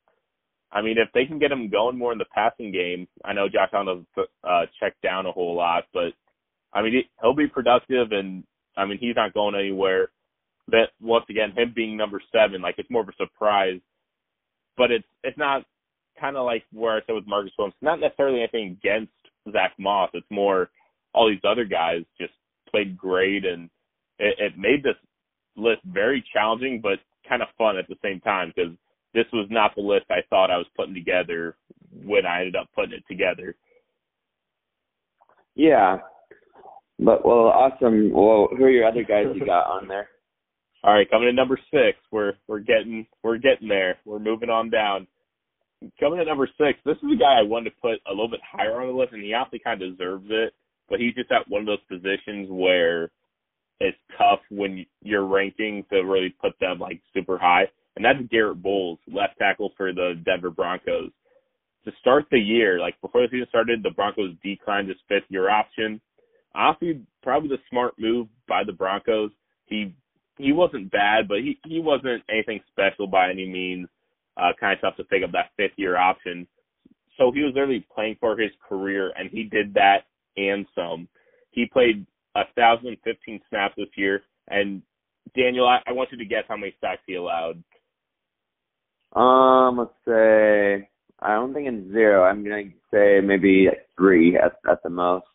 I 0.71 0.81
mean, 0.81 0.97
if 0.97 1.09
they 1.13 1.25
can 1.25 1.39
get 1.39 1.51
him 1.51 1.69
going 1.69 1.97
more 1.97 2.11
in 2.11 2.17
the 2.17 2.25
passing 2.33 2.71
game, 2.71 3.07
I 3.23 3.33
know 3.33 3.47
Josh 3.47 3.69
Allen 3.73 4.05
doesn't 4.15 4.29
uh, 4.43 4.65
check 4.79 4.95
down 5.01 5.25
a 5.25 5.31
whole 5.31 5.55
lot, 5.55 5.85
but 5.93 6.13
I 6.73 6.81
mean, 6.81 7.03
he'll 7.21 7.35
be 7.35 7.47
productive, 7.47 8.11
and 8.11 8.43
I 8.75 8.85
mean, 8.85 8.97
he's 8.97 9.15
not 9.15 9.33
going 9.33 9.55
anywhere. 9.55 10.09
That 10.71 10.89
once 10.99 11.25
again, 11.29 11.53
him 11.55 11.73
being 11.75 11.97
number 11.97 12.21
seven, 12.31 12.61
like 12.61 12.75
it's 12.77 12.89
more 12.89 13.01
of 13.01 13.09
a 13.09 13.13
surprise, 13.17 13.79
but 14.77 14.91
it's 14.91 15.07
it's 15.23 15.37
not 15.37 15.63
kind 16.19 16.37
of 16.37 16.45
like 16.45 16.63
where 16.71 16.97
I 16.97 16.99
said 17.05 17.13
with 17.13 17.27
Marcus 17.27 17.51
Williams, 17.57 17.75
not 17.81 17.99
necessarily 17.99 18.39
anything 18.39 18.77
against 18.79 19.11
Zach 19.51 19.73
Moss. 19.77 20.09
It's 20.13 20.25
more 20.29 20.69
all 21.13 21.29
these 21.29 21.41
other 21.43 21.65
guys 21.65 22.03
just 22.19 22.33
played 22.69 22.97
great, 22.97 23.45
and 23.45 23.69
it, 24.19 24.35
it 24.39 24.57
made 24.57 24.83
this 24.83 24.95
list 25.55 25.81
very 25.85 26.23
challenging, 26.33 26.79
but 26.81 26.99
kind 27.27 27.41
of 27.41 27.47
fun 27.57 27.77
at 27.77 27.87
the 27.87 27.95
same 28.03 28.19
time 28.21 28.51
because 28.55 28.71
this 29.13 29.25
was 29.33 29.47
not 29.49 29.75
the 29.75 29.81
list 29.81 30.05
I 30.09 30.21
thought 30.29 30.51
I 30.51 30.57
was 30.57 30.67
putting 30.75 30.93
together 30.93 31.55
when 32.03 32.25
I 32.25 32.39
ended 32.39 32.55
up 32.55 32.67
putting 32.73 32.93
it 32.93 33.03
together. 33.07 33.55
Yeah. 35.55 35.97
But 36.99 37.25
well, 37.25 37.47
awesome. 37.47 38.11
Well, 38.11 38.47
who 38.55 38.63
are 38.63 38.69
your 38.69 38.87
other 38.87 39.03
guys 39.03 39.25
you 39.35 39.45
got 39.45 39.67
on 39.67 39.87
there? 39.87 40.09
All 40.83 40.93
right, 40.93 41.09
coming 41.11 41.27
to 41.27 41.33
number 41.33 41.59
six, 41.69 41.99
we're 42.11 42.33
we're 42.47 42.59
getting 42.59 43.05
we're 43.21 43.37
getting 43.37 43.67
there. 43.67 43.97
We're 44.03 44.17
moving 44.17 44.49
on 44.49 44.71
down. 44.71 45.05
Coming 45.99 46.19
in 46.19 46.27
number 46.27 46.49
six, 46.57 46.79
this 46.85 46.97
is 46.97 47.09
a 47.13 47.19
guy 47.19 47.39
I 47.39 47.43
wanted 47.43 47.69
to 47.71 47.75
put 47.81 47.99
a 48.07 48.09
little 48.09 48.29
bit 48.29 48.39
higher 48.49 48.81
on 48.81 48.87
the 48.87 48.93
list, 48.93 49.13
and 49.13 49.23
he 49.23 49.33
obviously 49.33 49.59
kind 49.63 49.81
of 49.81 49.91
deserves 49.91 50.25
it. 50.29 50.53
But 50.89 50.99
he's 50.99 51.13
just 51.13 51.31
at 51.31 51.47
one 51.47 51.61
of 51.61 51.67
those 51.67 51.83
positions 51.87 52.47
where 52.49 53.11
it's 53.79 53.97
tough 54.17 54.39
when 54.49 54.85
you're 55.03 55.25
ranking 55.25 55.85
to 55.91 56.01
really 56.01 56.33
put 56.41 56.53
them 56.59 56.79
like 56.79 56.99
super 57.13 57.37
high, 57.37 57.65
and 57.95 58.03
that's 58.03 58.19
Garett 58.31 58.61
Bolles, 58.61 58.99
left 59.07 59.37
tackle 59.37 59.73
for 59.77 59.93
the 59.93 60.19
Denver 60.25 60.49
Broncos. 60.49 61.11
To 61.85 61.91
start 61.99 62.25
the 62.31 62.39
year, 62.39 62.79
like 62.79 62.99
before 63.01 63.21
the 63.21 63.27
season 63.29 63.47
started, 63.49 63.83
the 63.83 63.91
Broncos 63.91 64.35
declined 64.43 64.87
his 64.87 64.97
fifth 65.07 65.29
year 65.29 65.49
option. 65.49 66.01
Honestly, 66.55 67.01
probably 67.21 67.49
the 67.49 67.61
smart 67.69 67.93
move 67.99 68.27
by 68.47 68.63
the 68.63 68.73
Broncos. 68.73 69.31
He 69.65 69.95
he 70.37 70.51
wasn't 70.51 70.91
bad, 70.91 71.27
but 71.27 71.39
he 71.39 71.59
he 71.65 71.79
wasn't 71.79 72.23
anything 72.29 72.59
special 72.71 73.07
by 73.07 73.29
any 73.29 73.47
means. 73.47 73.87
Uh, 74.37 74.51
kind 74.59 74.73
of 74.73 74.81
tough 74.81 74.97
to 74.97 75.03
pick 75.03 75.23
up 75.23 75.31
that 75.33 75.51
fifth 75.57 75.77
year 75.77 75.97
option. 75.97 76.47
So 77.17 77.31
he 77.31 77.41
was 77.41 77.53
literally 77.53 77.85
playing 77.93 78.17
for 78.19 78.37
his 78.37 78.51
career, 78.67 79.11
and 79.17 79.29
he 79.29 79.43
did 79.43 79.73
that 79.73 80.05
and 80.37 80.65
some. 80.73 81.07
He 81.51 81.65
played 81.65 82.05
a 82.35 82.43
thousand 82.55 82.97
fifteen 83.03 83.41
snaps 83.49 83.75
this 83.77 83.89
year, 83.95 84.23
and 84.47 84.81
Daniel, 85.35 85.67
I, 85.67 85.79
I 85.85 85.91
want 85.91 86.11
you 86.11 86.17
to 86.17 86.25
guess 86.25 86.43
how 86.47 86.57
many 86.57 86.73
sacks 86.81 87.01
he 87.05 87.15
allowed. 87.15 87.61
Um, 89.13 89.77
let's 89.77 89.91
say 90.07 90.89
I 91.19 91.35
don't 91.35 91.53
think 91.53 91.67
it's 91.67 91.91
zero. 91.91 92.23
I'm 92.23 92.43
gonna 92.43 92.63
say 92.91 93.19
maybe 93.21 93.67
three 93.97 94.37
at 94.37 94.53
at 94.69 94.81
the 94.83 94.89
most. 94.89 95.25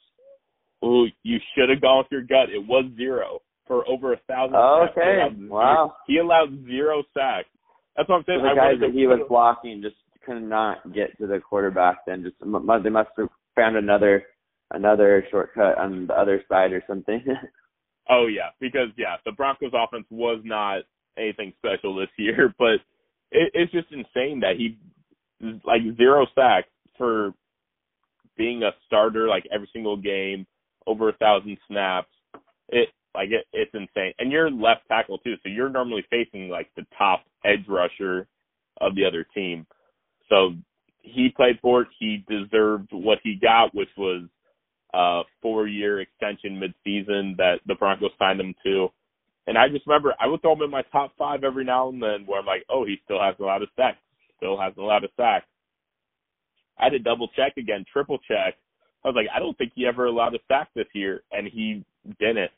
Ooh, 0.84 1.06
you 1.22 1.38
should 1.54 1.68
have 1.68 1.80
gone 1.80 1.98
with 1.98 2.06
your 2.10 2.22
gut. 2.22 2.50
It 2.50 2.66
was 2.66 2.84
zero 2.96 3.40
for 3.66 3.88
over 3.88 4.12
a 4.12 4.16
thousand. 4.28 4.56
Oh, 4.56 4.86
sacks. 4.94 4.94
He 4.96 5.00
okay. 5.00 5.10
allowed 5.20 5.36
zero- 5.38 5.48
Wow. 5.50 5.96
He 6.06 6.18
allowed 6.18 6.64
zero 6.66 7.02
sacks. 7.14 7.48
That's 7.96 8.08
what 8.08 8.16
I'm 8.16 8.22
So 8.22 8.32
saying. 8.32 8.42
the 8.42 8.48
I 8.50 8.54
guys 8.54 8.80
that 8.80 8.92
he 8.92 9.06
was 9.06 9.20
blocking 9.28 9.82
just 9.82 9.96
could 10.24 10.42
not 10.42 10.92
get 10.92 11.16
to 11.18 11.26
the 11.26 11.40
quarterback. 11.40 11.98
Then 12.06 12.22
just 12.22 12.36
they 12.40 12.90
must 12.90 13.10
have 13.18 13.28
found 13.54 13.76
another 13.76 14.24
another 14.72 15.24
shortcut 15.30 15.78
on 15.78 16.06
the 16.08 16.14
other 16.14 16.42
side 16.48 16.72
or 16.72 16.82
something. 16.86 17.22
Oh 18.08 18.28
yeah, 18.28 18.50
because 18.60 18.90
yeah, 18.96 19.16
the 19.24 19.32
Broncos 19.32 19.72
offense 19.74 20.06
was 20.10 20.40
not 20.44 20.82
anything 21.18 21.52
special 21.58 21.96
this 21.96 22.08
year, 22.16 22.54
but 22.56 22.74
it, 23.32 23.50
it's 23.52 23.72
just 23.72 23.88
insane 23.90 24.38
that 24.40 24.54
he 24.56 24.78
like 25.64 25.80
zero 25.96 26.24
sacks 26.32 26.68
for 26.96 27.32
being 28.36 28.62
a 28.62 28.70
starter 28.86 29.26
like 29.26 29.44
every 29.52 29.68
single 29.72 29.96
game, 29.96 30.46
over 30.86 31.08
a 31.08 31.14
thousand 31.14 31.58
snaps. 31.66 32.06
It 32.68 32.90
like 33.16 33.30
it, 33.30 33.46
it's 33.52 33.72
insane. 33.74 34.12
And 34.18 34.30
you're 34.30 34.50
left 34.50 34.86
tackle 34.88 35.18
too, 35.18 35.34
so 35.42 35.48
you're 35.48 35.70
normally 35.70 36.04
facing 36.10 36.48
like 36.48 36.68
the 36.76 36.86
top 36.96 37.24
edge 37.44 37.64
rusher 37.68 38.28
of 38.80 38.94
the 38.94 39.04
other 39.04 39.26
team. 39.34 39.66
So 40.28 40.54
he 41.02 41.30
played 41.34 41.58
for 41.62 41.82
it. 41.82 41.88
He 41.98 42.24
deserved 42.28 42.88
what 42.92 43.18
he 43.22 43.38
got, 43.40 43.74
which 43.74 43.88
was 43.96 44.22
uh 44.94 45.22
four 45.42 45.66
year 45.66 46.00
extension 46.00 46.60
mid 46.60 46.72
season 46.84 47.34
that 47.38 47.56
the 47.66 47.74
Broncos 47.74 48.10
signed 48.18 48.40
him 48.40 48.54
to. 48.64 48.88
And 49.46 49.58
I 49.58 49.68
just 49.68 49.86
remember 49.86 50.14
I 50.20 50.26
would 50.26 50.42
throw 50.42 50.54
him 50.54 50.62
in 50.62 50.70
my 50.70 50.82
top 50.92 51.12
five 51.18 51.44
every 51.44 51.64
now 51.64 51.88
and 51.88 52.02
then 52.02 52.26
where 52.26 52.40
I'm 52.40 52.46
like, 52.46 52.64
oh, 52.70 52.84
he 52.84 52.96
still 53.04 53.18
allowed 53.18 53.62
a 53.62 53.66
sack. 53.76 53.98
Still 54.36 54.58
hasn't 54.60 54.78
allowed 54.78 55.04
a 55.04 55.08
sack. 55.16 55.44
I 56.78 56.84
had 56.84 56.90
to 56.90 56.98
double 56.98 57.28
check 57.28 57.56
again, 57.56 57.84
triple 57.90 58.18
check. 58.28 58.54
I 59.04 59.08
was 59.08 59.14
like, 59.16 59.28
I 59.34 59.38
don't 59.38 59.56
think 59.56 59.72
he 59.74 59.86
ever 59.86 60.06
allowed 60.06 60.34
a 60.34 60.38
sack 60.48 60.68
this 60.74 60.88
year, 60.92 61.22
and 61.32 61.46
he 61.46 61.84
didn't. 62.18 62.50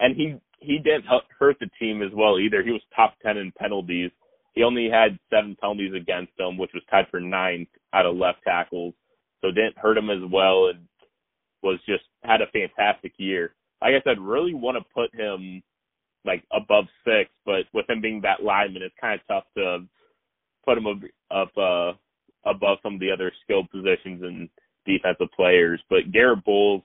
And 0.00 0.16
he 0.16 0.36
he 0.60 0.78
didn't 0.78 1.04
hurt 1.38 1.56
the 1.60 1.70
team 1.78 2.02
as 2.02 2.10
well 2.14 2.38
either. 2.38 2.62
He 2.62 2.72
was 2.72 2.82
top 2.94 3.14
ten 3.22 3.36
in 3.36 3.52
penalties. 3.58 4.10
he 4.54 4.64
only 4.64 4.88
had 4.90 5.18
seven 5.30 5.56
penalties 5.60 5.94
against 5.94 6.32
him, 6.38 6.58
which 6.58 6.72
was 6.74 6.82
tied 6.90 7.06
for 7.10 7.20
ninth 7.20 7.68
out 7.92 8.06
of 8.06 8.16
left 8.16 8.42
tackles. 8.44 8.94
So 9.40 9.48
didn't 9.48 9.78
hurt 9.78 9.96
him 9.96 10.10
as 10.10 10.28
well 10.30 10.66
and 10.68 10.80
was 11.62 11.78
just 11.86 12.04
had 12.24 12.40
a 12.42 12.46
fantastic 12.52 13.12
year. 13.18 13.54
Like 13.80 13.94
I 13.94 14.02
said, 14.02 14.18
really 14.20 14.54
want 14.54 14.76
to 14.76 14.84
put 14.94 15.14
him 15.14 15.62
like 16.24 16.42
above 16.52 16.86
six, 17.04 17.30
but 17.46 17.62
with 17.72 17.88
him 17.88 18.00
being 18.00 18.20
that 18.22 18.42
lineman, 18.42 18.82
it's 18.82 18.94
kind 19.00 19.20
of 19.20 19.26
tough 19.28 19.44
to 19.56 19.86
put 20.64 20.76
him 20.76 20.86
up, 20.86 20.98
up 21.30 21.56
uh, 21.56 22.50
above 22.50 22.78
some 22.82 22.94
of 22.94 23.00
the 23.00 23.12
other 23.12 23.32
skilled 23.44 23.70
positions 23.70 24.22
and 24.22 24.48
defensive 24.84 25.28
players. 25.36 25.80
But 25.88 26.10
Garett 26.12 26.44
Bolles, 26.44 26.82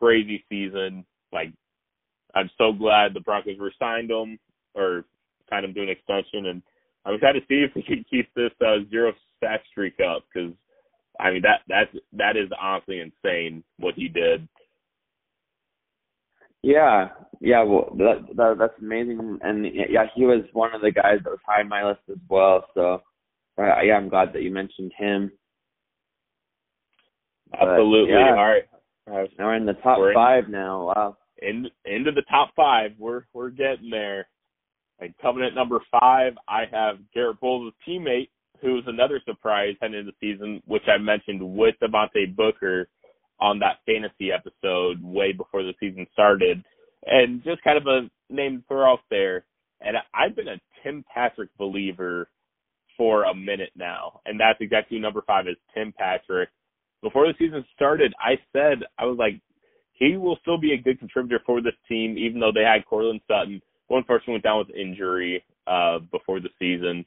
crazy 0.00 0.44
season. 0.48 1.04
Like 1.32 1.52
I'm 2.36 2.50
so 2.58 2.72
glad 2.72 3.14
the 3.14 3.20
Broncos 3.20 3.58
re-signed 3.58 4.10
him 4.10 4.38
or 4.74 5.04
signed 5.48 5.64
him 5.64 5.74
to 5.74 5.82
an 5.82 5.88
extension, 5.88 6.46
and 6.46 6.62
I'm 7.04 7.14
excited 7.14 7.40
to 7.40 7.46
see 7.48 7.64
if 7.64 7.74
we 7.74 7.82
can 7.82 8.04
keep 8.08 8.32
this 8.34 8.52
uh, 8.60 8.84
zero 8.90 9.12
sack 9.40 9.62
streak 9.70 9.94
up 10.00 10.24
because 10.32 10.52
I 11.18 11.30
mean 11.30 11.42
that 11.42 11.60
that's 11.66 11.90
that 12.12 12.36
is 12.36 12.50
honestly 12.60 13.00
insane 13.00 13.64
what 13.78 13.94
he 13.94 14.08
did. 14.08 14.46
Yeah, 16.62 17.08
yeah, 17.40 17.62
well, 17.62 17.94
that, 17.96 18.26
that 18.36 18.56
that's 18.58 18.78
amazing, 18.80 19.38
and 19.40 19.64
yeah, 19.64 20.06
he 20.14 20.24
was 20.24 20.44
one 20.52 20.74
of 20.74 20.82
the 20.82 20.90
guys 20.90 21.18
that 21.24 21.30
was 21.30 21.38
high 21.46 21.62
on 21.62 21.68
my 21.68 21.86
list 21.86 22.00
as 22.10 22.18
well. 22.28 22.66
So, 22.74 23.02
uh, 23.56 23.80
yeah, 23.82 23.94
I'm 23.94 24.08
glad 24.08 24.32
that 24.32 24.42
you 24.42 24.50
mentioned 24.50 24.92
him. 24.98 25.30
Absolutely. 27.54 28.12
yeah. 28.14 28.34
All 28.36 28.44
right. 28.44 28.64
Now 29.38 29.46
we're 29.46 29.54
in 29.54 29.66
the 29.66 29.74
top 29.74 29.98
We're 29.98 30.10
in- 30.10 30.14
five 30.14 30.48
now. 30.48 30.86
Wow. 30.86 31.16
In 31.42 31.66
into 31.84 32.12
the 32.12 32.22
top 32.30 32.50
five. 32.56 32.92
We're 32.98 33.24
we're 33.32 33.50
getting 33.50 33.90
there. 33.90 34.28
And 34.98 35.14
coming 35.20 35.44
at 35.44 35.54
number 35.54 35.80
five, 35.90 36.32
I 36.48 36.62
have 36.72 36.96
Garett 37.12 37.40
Bolles' 37.40 37.74
teammate, 37.86 38.30
who's 38.62 38.84
another 38.86 39.20
surprise 39.26 39.74
heading 39.80 39.98
into 39.98 40.12
the 40.12 40.32
season, 40.32 40.62
which 40.66 40.84
I 40.88 40.96
mentioned 40.96 41.42
with 41.42 41.74
Devontae 41.82 42.34
Booker 42.34 42.88
on 43.38 43.58
that 43.58 43.80
fantasy 43.84 44.30
episode 44.32 45.02
way 45.02 45.32
before 45.32 45.62
the 45.62 45.74
season 45.78 46.06
started. 46.12 46.64
And 47.04 47.44
just 47.44 47.62
kind 47.62 47.76
of 47.76 47.86
a 47.86 48.10
name 48.32 48.58
to 48.58 48.64
throw 48.66 48.92
out 48.92 49.00
there. 49.10 49.44
And 49.82 49.96
I've 50.14 50.34
been 50.34 50.48
a 50.48 50.60
Tim 50.82 51.04
Patrick 51.12 51.50
believer 51.58 52.28
for 52.96 53.24
a 53.24 53.34
minute 53.34 53.70
now. 53.76 54.20
And 54.24 54.40
that's 54.40 54.60
exactly 54.60 54.96
who 54.96 55.02
number 55.02 55.22
five 55.26 55.46
is 55.46 55.56
Tim 55.74 55.92
Patrick. 55.96 56.48
Before 57.02 57.26
the 57.26 57.34
season 57.38 57.64
started, 57.74 58.14
I 58.18 58.36
said, 58.52 58.84
I 58.98 59.04
was 59.04 59.18
like, 59.18 59.40
he 59.98 60.16
will 60.16 60.38
still 60.42 60.58
be 60.58 60.72
a 60.72 60.82
good 60.82 60.98
contributor 60.98 61.42
for 61.44 61.60
this 61.62 61.74
team, 61.88 62.16
even 62.18 62.40
though 62.40 62.52
they 62.54 62.62
had 62.62 62.86
Courtland 62.86 63.20
Sutton, 63.26 63.60
who 63.88 63.96
unfortunately 63.96 64.34
went 64.34 64.44
down 64.44 64.58
with 64.58 64.76
injury 64.76 65.42
uh, 65.66 65.98
before 66.10 66.40
the 66.40 66.50
season. 66.58 67.04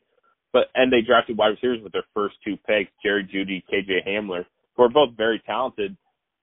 But 0.52 0.70
and 0.74 0.92
they 0.92 1.02
drafted 1.02 1.38
wide 1.38 1.50
receivers 1.50 1.82
with 1.84 1.94
their 1.94 2.06
first 2.14 2.36
two 2.44 2.58
picks, 2.68 2.92
Jerry 3.04 3.24
Jeudy, 3.24 3.64
KJ 3.72 4.08
Hamler, 4.08 4.46
who 4.76 4.84
are 4.84 4.90
both 4.90 5.16
very 5.16 5.42
talented. 5.46 5.96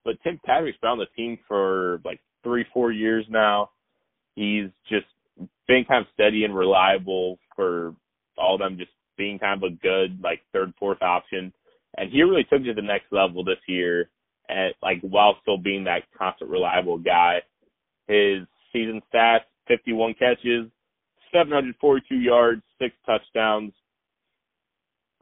But 0.04 0.22
Tim 0.22 0.40
Patrick's 0.44 0.78
been 0.80 0.90
on 0.90 0.98
the 0.98 1.06
team 1.16 1.38
for 1.48 2.00
like 2.04 2.20
three, 2.44 2.64
four 2.72 2.92
years 2.92 3.26
now. 3.28 3.70
He's 4.36 4.70
just 4.88 5.06
been 5.66 5.84
kind 5.88 6.02
of 6.02 6.12
steady 6.14 6.44
and 6.44 6.56
reliable 6.56 7.38
for 7.56 7.94
all 8.38 8.54
of 8.54 8.60
them, 8.60 8.78
just 8.78 8.92
being 9.16 9.40
kind 9.40 9.60
of 9.60 9.72
a 9.72 9.74
good 9.74 10.20
like 10.22 10.42
third, 10.52 10.72
fourth 10.78 11.02
option. 11.02 11.52
And 11.96 12.12
he 12.12 12.22
really 12.22 12.44
took 12.44 12.60
it 12.60 12.64
to 12.64 12.74
the 12.74 12.82
next 12.82 13.06
level 13.10 13.42
this 13.42 13.58
year, 13.66 14.10
and 14.48 14.74
like 14.82 15.00
while 15.02 15.36
still 15.42 15.58
being 15.58 15.84
that 15.84 16.02
constant, 16.16 16.50
reliable 16.50 16.98
guy. 16.98 17.38
His 18.08 18.46
season 18.72 19.02
stats: 19.12 19.40
51 19.68 20.14
catches, 20.14 20.70
742 21.32 22.16
yards, 22.16 22.62
six 22.80 22.94
touchdowns. 23.04 23.72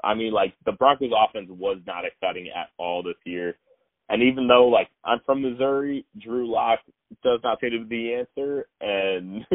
I 0.02 0.14
mean, 0.14 0.32
like 0.32 0.54
the 0.66 0.72
Broncos' 0.72 1.12
offense 1.16 1.48
was 1.50 1.78
not 1.86 2.04
exciting 2.04 2.50
at 2.54 2.68
all 2.78 3.02
this 3.02 3.16
year. 3.24 3.56
And 4.10 4.22
even 4.22 4.46
though, 4.46 4.68
like, 4.68 4.88
I'm 5.04 5.20
from 5.24 5.40
Missouri, 5.40 6.04
Drew 6.22 6.50
Lock 6.50 6.80
does 7.22 7.40
not 7.42 7.58
seem 7.60 7.70
to 7.70 7.84
be 7.86 8.08
the 8.08 8.14
answer, 8.14 8.66
and 8.80 9.46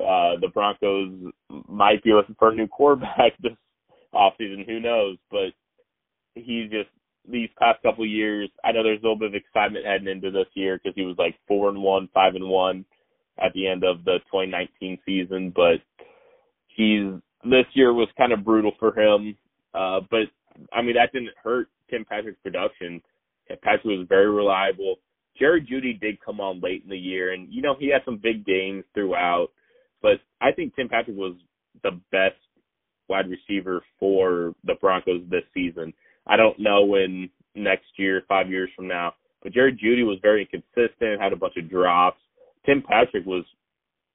uh 0.00 0.40
the 0.40 0.48
Broncos 0.52 1.32
might 1.68 2.02
be 2.02 2.12
looking 2.12 2.36
for 2.38 2.50
a 2.50 2.54
new 2.54 2.66
quarterback 2.66 3.32
this 3.42 3.52
offseason. 4.14 4.66
Who 4.66 4.80
knows? 4.80 5.18
But 5.30 5.52
he's 6.34 6.70
just 6.70 6.88
these 7.30 7.48
past 7.58 7.82
couple 7.82 8.06
years. 8.06 8.50
I 8.64 8.72
know 8.72 8.82
there's 8.82 9.00
a 9.00 9.02
little 9.02 9.18
bit 9.18 9.28
of 9.28 9.34
excitement 9.34 9.86
heading 9.86 10.08
into 10.08 10.30
this 10.30 10.46
year 10.54 10.78
because 10.78 10.94
he 10.94 11.04
was 11.04 11.16
like 11.18 11.34
four 11.48 11.68
and 11.68 11.82
one, 11.82 12.08
five 12.12 12.34
and 12.34 12.48
one 12.48 12.84
at 13.42 13.52
the 13.54 13.66
end 13.66 13.84
of 13.84 14.04
the 14.04 14.18
2019 14.30 14.98
season, 15.04 15.52
but 15.54 15.80
he's 16.68 17.12
this 17.42 17.66
year 17.74 17.92
was 17.92 18.08
kind 18.16 18.32
of 18.32 18.44
brutal 18.44 18.72
for 18.78 18.98
him. 18.98 19.36
Uh, 19.74 20.00
but 20.10 20.26
I 20.72 20.82
mean 20.82 20.94
that 20.94 21.12
didn't 21.12 21.34
hurt 21.42 21.68
Tim 21.90 22.04
Patrick's 22.04 22.40
production. 22.42 23.02
Patrick 23.62 23.84
was 23.84 24.06
very 24.08 24.30
reliable. 24.30 24.96
Jerry 25.38 25.60
Jeudy 25.60 25.98
did 26.00 26.20
come 26.24 26.40
on 26.40 26.60
late 26.60 26.84
in 26.84 26.90
the 26.90 26.96
year, 26.96 27.32
and 27.32 27.52
you 27.52 27.60
know 27.60 27.74
he 27.78 27.90
had 27.90 28.02
some 28.04 28.20
big 28.22 28.46
games 28.46 28.84
throughout. 28.94 29.48
But 30.00 30.20
I 30.40 30.52
think 30.52 30.76
Tim 30.76 30.88
Patrick 30.88 31.16
was 31.16 31.34
the 31.82 32.00
best 32.12 32.36
wide 33.08 33.26
receiver 33.28 33.82
for 33.98 34.54
the 34.64 34.74
Broncos 34.80 35.22
this 35.28 35.42
season. 35.52 35.92
I 36.26 36.36
don't 36.36 36.58
know 36.58 36.84
when 36.84 37.30
next 37.54 37.86
year, 37.96 38.22
five 38.28 38.50
years 38.50 38.70
from 38.74 38.88
now, 38.88 39.14
but 39.42 39.52
Jerry 39.52 39.72
Jeudy 39.72 40.04
was 40.04 40.18
very 40.22 40.42
inconsistent, 40.42 41.20
had 41.20 41.32
a 41.32 41.36
bunch 41.36 41.54
of 41.56 41.70
drops. 41.70 42.18
Tim 42.66 42.82
Patrick 42.82 43.26
was 43.26 43.44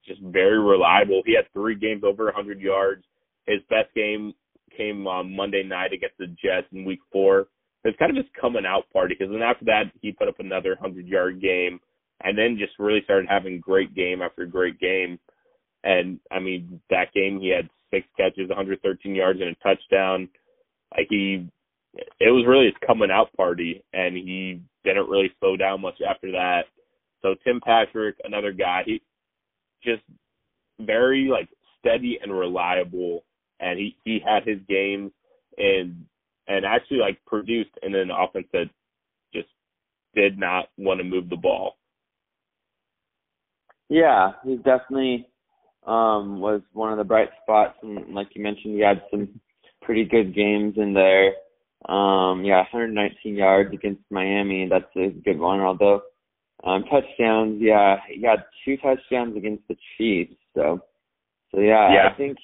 just 0.06 0.22
very 0.22 0.60
reliable. 0.60 1.22
He 1.26 1.36
had 1.36 1.52
three 1.54 1.76
games 1.76 2.04
over 2.04 2.26
100 2.26 2.60
yards. 2.60 3.04
His 3.46 3.60
best 3.70 3.94
game 3.96 4.34
came 4.76 5.08
on 5.08 5.36
Monday 5.36 5.64
night 5.64 5.94
against 5.94 6.18
the 6.18 6.28
Jets 6.28 6.68
in 6.72 6.86
Week 6.86 7.00
Four. 7.12 7.48
It's 7.84 7.98
kind 7.98 8.10
of 8.10 8.18
his 8.18 8.32
coming 8.40 8.66
out 8.66 8.92
party 8.92 9.16
because 9.18 9.32
then 9.32 9.42
after 9.42 9.66
that 9.66 9.84
he 10.02 10.12
put 10.12 10.28
up 10.28 10.40
another 10.40 10.76
100 10.80 11.08
yard 11.08 11.42
game, 11.42 11.80
and 12.22 12.38
then 12.38 12.58
just 12.60 12.74
really 12.80 13.02
started 13.04 13.28
having 13.30 13.60
great 13.60 13.96
game 13.96 14.22
after 14.22 14.46
great 14.46 14.80
game. 14.80 15.20
And 15.84 16.20
I 16.32 16.40
mean 16.40 16.82
that 16.90 17.14
game 17.14 17.40
he 17.40 17.50
had 17.56 17.70
six 17.92 18.08
catches, 18.18 18.50
113 18.50 19.16
yards, 19.16 19.40
and 19.42 19.50
a 19.50 19.56
touchdown. 19.56 20.28
Like 20.96 21.08
he, 21.10 21.48
it 21.94 22.32
was 22.32 22.46
really 22.48 22.66
his 22.66 22.76
coming 22.86 23.12
out 23.12 23.34
party, 23.36 23.84
and 23.94 24.16
he 24.16 24.62
didn't 24.84 25.10
really 25.10 25.32
slow 25.40 25.58
down 25.58 25.82
much 25.82 26.00
after 26.08 26.32
that. 26.32 26.64
So 27.22 27.36
Tim 27.44 27.60
Patrick, 27.64 28.16
another 28.24 28.52
guy, 28.52 28.84
he 28.86 29.02
just 29.84 30.04
very 30.80 31.28
like 31.30 31.50
steady 31.80 32.20
and 32.22 32.38
reliable, 32.38 33.24
and 33.60 33.78
he 33.80 33.96
he 34.04 34.20
had 34.24 34.48
his 34.48 34.60
games 34.68 35.12
and 35.58 36.06
and 36.48 36.66
actually 36.66 36.98
like 36.98 37.24
produced 37.26 37.72
in 37.84 37.96
an 37.96 38.10
offense 38.12 38.48
that 38.54 38.66
just 39.34 39.50
did 40.16 40.38
not 40.38 40.70
want 40.78 41.00
to 41.00 41.04
move 41.04 41.30
the 41.30 41.36
ball. 41.36 41.78
Yeah, 43.90 44.32
he 44.44 44.58
definitely 44.58 45.28
um 45.88 46.40
was 46.40 46.62
one 46.74 46.92
of 46.92 46.98
the 46.98 47.04
bright 47.04 47.30
spots 47.42 47.78
and 47.82 48.14
like 48.14 48.28
you 48.34 48.44
mentioned 48.44 48.76
he 48.76 48.82
had 48.82 49.02
some 49.10 49.40
pretty 49.82 50.06
good 50.06 50.36
games 50.36 50.76
in 50.78 50.94
there. 50.94 51.34
Um 51.88 52.44
yeah, 52.44 52.58
119 52.72 53.36
yards 53.36 53.74
against 53.74 54.02
Miami, 54.12 54.68
that's 54.70 54.94
a 54.98 55.10
good 55.10 55.40
one. 55.40 55.62
Although 55.62 56.02
um 56.64 56.84
touchdowns, 56.92 57.62
yeah, 57.62 57.98
he 58.10 58.22
had 58.24 58.44
two 58.66 58.76
touchdowns 58.78 59.38
against 59.38 59.64
the 59.70 59.78
Chiefs. 59.98 60.36
So 60.56 60.80
so 61.54 61.62
yeah, 61.62 61.94
Yeah. 61.94 62.10
I 62.12 62.18
think 62.18 62.38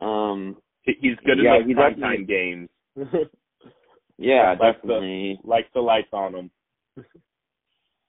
um 0.00 0.56
He's 0.84 1.16
good 1.24 1.38
Yeah, 1.42 1.56
in 1.56 1.68
those 1.74 1.76
definitely- 1.94 2.24
games. 2.24 2.68
yeah, 4.18 4.54
Like 4.58 4.80
the- 4.82 4.88
definitely. 4.88 5.40
Likes 5.44 5.68
the 5.74 5.80
lights 5.80 6.08
on 6.12 6.34
him. 6.34 6.50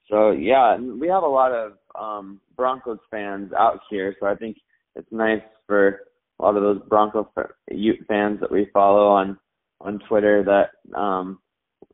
So 0.09 0.31
yeah, 0.31 0.77
we 0.77 1.09
have 1.09 1.23
a 1.23 1.27
lot 1.27 1.51
of 1.51 1.73
um 1.99 2.39
Broncos 2.55 2.99
fans 3.11 3.51
out 3.51 3.81
here, 3.89 4.15
so 4.19 4.25
I 4.25 4.35
think 4.35 4.55
it's 4.95 5.11
nice 5.11 5.41
for 5.67 5.99
a 6.39 6.43
lot 6.45 6.55
of 6.55 6.63
those 6.63 6.81
Broncos 6.87 7.25
fans 8.07 8.39
that 8.39 8.49
we 8.49 8.67
follow 8.73 9.07
on 9.09 9.37
on 9.81 9.99
Twitter 10.07 10.43
that 10.43 10.97
um 10.97 11.39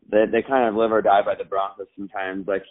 they 0.10 0.26
they 0.32 0.42
kind 0.42 0.68
of 0.68 0.76
live 0.76 0.92
or 0.92 1.02
die 1.02 1.22
by 1.24 1.36
the 1.36 1.44
Broncos 1.46 1.88
sometimes. 1.98 2.48
Like 2.48 2.64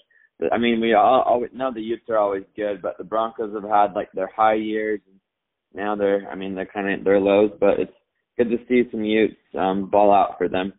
I 0.53 0.59
mean, 0.59 0.81
we 0.81 0.95
all 0.95 1.23
always 1.23 1.51
know 1.55 1.73
the 1.73 1.81
Utes 1.81 2.09
are 2.09 2.19
always 2.19 2.45
good, 2.57 2.83
but 2.83 2.99
the 2.99 3.05
Broncos 3.05 3.55
have 3.55 3.69
had 3.71 3.95
like 3.95 4.11
their 4.13 4.31
high 4.35 4.55
years. 4.55 5.01
and 5.07 5.19
Now 5.75 5.95
they're 5.97 6.29
I 6.31 6.35
mean 6.35 6.55
they're 6.55 6.67
kind 6.67 6.91
of 6.93 7.05
their 7.05 7.21
lows, 7.21 7.53
but 7.61 7.79
it's 7.79 7.93
good 8.37 8.51
to 8.51 8.59
see 8.69 8.89
some 8.91 9.05
Utes 9.05 9.37
um 9.59 9.91
ball 9.91 10.13
out 10.13 10.37
for 10.39 10.49
them. 10.49 10.73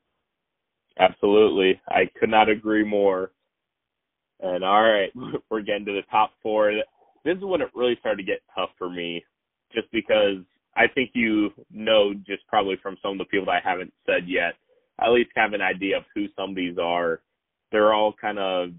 Absolutely. 0.99 1.79
I 1.89 2.03
could 2.19 2.29
not 2.29 2.49
agree 2.49 2.83
more. 2.83 3.31
And 4.41 4.63
all 4.63 4.83
right, 4.83 5.11
we're 5.49 5.61
getting 5.61 5.85
to 5.85 5.93
the 5.93 6.01
top 6.11 6.31
four. 6.41 6.71
This 7.25 7.37
is 7.37 7.43
when 7.43 7.61
it 7.61 7.69
really 7.73 7.95
started 7.99 8.17
to 8.17 8.31
get 8.31 8.41
tough 8.53 8.69
for 8.77 8.89
me, 8.89 9.23
just 9.73 9.89
because 9.91 10.43
I 10.75 10.87
think 10.87 11.11
you 11.13 11.53
know, 11.71 12.13
just 12.13 12.45
probably 12.47 12.75
from 12.81 12.97
some 13.01 13.13
of 13.13 13.17
the 13.19 13.25
people 13.25 13.45
that 13.45 13.61
I 13.63 13.69
haven't 13.69 13.93
said 14.05 14.27
yet, 14.27 14.53
at 14.99 15.11
least 15.11 15.31
have 15.35 15.53
an 15.53 15.61
idea 15.61 15.97
of 15.97 16.03
who 16.13 16.25
some 16.35 16.51
of 16.51 16.55
these 16.55 16.77
are. 16.77 17.21
They're 17.71 17.93
all 17.93 18.13
kind 18.13 18.39
of 18.39 18.69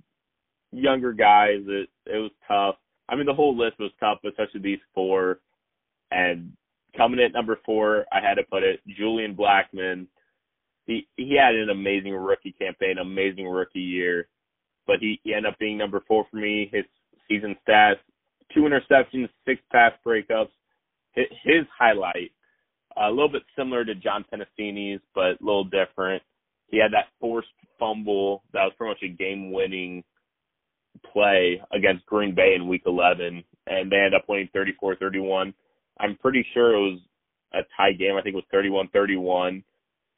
younger 0.72 1.12
guys. 1.12 1.62
It 1.66 1.88
it 2.06 2.18
was 2.18 2.30
tough. 2.48 2.76
I 3.08 3.16
mean, 3.16 3.26
the 3.26 3.34
whole 3.34 3.56
list 3.56 3.78
was 3.78 3.90
tough, 4.00 4.18
especially 4.26 4.60
these 4.60 4.78
four. 4.94 5.40
And 6.10 6.52
coming 6.96 7.20
at 7.20 7.32
number 7.32 7.58
four, 7.64 8.06
I 8.12 8.20
had 8.20 8.34
to 8.34 8.42
put 8.44 8.62
it 8.62 8.80
Julian 8.96 9.34
Blackmon. 9.34 10.06
He 10.86 11.06
he 11.16 11.36
had 11.40 11.54
an 11.54 11.70
amazing 11.70 12.14
rookie 12.14 12.54
campaign, 12.58 12.98
amazing 12.98 13.46
rookie 13.46 13.80
year, 13.80 14.28
but 14.86 14.96
he, 15.00 15.20
he 15.24 15.34
ended 15.34 15.52
up 15.52 15.58
being 15.58 15.78
number 15.78 16.02
four 16.06 16.26
for 16.30 16.36
me. 16.36 16.70
His 16.72 16.84
season 17.28 17.56
stats: 17.66 17.96
two 18.52 18.62
interceptions, 18.62 19.28
six 19.46 19.60
pass 19.72 19.92
breakups. 20.06 20.50
His, 21.14 21.66
highlight, 21.76 22.32
a 22.96 23.08
little 23.10 23.28
bit 23.28 23.42
similar 23.56 23.84
to 23.84 23.94
John 23.94 24.24
Penisini's, 24.32 25.00
but 25.14 25.40
a 25.40 25.44
little 25.44 25.64
different. 25.64 26.22
He 26.68 26.78
had 26.78 26.92
that 26.92 27.08
forced 27.20 27.48
fumble 27.78 28.42
that 28.52 28.64
was 28.64 28.72
pretty 28.76 28.90
much 28.90 29.02
a 29.02 29.16
game-winning 29.16 30.02
play 31.12 31.60
against 31.72 32.06
Green 32.06 32.34
Bay 32.34 32.54
in 32.54 32.68
Week 32.68 32.82
11, 32.86 33.44
and 33.66 33.92
they 33.92 33.96
ended 33.96 34.14
up 34.14 34.24
winning 34.28 34.48
34-31. 34.54 35.54
I'm 36.00 36.16
pretty 36.16 36.44
sure 36.54 36.74
it 36.74 36.92
was 36.92 37.00
a 37.52 37.60
tie 37.76 37.92
game. 37.92 38.16
I 38.16 38.22
think 38.22 38.36
it 38.36 38.44
was 38.52 38.88
31-31, 38.94 39.62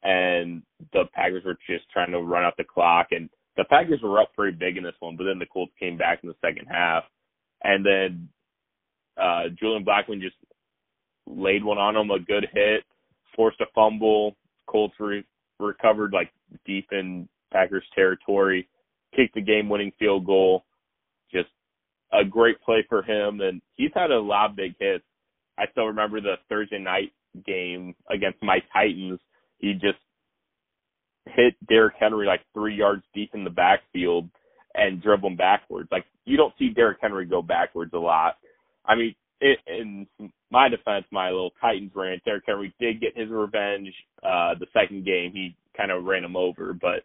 and 0.03 0.63
the 0.93 1.03
Packers 1.13 1.43
were 1.45 1.57
just 1.67 1.89
trying 1.91 2.11
to 2.11 2.19
run 2.19 2.43
out 2.43 2.55
the 2.57 2.63
clock, 2.63 3.07
and 3.11 3.29
the 3.55 3.65
Packers 3.65 4.01
were 4.01 4.21
up 4.21 4.33
pretty 4.35 4.55
big 4.57 4.77
in 4.77 4.83
this 4.83 4.95
one, 4.99 5.17
but 5.17 5.25
then 5.25 5.39
the 5.39 5.45
Colts 5.45 5.73
came 5.79 5.97
back 5.97 6.19
in 6.23 6.29
the 6.29 6.35
second 6.41 6.67
half, 6.67 7.03
and 7.63 7.85
then 7.85 8.29
uh 9.19 9.49
Julian 9.59 9.83
Blackmon 9.83 10.21
just 10.21 10.35
laid 11.27 11.63
one 11.63 11.77
on 11.77 11.95
him, 11.95 12.11
a 12.11 12.19
good 12.19 12.47
hit, 12.53 12.83
forced 13.35 13.61
a 13.61 13.65
fumble. 13.75 14.35
Colts 14.67 14.95
re- 14.99 15.25
recovered 15.59 16.13
like 16.13 16.31
deep 16.65 16.87
in 16.91 17.27
Packers 17.51 17.83
territory, 17.95 18.67
kicked 19.15 19.35
the 19.35 19.41
game-winning 19.41 19.91
field 19.99 20.25
goal. 20.25 20.65
Just 21.31 21.49
a 22.13 22.23
great 22.23 22.61
play 22.61 22.85
for 22.87 23.01
him, 23.01 23.41
and 23.41 23.61
he's 23.75 23.91
had 23.93 24.11
a 24.11 24.19
lot 24.19 24.51
of 24.51 24.55
big 24.55 24.75
hits. 24.79 25.03
I 25.57 25.65
still 25.71 25.85
remember 25.85 26.21
the 26.21 26.35
Thursday 26.49 26.79
night 26.79 27.11
game 27.45 27.95
against 28.09 28.41
my 28.41 28.59
Titans. 28.73 29.19
He 29.59 29.73
just 29.73 29.97
hit 31.25 31.55
Derrick 31.67 31.95
Henry 31.99 32.25
like 32.25 32.41
three 32.53 32.75
yards 32.75 33.03
deep 33.13 33.31
in 33.33 33.43
the 33.43 33.49
backfield 33.49 34.29
and 34.75 35.01
dribble 35.01 35.29
him 35.29 35.35
backwards. 35.35 35.89
Like 35.91 36.05
you 36.25 36.37
don't 36.37 36.53
see 36.59 36.69
Derrick 36.69 36.99
Henry 37.01 37.25
go 37.25 37.41
backwards 37.41 37.93
a 37.93 37.99
lot. 37.99 38.37
I 38.85 38.95
mean, 38.95 39.15
it, 39.41 39.59
in 39.67 40.07
my 40.51 40.69
defense, 40.69 41.05
my 41.11 41.29
little 41.29 41.53
Titans 41.61 41.91
rant, 41.95 42.23
Derrick 42.23 42.43
Henry 42.47 42.73
did 42.79 43.01
get 43.01 43.17
his 43.17 43.29
revenge. 43.29 43.93
Uh, 44.23 44.53
the 44.59 44.67
second 44.73 45.05
game, 45.05 45.31
he 45.33 45.55
kind 45.75 45.91
of 45.91 46.03
ran 46.03 46.23
him 46.23 46.35
over, 46.35 46.73
but 46.73 47.03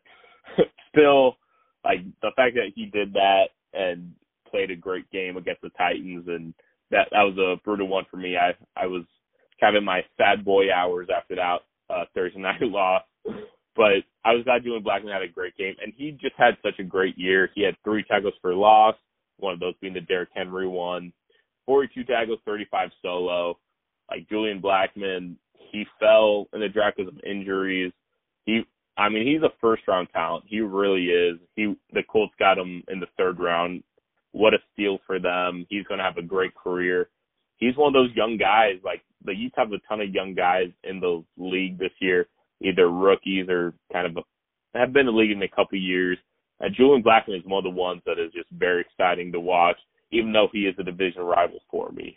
still, 0.90 1.36
like 1.84 1.98
the 2.22 2.30
fact 2.36 2.54
that 2.54 2.72
he 2.74 2.86
did 2.86 3.12
that 3.14 3.48
and 3.74 4.12
played 4.50 4.70
a 4.70 4.76
great 4.76 5.10
game 5.10 5.36
against 5.36 5.62
the 5.62 5.70
Titans, 5.70 6.24
and 6.28 6.54
that 6.90 7.08
that 7.10 7.22
was 7.22 7.36
a 7.38 7.60
brutal 7.64 7.88
one 7.88 8.04
for 8.10 8.16
me. 8.16 8.36
I 8.36 8.52
I 8.80 8.86
was 8.86 9.04
kind 9.60 9.76
of 9.76 9.80
in 9.80 9.84
my 9.84 10.00
sad 10.16 10.44
boy 10.44 10.72
hours 10.72 11.08
after 11.14 11.36
that 11.36 11.58
uh, 11.90 12.04
Thursday 12.14 12.38
night 12.40 12.62
loss. 12.62 13.02
But 13.74 14.04
I 14.24 14.34
was 14.34 14.44
glad 14.44 14.62
Julian 14.62 14.84
Blackmon 14.84 15.12
had 15.12 15.22
a 15.22 15.28
great 15.28 15.56
game, 15.56 15.74
and 15.82 15.92
he 15.96 16.12
just 16.12 16.34
had 16.36 16.56
such 16.62 16.78
a 16.78 16.84
great 16.84 17.16
year. 17.16 17.50
He 17.54 17.62
had 17.62 17.74
three 17.82 18.04
tackles 18.04 18.34
for 18.42 18.54
loss, 18.54 18.94
one 19.38 19.54
of 19.54 19.60
those 19.60 19.74
being 19.80 19.94
the 19.94 20.00
Derrick 20.00 20.28
Henry 20.34 20.68
one, 20.68 21.12
42 21.66 22.04
tackles, 22.04 22.40
35 22.44 22.90
solo. 23.02 23.58
Like 24.10 24.28
Julian 24.28 24.60
Blackmon, 24.60 25.36
he 25.70 25.84
fell 25.98 26.48
in 26.52 26.60
the 26.60 26.68
draft 26.68 26.98
because 26.98 27.12
of 27.12 27.20
injuries. 27.24 27.92
He, 28.44 28.62
I 28.96 29.08
mean, 29.08 29.26
he's 29.26 29.42
a 29.42 29.52
first 29.60 29.82
round 29.88 30.08
talent. 30.12 30.44
He 30.46 30.60
really 30.60 31.06
is. 31.06 31.38
He, 31.56 31.74
the 31.92 32.02
Colts 32.02 32.34
got 32.38 32.58
him 32.58 32.82
in 32.88 33.00
the 33.00 33.06
third 33.16 33.38
round. 33.38 33.82
What 34.32 34.54
a 34.54 34.58
steal 34.72 34.98
for 35.06 35.18
them. 35.18 35.66
He's 35.68 35.84
going 35.84 35.98
to 35.98 36.04
have 36.04 36.18
a 36.18 36.22
great 36.22 36.54
career. 36.54 37.08
He's 37.56 37.76
one 37.76 37.88
of 37.88 37.94
those 37.94 38.14
young 38.16 38.36
guys. 38.36 38.80
Like 38.84 39.02
the 39.24 39.34
Utes 39.34 39.54
have 39.56 39.72
a 39.72 39.78
ton 39.88 40.00
of 40.00 40.14
young 40.14 40.34
guys 40.34 40.70
in 40.84 41.00
the 41.00 41.24
league 41.36 41.78
this 41.78 41.92
year, 42.00 42.26
either 42.60 42.90
rookies 42.90 43.48
or 43.48 43.74
kind 43.92 44.06
of 44.06 44.24
have 44.74 44.92
been 44.92 45.06
in 45.08 45.14
the 45.14 45.18
league 45.18 45.30
in 45.30 45.42
a 45.42 45.48
couple 45.48 45.78
of 45.78 45.82
years. 45.82 46.18
And 46.60 46.74
Julian 46.74 47.02
Blackmon 47.02 47.38
is 47.38 47.44
one 47.44 47.64
of 47.64 47.72
the 47.72 47.78
ones 47.78 48.02
that 48.06 48.18
is 48.18 48.32
just 48.32 48.48
very 48.52 48.82
exciting 48.82 49.32
to 49.32 49.40
watch 49.40 49.76
even 50.12 50.32
though 50.32 50.48
he 50.52 50.60
is 50.60 50.74
a 50.78 50.84
division 50.84 51.22
rival 51.22 51.60
for 51.70 51.90
me. 51.90 52.16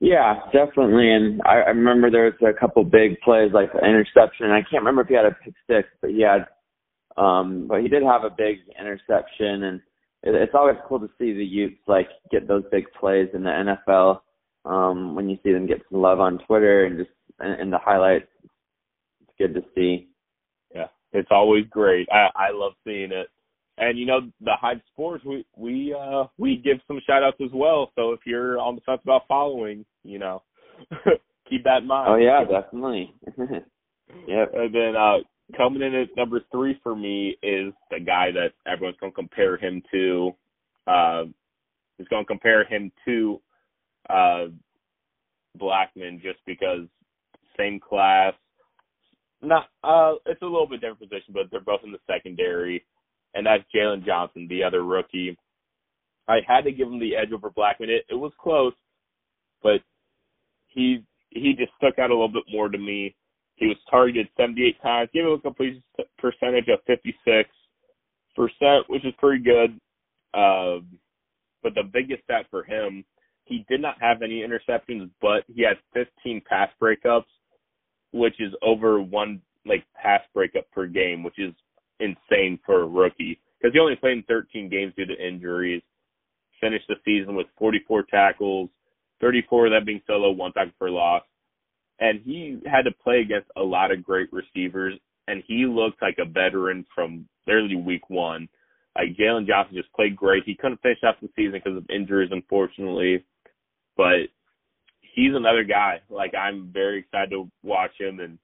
Yeah, 0.00 0.40
definitely. 0.52 1.12
And 1.12 1.42
I, 1.42 1.60
I 1.60 1.68
remember 1.68 2.10
there 2.10 2.24
was 2.24 2.54
a 2.56 2.58
couple 2.58 2.82
big 2.84 3.20
plays 3.20 3.52
like 3.52 3.72
the 3.72 3.80
interception. 3.80 4.50
I 4.50 4.62
can't 4.62 4.82
remember 4.82 5.02
if 5.02 5.08
he 5.08 5.14
had 5.14 5.26
a 5.26 5.36
pick 5.44 5.54
six, 5.68 5.88
but 6.00 6.10
he 6.10 6.22
had 6.22 6.46
um 7.16 7.66
but 7.68 7.82
he 7.82 7.88
did 7.88 8.02
have 8.02 8.24
a 8.24 8.30
big 8.30 8.58
interception 8.80 9.64
and 9.64 9.80
it, 10.22 10.34
it's 10.34 10.54
always 10.54 10.76
cool 10.88 11.00
to 11.00 11.10
see 11.18 11.34
the 11.34 11.44
Utes 11.44 11.80
like 11.86 12.08
get 12.30 12.48
those 12.48 12.62
big 12.70 12.84
plays 12.98 13.28
in 13.34 13.42
the 13.42 13.76
NFL. 13.88 14.20
Um 14.64 15.14
when 15.14 15.28
you 15.28 15.36
see 15.42 15.52
them 15.52 15.66
get 15.66 15.82
some 15.90 16.00
love 16.00 16.18
on 16.18 16.38
Twitter 16.46 16.86
and 16.86 16.96
just 16.96 17.10
in, 17.42 17.52
in 17.60 17.70
the 17.70 17.78
highlights. 17.78 18.28
It's 19.20 19.32
good 19.38 19.54
to 19.54 19.62
see. 19.74 20.08
Yeah. 20.74 20.86
It's 21.12 21.28
always 21.30 21.66
great. 21.68 22.08
I 22.10 22.28
I 22.34 22.50
love 22.52 22.72
seeing 22.84 23.12
it. 23.12 23.28
And 23.80 23.98
you 23.98 24.04
know, 24.04 24.20
the 24.42 24.52
Hive 24.60 24.82
Sports, 24.92 25.24
we 25.24 25.44
we 25.56 25.96
uh 25.98 26.24
we 26.36 26.56
give 26.62 26.76
some 26.86 27.00
shout 27.06 27.22
outs 27.22 27.38
as 27.42 27.50
well. 27.54 27.90
So 27.96 28.12
if 28.12 28.20
you're 28.26 28.58
on 28.58 28.74
the 28.74 28.82
fence 28.82 29.00
about 29.02 29.22
following, 29.26 29.86
you 30.04 30.18
know, 30.18 30.42
keep 31.48 31.64
that 31.64 31.78
in 31.78 31.88
mind. 31.88 32.10
Oh 32.10 32.16
yeah, 32.16 32.44
definitely. 32.44 33.14
yeah. 34.28 34.44
And 34.52 34.74
then 34.74 34.96
uh 34.96 35.18
coming 35.56 35.80
in 35.80 35.94
at 35.94 36.08
number 36.14 36.42
three 36.52 36.78
for 36.82 36.94
me 36.94 37.38
is 37.42 37.72
the 37.90 38.00
guy 38.04 38.30
that 38.32 38.52
everyone's 38.70 38.98
gonna 39.00 39.12
compare 39.12 39.56
him 39.56 39.82
to. 39.90 40.32
Uh 40.86 41.24
is 41.98 42.08
gonna 42.08 42.26
compare 42.26 42.66
him 42.66 42.92
to 43.06 43.40
uh 44.10 44.48
Blackmon 45.58 46.20
just 46.20 46.40
because 46.46 46.80
same 47.56 47.80
class. 47.80 48.34
Not 49.40 49.68
uh 49.82 50.16
it's 50.26 50.42
a 50.42 50.44
little 50.44 50.68
bit 50.68 50.82
different 50.82 51.00
position, 51.00 51.32
but 51.32 51.44
they're 51.50 51.60
both 51.60 51.80
in 51.82 51.92
the 51.92 51.98
secondary 52.06 52.84
and 53.34 53.46
that's 53.46 53.64
Jaylon 53.74 54.04
Johnson, 54.04 54.46
the 54.48 54.64
other 54.64 54.82
rookie. 54.84 55.36
I 56.28 56.40
had 56.46 56.62
to 56.62 56.72
give 56.72 56.88
him 56.88 57.00
the 57.00 57.16
edge 57.16 57.32
over 57.32 57.50
Blackmon. 57.50 57.88
It, 57.88 58.04
it 58.08 58.14
was 58.14 58.32
close, 58.40 58.74
but 59.62 59.80
he 60.68 61.04
he 61.30 61.54
just 61.54 61.72
stuck 61.76 61.98
out 61.98 62.10
a 62.10 62.14
little 62.14 62.28
bit 62.28 62.44
more 62.50 62.68
to 62.68 62.78
me. 62.78 63.14
He 63.54 63.66
was 63.66 63.76
targeted 63.90 64.28
78 64.36 64.80
times, 64.82 65.10
gave 65.12 65.24
him 65.24 65.32
a 65.32 65.38
completion 65.38 65.82
percentage 66.18 66.68
of 66.68 66.80
56 66.86 67.48
percent, 68.34 68.88
which 68.88 69.04
is 69.04 69.12
pretty 69.18 69.42
good. 69.42 69.78
Uh, 70.32 70.80
but 71.62 71.74
the 71.74 71.82
biggest 71.92 72.24
stat 72.24 72.46
for 72.50 72.62
him, 72.62 73.04
he 73.44 73.64
did 73.68 73.80
not 73.80 73.96
have 74.00 74.22
any 74.22 74.42
interceptions, 74.42 75.10
but 75.20 75.44
he 75.52 75.62
had 75.62 75.76
15 75.92 76.42
pass 76.48 76.70
breakups, 76.80 77.24
which 78.12 78.40
is 78.40 78.52
over 78.62 79.00
one 79.00 79.42
like 79.66 79.84
pass 80.00 80.20
breakup 80.32 80.70
per 80.70 80.86
game, 80.86 81.22
which 81.22 81.38
is 81.38 81.52
insane 82.00 82.58
for 82.64 82.82
a 82.82 82.86
rookie 82.86 83.40
because 83.60 83.72
he 83.72 83.80
only 83.80 83.96
played 83.96 84.18
in 84.18 84.22
13 84.24 84.68
games 84.68 84.92
due 84.96 85.06
to 85.06 85.26
injuries. 85.26 85.82
Finished 86.60 86.86
the 86.88 86.96
season 87.04 87.34
with 87.34 87.46
44 87.58 88.04
tackles, 88.04 88.68
34 89.20 89.66
of 89.66 89.72
that 89.72 89.86
being 89.86 90.02
solo, 90.06 90.30
one 90.30 90.52
tackle 90.52 90.72
for 90.78 90.90
loss. 90.90 91.22
And 92.00 92.20
he 92.24 92.60
had 92.66 92.82
to 92.82 92.90
play 92.90 93.20
against 93.20 93.50
a 93.56 93.62
lot 93.62 93.92
of 93.92 94.04
great 94.04 94.28
receivers, 94.32 94.94
and 95.28 95.42
he 95.46 95.66
looked 95.66 96.00
like 96.02 96.16
a 96.18 96.24
veteran 96.24 96.86
from 96.94 97.26
literally 97.46 97.76
week 97.76 98.08
one. 98.08 98.48
Like 98.96 99.16
Jaylon 99.16 99.46
Johnson 99.46 99.76
just 99.76 99.92
played 99.92 100.16
great. 100.16 100.42
He 100.44 100.54
couldn't 100.54 100.80
finish 100.80 100.98
out 101.04 101.20
the 101.20 101.28
season 101.36 101.60
because 101.62 101.76
of 101.76 101.88
injuries, 101.90 102.30
unfortunately, 102.32 103.24
but 103.96 104.28
he's 105.14 105.34
another 105.34 105.64
guy. 105.64 106.00
Like 106.08 106.34
I'm 106.34 106.70
very 106.72 107.00
excited 107.00 107.30
to 107.30 107.50
watch 107.62 107.92
him, 107.98 108.20
and 108.20 108.38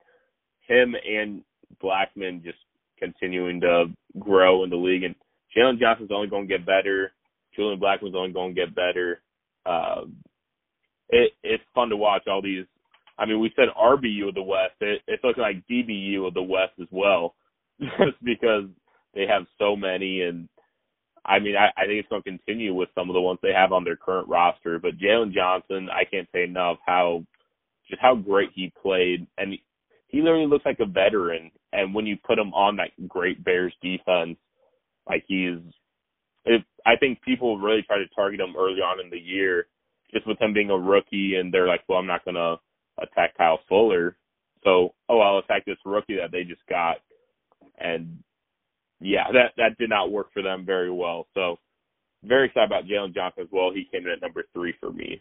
him 0.69 0.95
and 0.95 1.43
Blackmon 1.83 2.45
just 2.45 2.59
continuing 2.99 3.61
to 3.61 3.87
grow 4.19 4.65
in 4.65 4.71
the 4.71 4.77
league. 4.77 5.05
And 5.05 5.15
Jaylon 5.57 5.79
Johnson's 5.81 6.11
only 6.13 6.29
going 6.29 6.49
to 6.49 6.59
get 6.59 6.67
better. 6.67 7.13
Julian 7.55 7.81
Blackmon's 7.81 8.15
only 8.15 8.33
going 8.33 8.55
to 8.55 8.61
get 8.61 8.75
better. 8.75 9.23
Uh, 9.65 10.03
it, 11.09 11.33
it's 11.43 11.65
fun 11.75 11.89
to 11.89 11.97
watch 11.97 12.23
all 12.29 12.43
these. 12.43 12.67
I 13.19 13.25
mean, 13.25 13.41
we 13.41 13.53
said 13.57 13.69
RBU 13.81 14.29
of 14.29 14.35
the 14.35 14.43
West. 14.43 14.75
It, 14.81 15.01
it's 15.07 15.25
looking 15.25 15.43
like 15.43 15.67
DBU 15.71 16.27
of 16.27 16.35
the 16.35 16.43
West 16.43 16.73
as 16.81 16.89
well, 16.91 17.35
just 17.81 18.23
because 18.23 18.65
they 19.15 19.27
have 19.27 19.47
so 19.59 19.75
many. 19.75 20.23
And 20.23 20.49
I 21.25 21.39
mean, 21.39 21.57
I, 21.57 21.69
I 21.81 21.87
think 21.87 22.01
it's 22.01 22.09
going 22.09 22.23
to 22.23 22.31
continue 22.31 22.75
with 22.75 22.91
some 22.95 23.09
of 23.09 23.15
the 23.15 23.21
ones 23.21 23.39
they 23.43 23.53
have 23.53 23.73
on 23.73 23.85
their 23.85 23.97
current 23.97 24.29
roster. 24.29 24.79
But 24.79 24.99
Jaylon 24.99 25.33
Johnson, 25.33 25.89
I 25.91 26.05
can't 26.05 26.29
say 26.33 26.45
enough 26.45 26.79
how 26.87 27.25
just 27.89 28.03
how 28.03 28.17
great 28.17 28.51
he 28.55 28.73
played, 28.83 29.27
and 29.39 29.55
he, 30.09 30.21
literally 30.21 30.47
looks 30.47 30.65
like 30.65 30.81
a 30.81 30.87
veteran 30.87 31.51
and 31.73 31.95
when 31.95 32.07
you 32.07 32.17
put 32.17 32.39
him 32.39 32.55
on 32.55 32.77
that 32.77 32.91
great 33.09 33.45
Bears 33.45 33.75
defense, 33.83 34.39
like 35.09 35.25
he's, 35.27 35.59
it, 36.45 36.65
I 36.85 36.97
think 36.97 37.21
people 37.23 37.59
really 37.59 37.83
try 37.83 37.99
to 37.99 38.09
target 38.15 38.41
him 38.41 38.55
early 38.57 38.81
on 38.81 39.05
in 39.05 39.11
the 39.11 39.19
year, 39.19 39.67
just 40.13 40.27
with 40.27 40.41
him 40.41 40.55
being 40.55 40.71
a 40.71 40.79
rookie, 40.79 41.35
and 41.37 41.53
they're 41.53 41.69
like, 41.69 41.83
well, 41.89 41.99
I'm 41.99 42.07
not 42.07 42.25
gonna 42.25 42.57
attack 43.03 43.37
Kyle 43.37 43.61
Fuller, 43.69 44.17
so 44.65 44.95
oh, 45.09 45.21
I'll 45.21 45.39
attack 45.39 45.65
this 45.65 45.77
rookie 45.85 46.17
that 46.17 46.31
they 46.33 46.45
just 46.45 46.65
got, 46.69 46.97
and 47.79 48.19
yeah, 49.01 49.25
that 49.33 49.53
that 49.57 49.77
did 49.79 49.91
not 49.91 50.11
work 50.11 50.33
for 50.33 50.43
them 50.43 50.65
very 50.65 50.91
well. 50.91 51.27
So 51.35 51.59
very 52.25 52.47
excited 52.47 52.71
about 52.71 52.85
Jaylon 52.85 53.15
Johnson 53.15 53.43
as 53.43 53.49
well. 53.53 53.71
He 53.73 53.89
came 53.91 54.07
in 54.07 54.13
at 54.13 54.23
number 54.23 54.45
three 54.53 54.75
for 54.81 54.91
me. 54.91 55.21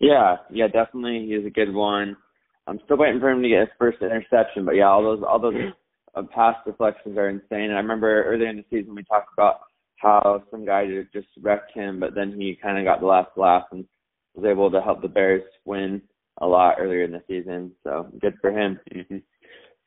Yeah, 0.00 0.36
yeah, 0.50 0.66
definitely. 0.68 1.26
He's 1.28 1.46
a 1.46 1.50
good 1.50 1.72
one. 1.72 2.16
I'm 2.66 2.80
still 2.84 2.96
waiting 2.96 3.20
for 3.20 3.30
him 3.30 3.42
to 3.42 3.48
get 3.48 3.60
his 3.60 3.68
first 3.78 4.00
interception, 4.00 4.64
but 4.64 4.74
yeah, 4.74 4.88
all 4.88 5.02
those 5.02 5.22
all 5.26 5.38
those 5.38 5.54
uh, 6.14 6.22
pass 6.34 6.56
deflections 6.64 7.18
are 7.18 7.28
insane. 7.28 7.70
And 7.70 7.74
I 7.74 7.80
remember 7.80 8.24
earlier 8.24 8.48
in 8.48 8.56
the 8.56 8.64
season 8.70 8.94
we 8.94 9.04
talked 9.04 9.32
about 9.32 9.60
how 9.96 10.42
some 10.50 10.64
guy 10.64 10.86
just 11.12 11.28
wrecked 11.40 11.72
him, 11.74 12.00
but 12.00 12.14
then 12.14 12.32
he 12.38 12.58
kind 12.60 12.78
of 12.78 12.84
got 12.84 13.00
the 13.00 13.06
last 13.06 13.30
laugh 13.36 13.64
and 13.72 13.84
was 14.34 14.44
able 14.44 14.70
to 14.70 14.80
help 14.80 15.02
the 15.02 15.08
Bears 15.08 15.42
win 15.64 16.02
a 16.38 16.46
lot 16.46 16.76
earlier 16.78 17.04
in 17.04 17.12
the 17.12 17.22
season. 17.28 17.72
So 17.84 18.08
good 18.20 18.34
for 18.40 18.50
him. 18.50 18.80
Mm-hmm. 18.94 19.18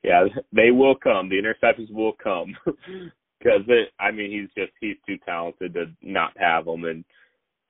Yeah, 0.03 0.25
they 0.53 0.71
will 0.71 0.95
come. 0.95 1.29
The 1.29 1.41
interceptions 1.41 1.91
will 1.91 2.13
come 2.13 2.55
because. 3.39 3.61
I 3.99 4.11
mean, 4.11 4.31
he's 4.31 4.49
just 4.55 4.71
he's 4.79 4.97
too 5.07 5.17
talented 5.25 5.73
to 5.73 5.85
not 6.01 6.33
have 6.37 6.65
them, 6.65 6.85
and 6.85 7.03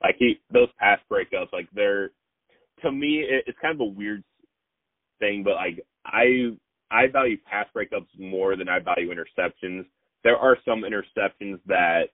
like 0.03 0.16
he 0.20 0.39
those 0.51 0.68
pass 0.78 0.99
breakups, 1.10 1.53
like 1.53 1.70
they're 1.74 2.12
to 2.82 2.91
me, 2.91 3.26
it, 3.28 3.45
it's 3.47 3.58
kind 3.60 3.74
of 3.74 3.82
a 3.82 3.86
weird 3.86 4.24
thing, 5.20 5.43
but 5.43 5.55
like 5.55 5.86
I 6.05 6.55
I 6.89 7.07
value 7.07 7.38
pass 7.45 7.68
breakups 7.76 8.07
more 8.18 8.55
than 8.55 8.70
I 8.70 8.80
value 8.80 9.13
interceptions. 9.13 9.86
There 10.24 10.38
are 10.38 10.57
some 10.65 10.84
interceptions 10.84 11.59
that 11.68 12.09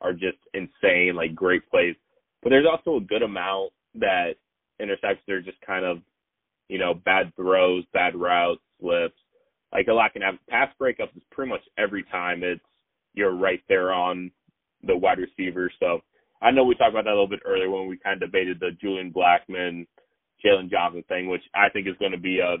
are 0.00 0.12
just 0.12 0.38
insane, 0.54 1.14
like 1.14 1.34
great 1.34 1.68
plays, 1.70 1.96
but 2.42 2.50
there's 2.50 2.66
also 2.70 2.96
a 2.96 3.06
good 3.06 3.22
amount 3.22 3.72
that 3.94 4.34
interceptions 4.80 5.28
are 5.28 5.42
just 5.42 5.60
kind 5.62 5.84
of, 5.84 5.98
you 6.68 6.78
know, 6.78 6.94
bad 6.94 7.34
throws, 7.36 7.84
bad 7.92 8.14
routes, 8.14 8.60
slips. 8.80 9.18
Like 9.72 9.88
a 9.88 9.92
lot 9.92 10.12
can 10.12 10.22
have 10.22 10.34
pass 10.48 10.68
breakups 10.80 11.16
is 11.16 11.22
pretty 11.30 11.50
much 11.50 11.62
every 11.78 12.02
time 12.04 12.42
it's 12.42 12.60
you're 13.14 13.34
right 13.34 13.62
there 13.68 13.92
on 13.92 14.30
the 14.84 14.96
wide 14.96 15.18
receiver. 15.18 15.70
So 15.80 16.00
I 16.42 16.50
know 16.50 16.64
we 16.64 16.74
talked 16.74 16.90
about 16.90 17.04
that 17.04 17.10
a 17.10 17.18
little 17.18 17.28
bit 17.28 17.40
earlier 17.44 17.70
when 17.70 17.86
we 17.86 17.98
kind 17.98 18.20
of 18.20 18.30
debated 18.30 18.58
the 18.60 18.70
Julian 18.80 19.12
Blackmon, 19.12 19.86
Jaylon 20.44 20.70
Johnson 20.70 21.04
thing, 21.08 21.28
which 21.28 21.42
I 21.54 21.68
think 21.68 21.86
is 21.86 21.96
going 21.98 22.12
to 22.12 22.18
be 22.18 22.40
a 22.40 22.56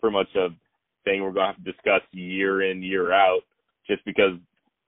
pretty 0.00 0.14
much 0.14 0.28
a 0.34 0.48
thing 1.04 1.22
we're 1.22 1.32
going 1.32 1.48
to 1.48 1.54
have 1.54 1.64
to 1.64 1.72
discuss 1.72 2.02
year 2.12 2.70
in 2.70 2.82
year 2.82 3.12
out, 3.12 3.40
just 3.86 4.04
because 4.04 4.32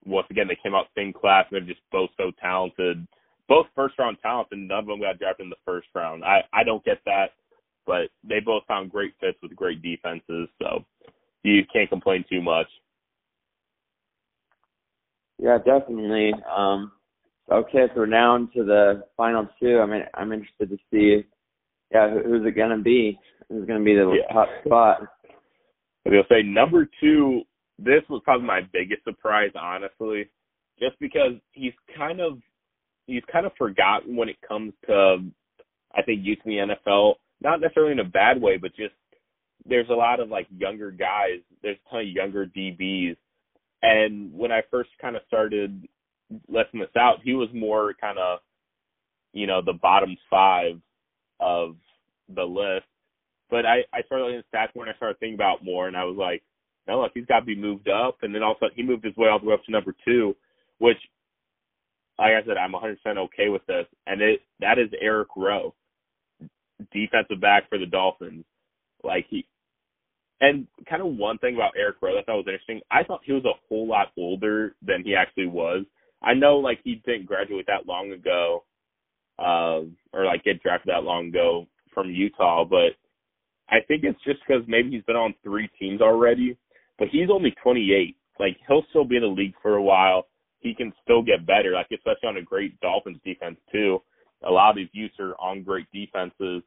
once 0.05 0.27
again 0.29 0.47
they 0.47 0.57
came 0.61 0.75
out 0.75 0.87
same 0.95 1.13
class 1.13 1.45
and 1.49 1.55
they're 1.59 1.73
just 1.73 1.81
both 1.91 2.09
so 2.17 2.31
talented, 2.41 3.07
both 3.47 3.67
first 3.75 3.97
round 3.99 4.17
talents, 4.21 4.49
and 4.51 4.67
none 4.67 4.79
of 4.79 4.85
them 4.87 5.01
got 5.01 5.19
drafted 5.19 5.45
in 5.45 5.49
the 5.49 5.55
first 5.65 5.87
round. 5.95 6.23
I 6.23 6.41
I 6.53 6.63
don't 6.63 6.83
get 6.83 6.99
that, 7.05 7.31
but 7.85 8.09
they 8.23 8.39
both 8.39 8.63
found 8.67 8.91
great 8.91 9.13
fits 9.19 9.37
with 9.41 9.55
great 9.55 9.81
defenses, 9.81 10.49
so 10.61 10.85
you 11.43 11.63
can't 11.71 11.89
complain 11.89 12.25
too 12.29 12.41
much. 12.41 12.67
Yeah, 15.41 15.57
definitely. 15.57 16.33
Um, 16.55 16.91
okay, 17.51 17.87
so 17.87 18.01
we're 18.01 18.07
down 18.07 18.49
to 18.55 18.63
the 18.63 19.03
final 19.15 19.47
two. 19.59 19.79
I 19.79 19.85
mean, 19.85 20.03
I'm 20.13 20.33
interested 20.33 20.69
to 20.69 20.77
see, 20.91 21.25
yeah, 21.91 22.09
who's 22.09 22.45
it 22.45 22.55
gonna 22.55 22.77
be? 22.77 23.19
Who's 23.49 23.65
gonna 23.67 23.83
be 23.83 23.95
the 23.95 24.11
Yeah. 24.11 24.33
top 24.33 24.49
spot? 24.65 25.07
I 26.05 26.09
will 26.09 26.23
say 26.29 26.43
number 26.43 26.89
two. 26.99 27.43
This 27.77 28.07
was 28.09 28.21
probably 28.23 28.45
my 28.45 28.61
biggest 28.61 29.03
surprise, 29.03 29.51
honestly, 29.55 30.29
just 30.79 30.99
because 30.99 31.33
he's 31.51 31.73
kind 31.95 32.19
of 32.19 32.41
he's 33.07 33.23
kind 33.25 33.45
of 33.45 33.53
forgotten 33.57 34.15
when 34.15 34.29
it 34.29 34.39
comes 34.41 34.73
to 34.87 35.23
I 35.95 36.01
think 36.03 36.23
Utes 36.23 36.41
in 36.45 36.51
the 36.51 36.75
NFL. 36.75 37.15
Not 37.41 37.61
necessarily 37.61 37.93
in 37.93 37.99
a 37.99 38.03
bad 38.03 38.39
way, 38.41 38.57
but 38.57 38.75
just 38.75 38.93
there's 39.65 39.89
a 39.89 39.93
lot 39.93 40.19
of 40.19 40.29
like 40.29 40.47
younger 40.55 40.91
guys. 40.91 41.39
There's 41.61 41.77
a 41.85 41.89
ton 41.89 42.01
of 42.01 42.07
younger 42.07 42.45
DBs, 42.45 43.17
and 43.81 44.33
when 44.33 44.51
I 44.51 44.61
first 44.69 44.89
kind 45.01 45.15
of 45.15 45.23
started 45.27 45.87
letting 46.47 46.79
this 46.79 46.95
out, 46.97 47.21
he 47.23 47.33
was 47.33 47.49
more 47.53 47.93
kind 47.99 48.19
of 48.19 48.39
you 49.33 49.47
know 49.47 49.61
the 49.61 49.73
bottom 49.73 50.15
five 50.29 50.79
of 51.39 51.75
the 52.33 52.43
list. 52.43 52.85
But 53.49 53.65
I 53.65 53.79
I 53.93 54.03
started 54.03 54.25
looking 54.25 54.39
at 54.39 54.51
stats 54.53 54.75
more 54.75 54.85
and 54.85 54.93
I 54.93 54.97
started 54.97 55.19
thinking 55.19 55.35
about 55.35 55.63
more, 55.63 55.87
and 55.87 55.97
I 55.97 56.03
was 56.03 56.17
like, 56.17 56.43
no, 56.87 57.01
look, 57.01 57.11
he's 57.13 57.25
got 57.25 57.41
to 57.41 57.45
be 57.45 57.55
moved 57.55 57.89
up. 57.89 58.17
And 58.21 58.33
then 58.33 58.43
also 58.43 58.67
he 58.75 58.83
moved 58.83 59.05
his 59.05 59.15
way 59.15 59.29
all 59.29 59.39
the 59.39 59.45
way 59.45 59.53
up 59.53 59.63
to 59.65 59.71
number 59.71 59.95
two, 60.05 60.35
which, 60.79 60.97
like 62.17 62.33
I 62.33 62.45
said, 62.45 62.57
I'm 62.57 62.73
100% 62.73 62.97
okay 63.17 63.49
with 63.49 63.65
this. 63.67 63.85
And 64.07 64.21
it 64.21 64.41
that 64.59 64.79
is 64.79 64.89
Eric 64.99 65.29
Rowe, 65.37 65.75
defensive 66.91 67.41
back 67.41 67.69
for 67.69 67.77
the 67.77 67.85
Dolphins. 67.85 68.45
Like 69.03 69.25
he, 69.29 69.47
and 70.41 70.67
kind 70.89 71.01
of 71.01 71.15
one 71.15 71.37
thing 71.37 71.55
about 71.55 71.73
Eric 71.77 71.97
Rowe 72.01 72.13
that 72.15 72.21
I 72.21 72.23
thought 72.23 72.37
was 72.37 72.47
interesting. 72.47 72.81
I 72.91 73.03
thought 73.03 73.21
he 73.23 73.33
was 73.33 73.45
a 73.45 73.59
whole 73.67 73.87
lot 73.87 74.11
older 74.17 74.75
than 74.81 75.03
he 75.03 75.15
actually 75.15 75.47
was. 75.47 75.85
I 76.23 76.33
know 76.33 76.57
like 76.57 76.79
he 76.83 77.01
didn't 77.05 77.27
graduate 77.27 77.65
that 77.67 77.87
long 77.87 78.11
ago, 78.11 78.63
uh, 79.39 79.81
or 80.13 80.25
like 80.25 80.43
get 80.43 80.61
drafted 80.61 80.93
that 80.93 81.03
long 81.03 81.29
ago 81.29 81.67
from 81.93 82.09
Utah, 82.09 82.65
but 82.65 82.97
I 83.69 83.77
think 83.87 84.03
it's 84.03 84.21
just 84.25 84.39
because 84.45 84.63
maybe 84.67 84.89
he's 84.89 85.03
been 85.03 85.15
on 85.15 85.33
three 85.43 85.69
teams 85.79 86.01
already, 86.01 86.57
but 86.97 87.07
he's 87.09 87.29
only 87.31 87.53
28. 87.63 88.15
Like 88.39 88.57
he'll 88.67 88.85
still 88.89 89.05
be 89.05 89.17
in 89.17 89.21
the 89.21 89.27
league 89.27 89.53
for 89.61 89.75
a 89.75 89.83
while. 89.83 90.27
He 90.59 90.73
can 90.73 90.91
still 91.03 91.21
get 91.21 91.45
better, 91.45 91.71
like 91.73 91.87
especially 91.93 92.27
on 92.27 92.37
a 92.37 92.41
great 92.41 92.79
Dolphins 92.81 93.19
defense 93.23 93.57
too. 93.71 94.01
A 94.45 94.51
lot 94.51 94.71
of 94.71 94.75
these 94.77 94.89
Utes 94.93 95.15
are 95.19 95.35
on 95.39 95.63
great 95.63 95.87
defenses, 95.93 96.63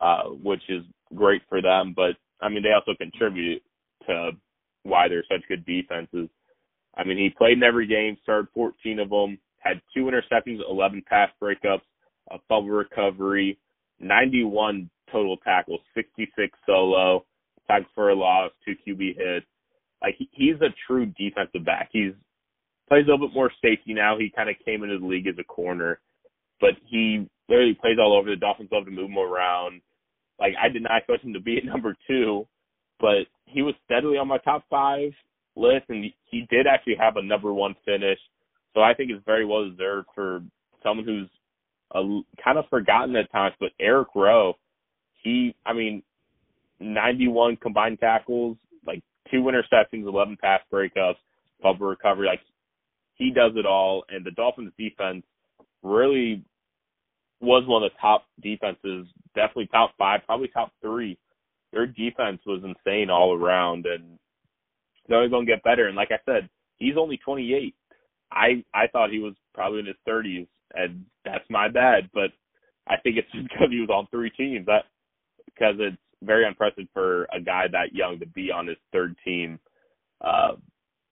uh, 0.00 0.24
which 0.42 0.62
is 0.68 0.82
great 1.14 1.42
for 1.48 1.62
them. 1.62 1.92
But 1.94 2.16
I 2.40 2.48
mean, 2.48 2.62
they 2.62 2.72
also 2.72 2.94
contribute 2.98 3.62
to 4.06 4.32
why 4.82 5.08
they're 5.08 5.24
such 5.30 5.46
good 5.48 5.64
defenses. 5.64 6.28
I 6.96 7.04
mean, 7.04 7.16
he 7.16 7.30
played 7.30 7.56
in 7.56 7.62
every 7.62 7.86
game, 7.86 8.16
started 8.22 8.48
14 8.54 8.98
of 8.98 9.10
them, 9.10 9.38
had 9.58 9.80
two 9.94 10.04
interceptions, 10.04 10.58
11 10.68 11.04
pass 11.08 11.30
breakups, 11.40 11.82
a 12.30 12.38
fumble 12.48 12.70
recovery, 12.70 13.58
91 14.00 14.90
total 15.10 15.36
tackles, 15.38 15.80
66 15.94 16.58
solo, 16.66 17.24
tackles 17.66 17.90
for 17.94 18.10
a 18.10 18.14
loss, 18.14 18.50
two 18.64 18.74
QB 18.86 19.16
hits. 19.16 19.46
Like 20.00 20.16
he, 20.18 20.28
he's 20.32 20.60
a 20.60 20.74
true 20.86 21.06
defensive 21.06 21.64
back. 21.64 21.90
He's 21.92 22.12
plays 22.88 23.04
a 23.06 23.10
little 23.10 23.28
bit 23.28 23.34
more 23.34 23.50
safety 23.62 23.94
now. 23.94 24.18
He 24.18 24.32
kind 24.34 24.50
of 24.50 24.56
came 24.64 24.82
into 24.82 24.98
the 24.98 25.06
league 25.06 25.26
as 25.26 25.36
a 25.38 25.44
corner, 25.44 26.00
but 26.60 26.70
he 26.86 27.26
literally 27.48 27.78
plays 27.80 27.96
all 27.98 28.16
over. 28.16 28.28
The 28.28 28.36
Dolphins 28.36 28.70
love 28.72 28.84
to 28.84 28.90
move 28.90 29.10
him 29.10 29.18
around. 29.18 29.80
Like 30.38 30.52
I 30.62 30.68
did 30.68 30.82
not 30.82 30.98
expect 30.98 31.24
him 31.24 31.32
to 31.34 31.40
be 31.40 31.58
at 31.58 31.64
number 31.72 31.96
two, 32.06 32.46
but 33.00 33.26
he 33.46 33.62
was 33.62 33.74
steadily 33.84 34.18
on 34.18 34.28
my 34.28 34.38
top 34.38 34.64
five 34.68 35.12
list, 35.54 35.86
and 35.88 36.04
he 36.30 36.46
did 36.50 36.66
actually 36.66 36.96
have 36.98 37.16
a 37.16 37.22
number 37.22 37.52
one 37.52 37.74
finish. 37.84 38.18
So 38.74 38.80
I 38.80 38.94
think 38.94 39.10
it's 39.10 39.24
very 39.26 39.44
well 39.44 39.68
deserved 39.68 40.08
for 40.14 40.42
someone 40.82 41.04
who's 41.04 41.28
a, 41.94 42.20
kind 42.42 42.58
of 42.58 42.64
forgotten 42.70 43.16
at 43.16 43.30
times. 43.32 43.54
But 43.60 43.70
Eric 43.80 44.08
Rowe, 44.14 44.54
he, 45.22 45.54
I 45.64 45.72
mean, 45.72 46.02
91 46.80 47.56
combined 47.56 48.00
tackles, 48.00 48.56
like 48.86 49.02
two 49.30 49.42
interceptions, 49.42 50.06
11 50.06 50.36
pass 50.40 50.60
breakups, 50.72 51.16
fumble 51.62 51.86
recovery. 51.86 52.26
Like 52.26 52.40
he 53.14 53.30
does 53.30 53.52
it 53.56 53.66
all, 53.66 54.04
and 54.08 54.24
the 54.24 54.32
Dolphins 54.32 54.72
defense 54.78 55.24
really 55.82 56.44
was 57.40 57.64
one 57.66 57.82
of 57.82 57.90
the 57.90 57.98
top 58.00 58.26
defenses, 58.40 59.06
definitely 59.34 59.68
top 59.68 59.92
five, 59.98 60.20
probably 60.26 60.48
top 60.48 60.72
three. 60.80 61.18
Their 61.72 61.86
defense 61.86 62.40
was 62.46 62.62
insane 62.64 63.10
all 63.10 63.34
around, 63.34 63.86
and 63.86 64.18
they're 65.08 65.18
only 65.18 65.30
going 65.30 65.46
to 65.46 65.52
get 65.52 65.64
better. 65.64 65.88
And 65.88 65.96
like 65.96 66.10
I 66.12 66.20
said, 66.24 66.48
he's 66.76 66.96
only 66.98 67.16
28. 67.16 67.74
I 68.30 68.64
I 68.72 68.86
thought 68.88 69.10
he 69.10 69.18
was 69.18 69.34
probably 69.54 69.80
in 69.80 69.86
his 69.86 69.96
30s, 70.08 70.46
and 70.74 71.04
that's 71.24 71.44
my 71.50 71.68
bad. 71.68 72.10
But 72.12 72.30
I 72.88 72.96
think 72.98 73.16
it's 73.16 73.28
because 73.32 73.68
he 73.70 73.80
was 73.80 73.90
on 73.90 74.06
three 74.10 74.30
teams. 74.30 74.66
That 74.66 74.84
because 75.46 75.76
it's 75.78 75.96
very 76.22 76.46
unprecedented 76.46 76.88
for 76.92 77.24
a 77.32 77.40
guy 77.40 77.66
that 77.70 77.94
young 77.94 78.18
to 78.20 78.26
be 78.26 78.50
on 78.50 78.66
his 78.66 78.76
third 78.92 79.16
team. 79.24 79.58
Uh, 80.20 80.52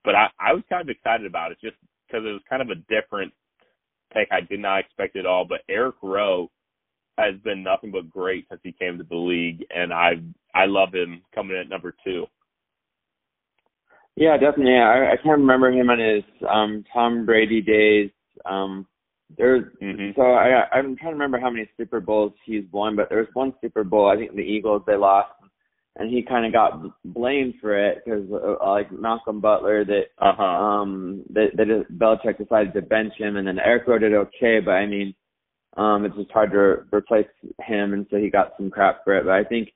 but 0.03 0.15
I 0.15 0.27
I 0.39 0.53
was 0.53 0.63
kind 0.69 0.81
of 0.81 0.89
excited 0.89 1.25
about 1.25 1.51
it 1.51 1.57
just 1.61 1.75
because 2.07 2.25
it 2.25 2.31
was 2.31 2.41
kind 2.49 2.61
of 2.61 2.69
a 2.69 2.81
different 2.93 3.33
pick. 4.13 4.27
I 4.31 4.41
did 4.41 4.59
not 4.59 4.79
expect 4.79 5.15
it 5.15 5.25
all. 5.25 5.45
But 5.45 5.61
Eric 5.69 5.95
Rowe 6.01 6.49
has 7.17 7.35
been 7.43 7.63
nothing 7.63 7.91
but 7.91 8.09
great 8.09 8.45
since 8.49 8.61
he 8.63 8.71
came 8.71 8.97
to 8.97 9.03
the 9.03 9.15
league, 9.15 9.65
and 9.73 9.93
I 9.93 10.13
I 10.53 10.65
love 10.65 10.93
him 10.93 11.21
coming 11.33 11.55
in 11.55 11.63
at 11.63 11.69
number 11.69 11.95
two. 12.03 12.25
Yeah, 14.15 14.37
definitely. 14.37 14.75
I, 14.75 15.13
I 15.13 15.15
can't 15.17 15.39
remember 15.39 15.71
him 15.71 15.89
on 15.89 15.99
his 15.99 16.23
um 16.49 16.83
Tom 16.93 17.25
Brady 17.25 17.61
days. 17.61 18.11
Um 18.45 18.87
there's 19.37 19.63
Mhm. 19.81 20.15
so 20.15 20.21
I 20.21 20.67
I'm 20.71 20.95
trying 20.95 21.11
to 21.11 21.15
remember 21.15 21.39
how 21.39 21.49
many 21.49 21.67
Super 21.77 21.99
Bowls 21.99 22.33
he's 22.45 22.65
won, 22.71 22.95
but 22.95 23.09
there 23.09 23.19
was 23.19 23.27
one 23.33 23.53
Super 23.61 23.83
Bowl 23.83 24.07
I 24.07 24.15
think 24.17 24.35
the 24.35 24.41
Eagles 24.41 24.83
they 24.85 24.95
lost, 24.95 25.31
and 25.97 26.09
he 26.09 26.21
kind 26.21 26.45
of 26.45 26.51
got 26.53 26.83
blamed 27.05 27.55
for 27.61 27.77
it 27.77 28.03
because 28.03 28.25
uh, 28.31 28.55
like 28.69 28.91
Malcolm 28.91 29.39
Butler 29.39 29.83
that 29.85 30.07
Uh 30.19 30.33
huh. 30.33 30.43
um 30.43 31.23
that 31.31 31.55
that 31.57 31.69
is- 31.69 31.85
Belichick 31.97 32.37
decided 32.37 32.73
to 32.73 32.81
bench 32.81 33.13
him, 33.15 33.37
and 33.37 33.47
then 33.47 33.59
Eric 33.59 33.87
Rowe 33.87 33.99
did 33.99 34.13
okay, 34.13 34.59
but 34.59 34.71
I 34.71 34.85
mean, 34.85 35.13
um 35.77 36.05
it's 36.05 36.15
just 36.15 36.31
hard 36.31 36.51
to 36.51 36.85
replace 36.93 37.27
him, 37.61 37.93
and 37.93 38.05
so 38.09 38.17
he 38.17 38.29
got 38.29 38.55
some 38.57 38.69
crap 38.69 39.03
for 39.03 39.15
it. 39.15 39.25
But 39.25 39.33
I 39.33 39.43
think 39.43 39.73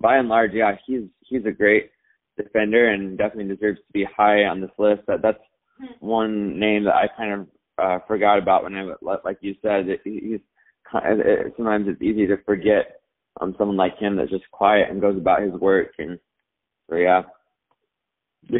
by 0.00 0.16
and 0.18 0.28
large, 0.28 0.52
yeah, 0.52 0.76
he's 0.86 1.04
he's 1.20 1.44
a 1.46 1.52
great 1.52 1.90
defender 2.36 2.88
and 2.88 3.16
definitely 3.16 3.54
deserves 3.54 3.78
to 3.78 3.92
be 3.92 4.04
high 4.04 4.44
on 4.44 4.60
this 4.60 4.78
list. 4.78 5.02
But 5.06 5.22
that's 5.22 5.38
one 6.00 6.58
name 6.58 6.84
that 6.84 6.94
I 6.94 7.08
kind 7.08 7.32
of 7.32 7.46
uh, 7.78 7.98
forgot 8.06 8.38
about 8.38 8.62
when 8.62 8.74
I 8.76 8.92
like 9.24 9.38
you 9.40 9.54
said 9.62 9.86
he- 10.04 10.20
he's 10.20 10.40
it, 10.94 11.26
it, 11.26 11.54
sometimes 11.56 11.86
it's 11.88 12.00
easy 12.00 12.26
to 12.26 12.36
forget 12.44 13.00
um 13.40 13.54
someone 13.58 13.76
like 13.76 13.98
him 13.98 14.16
that's 14.16 14.30
just 14.30 14.50
quiet 14.50 14.88
and 14.90 15.00
goes 15.00 15.16
about 15.16 15.42
his 15.42 15.52
work 15.54 15.92
and 15.98 16.18
so 16.88 16.96
yeah. 16.96 17.22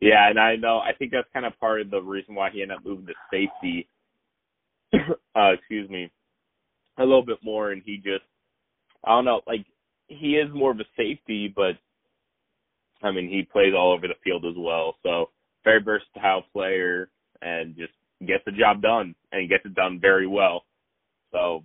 yeah, 0.00 0.30
and 0.30 0.38
I 0.38 0.56
know 0.56 0.78
I 0.78 0.92
think 0.96 1.12
that's 1.12 1.28
kind 1.32 1.44
of 1.44 1.58
part 1.58 1.80
of 1.80 1.90
the 1.90 2.00
reason 2.00 2.34
why 2.34 2.50
he 2.50 2.62
ended 2.62 2.78
up 2.78 2.84
moving 2.84 3.06
to 3.06 3.14
safety. 3.30 3.88
uh, 5.36 5.52
excuse 5.52 5.90
me, 5.90 6.10
a 6.98 7.02
little 7.02 7.24
bit 7.24 7.38
more, 7.42 7.72
and 7.72 7.82
he 7.84 7.96
just 7.96 8.24
I 9.04 9.10
don't 9.10 9.24
know, 9.24 9.40
like 9.46 9.66
he 10.06 10.36
is 10.36 10.48
more 10.54 10.70
of 10.70 10.80
a 10.80 10.84
safety, 10.96 11.52
but 11.54 11.72
I 13.02 13.10
mean 13.10 13.28
he 13.28 13.42
plays 13.42 13.74
all 13.76 13.92
over 13.92 14.06
the 14.06 14.14
field 14.24 14.44
as 14.46 14.54
well. 14.56 14.94
So 15.02 15.30
very 15.64 15.82
versatile 15.82 16.44
player 16.52 17.10
and 17.42 17.76
just 17.76 17.92
gets 18.26 18.44
the 18.44 18.52
job 18.52 18.82
done 18.82 19.14
and 19.32 19.48
gets 19.48 19.64
it 19.64 19.74
done 19.74 19.98
very 20.00 20.26
well. 20.26 20.64
So 21.32 21.64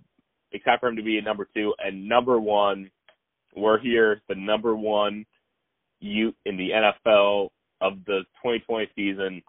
except 0.52 0.80
for 0.80 0.88
him 0.88 0.96
to 0.96 1.02
be 1.02 1.20
number 1.20 1.48
two 1.54 1.74
and 1.78 2.08
number 2.08 2.38
one, 2.38 2.90
we're 3.56 3.78
here, 3.78 4.20
the 4.28 4.34
number 4.34 4.74
one 4.74 5.26
Ute 6.00 6.36
in 6.44 6.56
the 6.56 6.70
NFL 6.70 7.50
of 7.80 8.04
the 8.06 8.20
2020 8.42 8.88
season. 8.94 9.42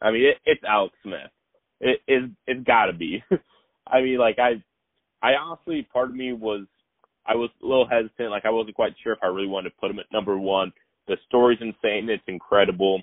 I 0.00 0.10
mean, 0.10 0.24
it, 0.24 0.36
it's 0.44 0.62
Alex 0.66 0.94
Smith. 1.02 1.30
It 1.80 2.00
is. 2.08 2.30
It's 2.46 2.64
got 2.64 2.86
to 2.86 2.92
be. 2.92 3.22
I 3.86 4.00
mean, 4.00 4.18
like 4.18 4.38
I, 4.38 4.62
I 5.22 5.34
honestly, 5.34 5.86
part 5.92 6.10
of 6.10 6.16
me 6.16 6.32
was, 6.32 6.66
I 7.26 7.34
was 7.36 7.50
a 7.62 7.66
little 7.66 7.86
hesitant. 7.88 8.30
Like 8.30 8.44
I 8.44 8.50
wasn't 8.50 8.76
quite 8.76 8.94
sure 9.02 9.12
if 9.12 9.18
I 9.22 9.26
really 9.26 9.48
wanted 9.48 9.70
to 9.70 9.76
put 9.80 9.90
him 9.90 9.98
at 9.98 10.06
number 10.12 10.38
one. 10.38 10.72
The 11.08 11.16
story's 11.28 11.58
insane. 11.60 12.08
It's 12.08 12.22
incredible, 12.26 13.02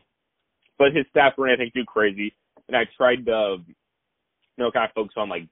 but 0.78 0.96
his 0.96 1.06
stats 1.16 1.38
were 1.38 1.48
anything 1.48 1.72
too 1.74 1.86
crazy. 1.86 2.34
And 2.70 2.78
I 2.78 2.86
tried 2.96 3.26
to, 3.26 3.58
you 3.68 4.64
know, 4.64 4.72
kind 4.72 4.86
of 4.86 4.94
focus 4.94 5.16
on 5.18 5.28
like 5.28 5.48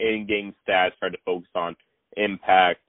in-game 0.00 0.54
stats. 0.66 0.98
Tried 0.98 1.10
to 1.12 1.18
focus 1.24 1.50
on 1.54 1.76
impact. 2.16 2.80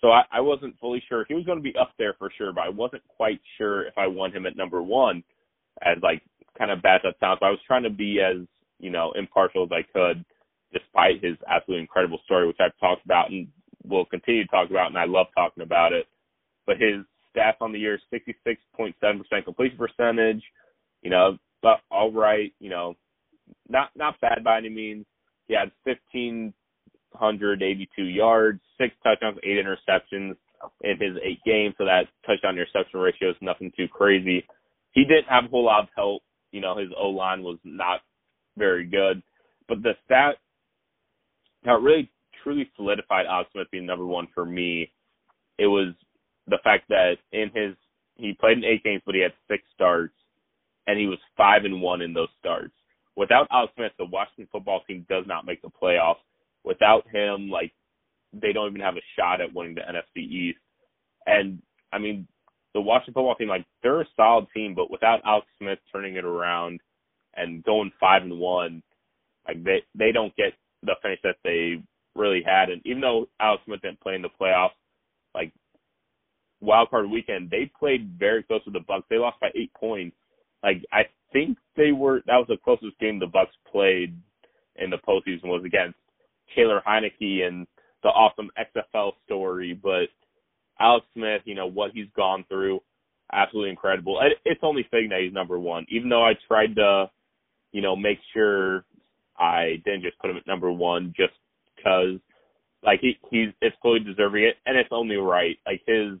So 0.00 0.10
I, 0.10 0.24
I 0.32 0.40
wasn't 0.40 0.78
fully 0.80 1.02
sure. 1.08 1.24
He 1.26 1.34
was 1.34 1.46
going 1.46 1.58
to 1.58 1.62
be 1.62 1.74
up 1.80 1.92
there 1.98 2.14
for 2.18 2.30
sure, 2.36 2.52
but 2.52 2.62
I 2.62 2.68
wasn't 2.68 3.02
quite 3.08 3.40
sure 3.56 3.86
if 3.86 3.94
I 3.96 4.06
want 4.06 4.36
him 4.36 4.46
at 4.46 4.56
number 4.56 4.82
one, 4.82 5.24
as 5.82 5.96
like 6.02 6.22
kind 6.58 6.70
of 6.70 6.82
bad 6.82 7.00
that 7.04 7.14
sounds. 7.20 7.38
But 7.40 7.46
I 7.46 7.50
was 7.50 7.60
trying 7.66 7.84
to 7.84 7.90
be 7.90 8.20
as 8.20 8.46
you 8.80 8.90
know 8.90 9.12
impartial 9.16 9.64
as 9.64 9.70
I 9.72 9.82
could, 9.96 10.24
despite 10.72 11.24
his 11.24 11.36
absolutely 11.48 11.82
incredible 11.82 12.18
story, 12.24 12.46
which 12.46 12.58
I've 12.60 12.78
talked 12.80 13.04
about 13.04 13.30
and 13.30 13.48
will 13.88 14.04
continue 14.04 14.44
to 14.44 14.50
talk 14.50 14.70
about, 14.70 14.88
and 14.88 14.98
I 14.98 15.04
love 15.04 15.26
talking 15.34 15.62
about 15.62 15.92
it. 15.92 16.06
But 16.66 16.76
his 16.78 17.04
stats 17.34 17.60
on 17.60 17.72
the 17.72 17.78
year: 17.78 17.98
66.7% 18.12 19.44
completion 19.44 19.78
percentage. 19.78 20.42
You 21.02 21.10
know, 21.10 21.38
but 21.62 21.80
all 21.90 22.12
right. 22.12 22.52
You 22.60 22.70
know, 22.70 22.94
not 23.68 23.90
not 23.96 24.20
bad 24.20 24.44
by 24.44 24.58
any 24.58 24.70
means. 24.70 25.06
He 25.48 25.54
had 25.54 25.72
1,582 25.84 28.02
yards, 28.02 28.60
six 28.78 28.94
touchdowns, 29.02 29.38
eight 29.42 29.64
interceptions 29.64 30.36
in 30.80 30.96
his 30.98 31.16
eight 31.22 31.42
games. 31.44 31.74
So 31.78 31.84
that 31.84 32.08
touchdown 32.26 32.54
interception 32.54 33.00
ratio 33.00 33.30
is 33.30 33.36
nothing 33.40 33.72
too 33.76 33.88
crazy. 33.88 34.46
He 34.92 35.04
didn't 35.04 35.28
have 35.28 35.44
a 35.44 35.48
whole 35.48 35.64
lot 35.64 35.82
of 35.82 35.88
help. 35.94 36.22
You 36.52 36.60
know, 36.60 36.78
his 36.78 36.88
O 36.98 37.08
line 37.08 37.42
was 37.42 37.58
not 37.64 38.00
very 38.56 38.86
good. 38.86 39.22
But 39.68 39.82
the 39.82 39.94
stat 40.04 40.36
that 41.64 41.80
really 41.80 42.10
truly 42.42 42.70
solidified 42.76 43.26
Alex 43.26 43.50
Smith 43.52 43.68
being 43.70 43.86
number 43.86 44.06
one 44.06 44.28
for 44.34 44.44
me, 44.44 44.90
it 45.58 45.66
was 45.66 45.94
the 46.46 46.58
fact 46.62 46.88
that 46.88 47.14
in 47.32 47.50
his 47.54 47.74
he 48.16 48.36
played 48.38 48.58
in 48.58 48.64
eight 48.64 48.84
games, 48.84 49.02
but 49.04 49.14
he 49.14 49.22
had 49.22 49.32
six 49.48 49.64
starts, 49.74 50.14
and 50.86 50.98
he 50.98 51.06
was 51.06 51.18
five 51.36 51.64
and 51.64 51.82
one 51.82 52.00
in 52.00 52.12
those 52.12 52.28
starts. 52.38 52.74
Without 53.16 53.46
Alex 53.50 53.72
Smith, 53.76 53.92
the 53.98 54.06
Washington 54.06 54.48
football 54.50 54.82
team 54.86 55.06
does 55.08 55.24
not 55.26 55.46
make 55.46 55.62
the 55.62 55.70
playoffs. 55.82 56.22
Without 56.64 57.06
him, 57.12 57.50
like 57.50 57.72
they 58.32 58.52
don't 58.52 58.68
even 58.68 58.80
have 58.80 58.96
a 58.96 59.10
shot 59.16 59.40
at 59.40 59.54
winning 59.54 59.74
the 59.74 59.82
NFC 59.82 60.22
East. 60.22 60.58
And 61.26 61.62
I 61.92 61.98
mean, 61.98 62.26
the 62.74 62.80
Washington 62.80 63.14
football 63.14 63.36
team, 63.36 63.48
like 63.48 63.64
they're 63.82 64.00
a 64.00 64.06
solid 64.16 64.46
team, 64.54 64.74
but 64.74 64.90
without 64.90 65.20
Alex 65.24 65.46
Smith 65.58 65.78
turning 65.92 66.16
it 66.16 66.24
around 66.24 66.80
and 67.36 67.62
going 67.64 67.92
five 68.00 68.22
and 68.22 68.38
one, 68.38 68.82
like 69.46 69.62
they 69.62 69.82
they 69.94 70.12
don't 70.12 70.34
get 70.36 70.54
the 70.82 70.94
finish 71.02 71.20
that 71.22 71.36
they 71.44 71.82
really 72.16 72.42
had. 72.44 72.70
And 72.70 72.82
even 72.84 73.00
though 73.00 73.28
Alex 73.40 73.62
Smith 73.66 73.82
didn't 73.82 74.00
play 74.00 74.14
in 74.14 74.22
the 74.22 74.28
playoffs, 74.40 74.70
like 75.34 75.52
wild 76.60 76.90
card 76.90 77.08
weekend, 77.10 77.50
they 77.50 77.70
played 77.78 78.16
very 78.18 78.42
close 78.42 78.64
to 78.64 78.70
the 78.70 78.80
Bucs. 78.80 79.04
They 79.08 79.18
lost 79.18 79.40
by 79.40 79.50
eight 79.54 79.72
points. 79.74 80.16
Like 80.62 80.84
I 80.92 81.02
think 81.34 81.58
they 81.76 81.92
were 81.92 82.22
that 82.26 82.36
was 82.36 82.46
the 82.48 82.56
closest 82.64 82.98
game 82.98 83.18
the 83.18 83.26
Bucs 83.26 83.48
played 83.70 84.16
in 84.76 84.88
the 84.88 84.96
postseason 84.96 85.44
was 85.44 85.64
against 85.66 85.98
Taylor 86.56 86.80
Heinicke 86.86 87.46
and 87.46 87.66
the 88.02 88.08
awesome 88.08 88.50
XFL 88.58 89.12
story. 89.26 89.78
But 89.80 90.06
Alex 90.80 91.04
Smith, 91.12 91.42
you 91.44 91.54
know 91.54 91.66
what 91.66 91.90
he's 91.92 92.08
gone 92.16 92.44
through, 92.48 92.80
absolutely 93.32 93.70
incredible. 93.70 94.20
It's 94.44 94.60
only 94.62 94.86
fitting 94.90 95.10
that 95.10 95.20
he's 95.20 95.32
number 95.32 95.58
one, 95.58 95.84
even 95.90 96.08
though 96.08 96.24
I 96.24 96.32
tried 96.48 96.76
to, 96.76 97.10
you 97.72 97.82
know, 97.82 97.96
make 97.96 98.18
sure 98.32 98.84
I 99.38 99.82
didn't 99.84 100.02
just 100.02 100.18
put 100.18 100.30
him 100.30 100.36
at 100.36 100.46
number 100.46 100.70
one 100.70 101.12
just 101.16 101.32
because, 101.76 102.20
like 102.82 103.00
he 103.00 103.18
he's 103.30 103.48
it's 103.60 103.76
fully 103.82 104.00
deserving 104.00 104.44
it, 104.44 104.56
and 104.66 104.78
it's 104.78 104.90
only 104.92 105.16
right. 105.16 105.58
Like 105.66 105.82
his 105.86 106.18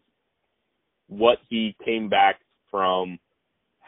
what 1.08 1.38
he 1.48 1.76
came 1.84 2.08
back 2.08 2.40
from 2.70 3.18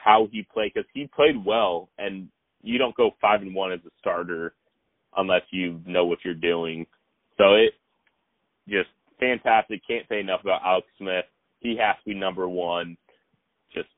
how 0.07 0.28
he 0.30 0.46
played 0.54 0.72
because 0.72 0.88
he 0.94 1.11
played 1.14 1.44
well, 1.44 1.88
and 1.98 2.28
you 2.62 2.78
don't 2.78 2.96
go 2.96 3.11
five 3.20 3.42
and 3.42 3.54
one 3.54 3.72
as 3.72 3.80
a 3.84 3.90
starter 3.98 4.54
unless 5.16 5.42
you 5.50 5.80
know 5.84 6.07
what 6.07 6.20
you're 6.24 6.32
doing. 6.32 6.86
So 7.36 7.54
it 7.54 7.72
just 8.68 8.88
fantastic. 9.18 9.82
Can't 9.86 10.07
say 10.09 10.20
enough 10.20 10.42
about 10.42 10.62
Alex 10.64 10.86
Smith. 10.96 11.24
He 11.59 11.76
has 11.80 11.96
to 11.96 12.11
be 12.11 12.14
number 12.14 12.48
one. 12.48 12.96
Just 13.74 13.88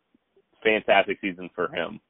fantastic 0.64 1.18
season 1.20 1.50
for 1.54 1.68
him. 1.68 2.00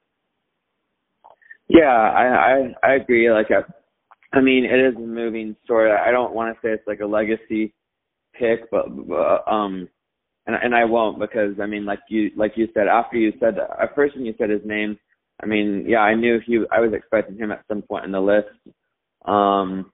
Yeah, 1.68 1.90
I 1.90 2.72
I, 2.82 2.90
I 2.90 2.94
agree. 2.94 3.30
Like, 3.32 3.48
I, 3.50 4.36
I 4.36 4.40
mean, 4.40 4.64
it 4.64 4.78
is 4.78 4.94
a 4.94 5.00
moving 5.00 5.56
story. 5.64 5.90
I 5.90 6.12
don't 6.12 6.34
want 6.34 6.54
to 6.54 6.60
say 6.62 6.72
it's 6.72 6.86
like 6.86 7.00
a 7.00 7.06
legacy 7.06 7.74
pick, 8.32 8.70
but, 8.70 8.84
but 9.08 9.50
um, 9.50 9.88
and 10.48 10.56
and 10.62 10.74
I 10.74 10.84
won't 10.84 11.20
because 11.20 11.60
I 11.62 11.66
mean, 11.66 11.84
like 11.84 12.00
you 12.08 12.30
like 12.34 12.52
you 12.56 12.68
said 12.74 12.88
after 12.88 13.18
you 13.18 13.32
said 13.38 13.58
at 13.58 13.94
first 13.94 14.16
when 14.16 14.24
you 14.24 14.34
said 14.38 14.50
his 14.50 14.62
name, 14.64 14.98
I 15.42 15.46
mean, 15.46 15.84
yeah, 15.86 16.00
I 16.00 16.14
knew 16.14 16.40
he. 16.44 16.58
I 16.72 16.80
was 16.80 16.92
expecting 16.92 17.36
him 17.36 17.52
at 17.52 17.64
some 17.68 17.82
point 17.82 18.06
in 18.06 18.12
the 18.12 18.20
list. 18.20 18.48
Um, 19.26 19.92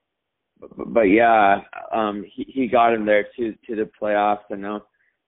but, 0.60 0.94
but 0.94 1.02
yeah, 1.02 1.56
um, 1.92 2.24
he 2.32 2.46
he 2.48 2.68
got 2.68 2.94
him 2.94 3.04
there 3.04 3.26
to 3.36 3.52
to 3.66 3.76
the 3.76 3.90
playoffs. 4.00 4.44
I 4.50 4.54
know 4.54 4.84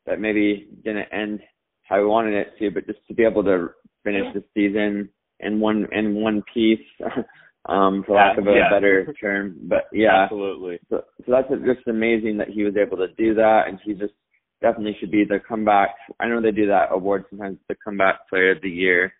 that 0.06 0.20
maybe 0.20 0.68
didn't 0.84 1.12
end 1.12 1.40
how 1.82 1.98
we 1.98 2.06
wanted 2.06 2.34
it 2.34 2.52
to, 2.60 2.70
but 2.70 2.86
just 2.86 3.00
to 3.08 3.14
be 3.14 3.24
able 3.24 3.42
to 3.44 3.70
finish 4.04 4.32
the 4.32 4.44
season 4.54 5.08
in 5.40 5.58
one 5.58 5.88
in 5.90 6.14
one 6.14 6.42
piece, 6.54 6.78
um, 7.68 8.04
for 8.06 8.14
lack 8.14 8.38
of 8.38 8.46
a 8.46 8.52
yeah. 8.52 8.70
better 8.70 9.12
term. 9.20 9.56
But 9.62 9.88
yeah, 9.92 10.24
absolutely. 10.24 10.78
So, 10.88 11.02
so 11.26 11.32
that's 11.32 11.48
just 11.64 11.88
amazing 11.88 12.36
that 12.38 12.48
he 12.48 12.62
was 12.62 12.76
able 12.76 12.96
to 12.98 13.08
do 13.18 13.34
that, 13.34 13.64
and 13.66 13.80
he 13.84 13.92
just 13.92 14.14
definitely 14.60 14.96
should 14.98 15.10
be 15.10 15.24
the 15.24 15.40
comeback. 15.46 15.90
I 16.20 16.28
know 16.28 16.40
they 16.40 16.50
do 16.50 16.66
that 16.66 16.88
award 16.90 17.24
sometimes, 17.30 17.58
the 17.68 17.76
comeback 17.84 18.28
player 18.28 18.52
of 18.52 18.62
the 18.62 18.70
year. 18.70 19.12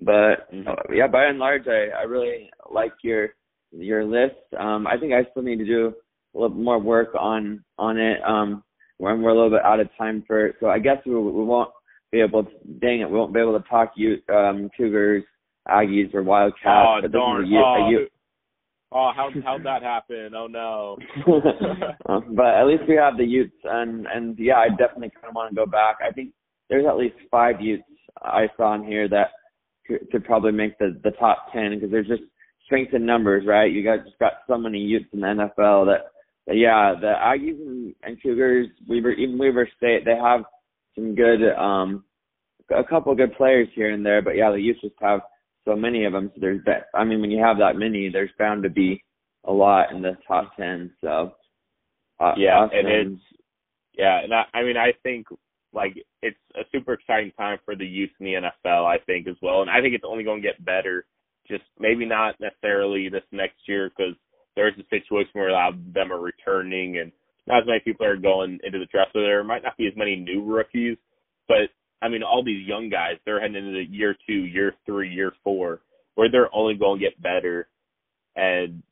But 0.00 0.48
yeah, 0.92 1.08
by 1.08 1.26
and 1.26 1.38
large, 1.38 1.66
I 1.66 1.88
I 1.98 2.02
really 2.02 2.50
like 2.70 2.92
your 3.02 3.30
your 3.72 4.04
list. 4.04 4.36
Um, 4.58 4.86
I 4.86 4.96
think 4.98 5.12
I 5.12 5.28
still 5.30 5.42
need 5.42 5.58
to 5.58 5.64
do 5.66 5.92
a 6.34 6.38
little 6.38 6.56
more 6.56 6.78
work 6.78 7.14
on 7.18 7.64
on 7.78 7.98
it. 7.98 8.18
Um, 8.26 8.62
when 8.98 9.22
we're 9.22 9.30
a 9.30 9.34
little 9.34 9.50
bit 9.50 9.64
out 9.64 9.80
of 9.80 9.88
time 9.96 10.24
for 10.26 10.46
it, 10.46 10.56
so 10.60 10.68
I 10.68 10.78
guess 10.78 10.98
we 11.04 11.14
we 11.14 11.44
won't 11.44 11.70
be 12.12 12.20
able. 12.20 12.44
To, 12.44 12.50
dang 12.80 13.00
it, 13.00 13.10
we 13.10 13.18
won't 13.18 13.34
be 13.34 13.40
able 13.40 13.58
to 13.58 13.68
talk 13.68 13.92
you 13.96 14.18
um 14.32 14.70
Cougars, 14.76 15.24
Aggies, 15.68 16.14
or 16.14 16.22
Wildcats. 16.22 16.62
Oh 16.64 16.98
but 17.02 17.12
this 17.12 17.18
is 17.18 17.20
darn! 17.20 17.44
a, 17.44 17.48
U- 17.48 17.58
oh, 17.58 17.86
a 17.86 17.90
U- 17.90 18.08
oh, 18.92 19.10
how 19.14 19.30
how'd 19.44 19.64
that 19.64 19.82
happen? 19.82 20.32
Oh 20.36 20.46
no. 20.46 20.96
Uh, 22.08 22.20
but 22.36 22.54
at 22.54 22.66
least 22.66 22.84
we 22.88 22.96
have 22.96 23.16
the 23.16 23.24
Utes, 23.24 23.56
and 23.64 24.06
and 24.06 24.38
yeah, 24.38 24.56
I 24.56 24.68
definitely 24.68 25.10
kind 25.10 25.28
of 25.28 25.34
want 25.34 25.50
to 25.50 25.56
go 25.56 25.66
back. 25.66 25.96
I 26.06 26.12
think 26.12 26.32
there's 26.68 26.86
at 26.86 26.96
least 26.96 27.16
five 27.30 27.60
Utes 27.60 27.84
I 28.22 28.48
saw 28.56 28.74
in 28.74 28.84
here 28.84 29.08
that 29.08 29.28
could, 29.86 30.10
could 30.10 30.24
probably 30.24 30.52
make 30.52 30.78
the 30.78 31.00
the 31.04 31.12
top 31.12 31.52
ten 31.52 31.74
because 31.74 31.90
there's 31.90 32.08
just 32.08 32.22
strength 32.68 32.92
in 32.92 33.06
numbers, 33.06 33.44
right? 33.46 33.72
You 33.72 33.82
guys 33.82 34.04
just 34.04 34.18
got 34.18 34.32
so 34.46 34.58
many 34.58 34.78
Utes 34.78 35.06
in 35.12 35.20
the 35.20 35.26
NFL 35.26 35.86
that, 35.86 36.12
that 36.46 36.56
yeah, 36.56 36.94
the 37.00 37.14
Aggies 37.18 37.58
and, 37.58 37.94
and 38.02 38.22
Cougars, 38.22 38.68
Weber, 38.86 39.12
even 39.12 39.38
Weber 39.38 39.66
State, 39.78 40.04
they 40.04 40.14
have 40.14 40.42
some 40.94 41.14
good, 41.14 41.40
um, 41.58 42.04
a 42.70 42.84
couple 42.84 43.14
good 43.14 43.34
players 43.36 43.68
here 43.74 43.90
and 43.90 44.04
there, 44.04 44.20
but 44.20 44.36
yeah, 44.36 44.50
the 44.50 44.60
Utes 44.60 44.82
just 44.82 44.94
have 45.00 45.20
so 45.68 45.76
many 45.76 46.04
of 46.04 46.12
them. 46.12 46.30
So 46.34 46.40
there's 46.40 46.64
that. 46.64 46.86
I 46.94 47.04
mean, 47.04 47.20
when 47.20 47.30
you 47.30 47.42
have 47.44 47.58
that 47.58 47.76
many, 47.76 48.08
there's 48.08 48.30
bound 48.38 48.62
to 48.62 48.70
be 48.70 49.02
a 49.44 49.52
lot 49.52 49.92
in 49.92 50.02
the 50.02 50.16
top 50.26 50.56
ten. 50.56 50.90
So 51.00 51.32
uh, 52.18 52.32
yeah, 52.36 52.58
awesome. 52.58 52.78
and 52.78 52.88
it's 52.88 53.22
yeah, 53.96 54.20
and 54.22 54.32
I, 54.32 54.44
I 54.54 54.62
mean, 54.62 54.76
I 54.76 54.92
think 55.02 55.26
like 55.72 55.94
it's 56.22 56.38
a 56.56 56.62
super 56.72 56.94
exciting 56.94 57.32
time 57.36 57.58
for 57.64 57.76
the 57.76 57.84
Utes 57.84 58.14
in 58.18 58.26
the 58.26 58.34
NFL. 58.34 58.86
I 58.86 58.98
think 59.04 59.28
as 59.28 59.36
well, 59.42 59.60
and 59.60 59.70
I 59.70 59.80
think 59.80 59.94
it's 59.94 60.04
only 60.06 60.24
going 60.24 60.40
to 60.40 60.48
get 60.48 60.64
better. 60.64 61.04
Just 61.46 61.64
maybe 61.78 62.04
not 62.04 62.34
necessarily 62.40 63.08
this 63.08 63.22
next 63.32 63.56
year 63.66 63.90
because 63.90 64.14
there's 64.56 64.74
a 64.78 64.88
situation 64.90 65.30
where 65.32 65.48
a 65.48 65.52
lot 65.52 65.74
of 65.74 65.94
them 65.94 66.12
are 66.12 66.20
returning 66.20 66.98
and 66.98 67.12
not 67.46 67.62
as 67.62 67.66
many 67.66 67.80
people 67.80 68.04
are 68.04 68.16
going 68.16 68.58
into 68.64 68.78
the 68.78 68.86
draft. 68.86 69.10
So 69.12 69.20
there 69.20 69.42
might 69.44 69.62
not 69.62 69.76
be 69.76 69.86
as 69.86 69.96
many 69.96 70.16
new 70.16 70.44
rookies, 70.44 70.98
but 71.46 71.70
I 72.00 72.08
mean, 72.08 72.22
all 72.22 72.44
these 72.44 72.66
young 72.66 72.88
guys, 72.88 73.16
they're 73.24 73.40
heading 73.40 73.56
into 73.56 73.82
year 73.90 74.16
two, 74.26 74.44
year 74.44 74.74
three, 74.86 75.12
year 75.12 75.32
four, 75.42 75.80
where 76.14 76.30
they're 76.30 76.54
only 76.54 76.74
going 76.74 77.00
to 77.00 77.04
get 77.04 77.20
better. 77.20 77.68
And 78.36 78.82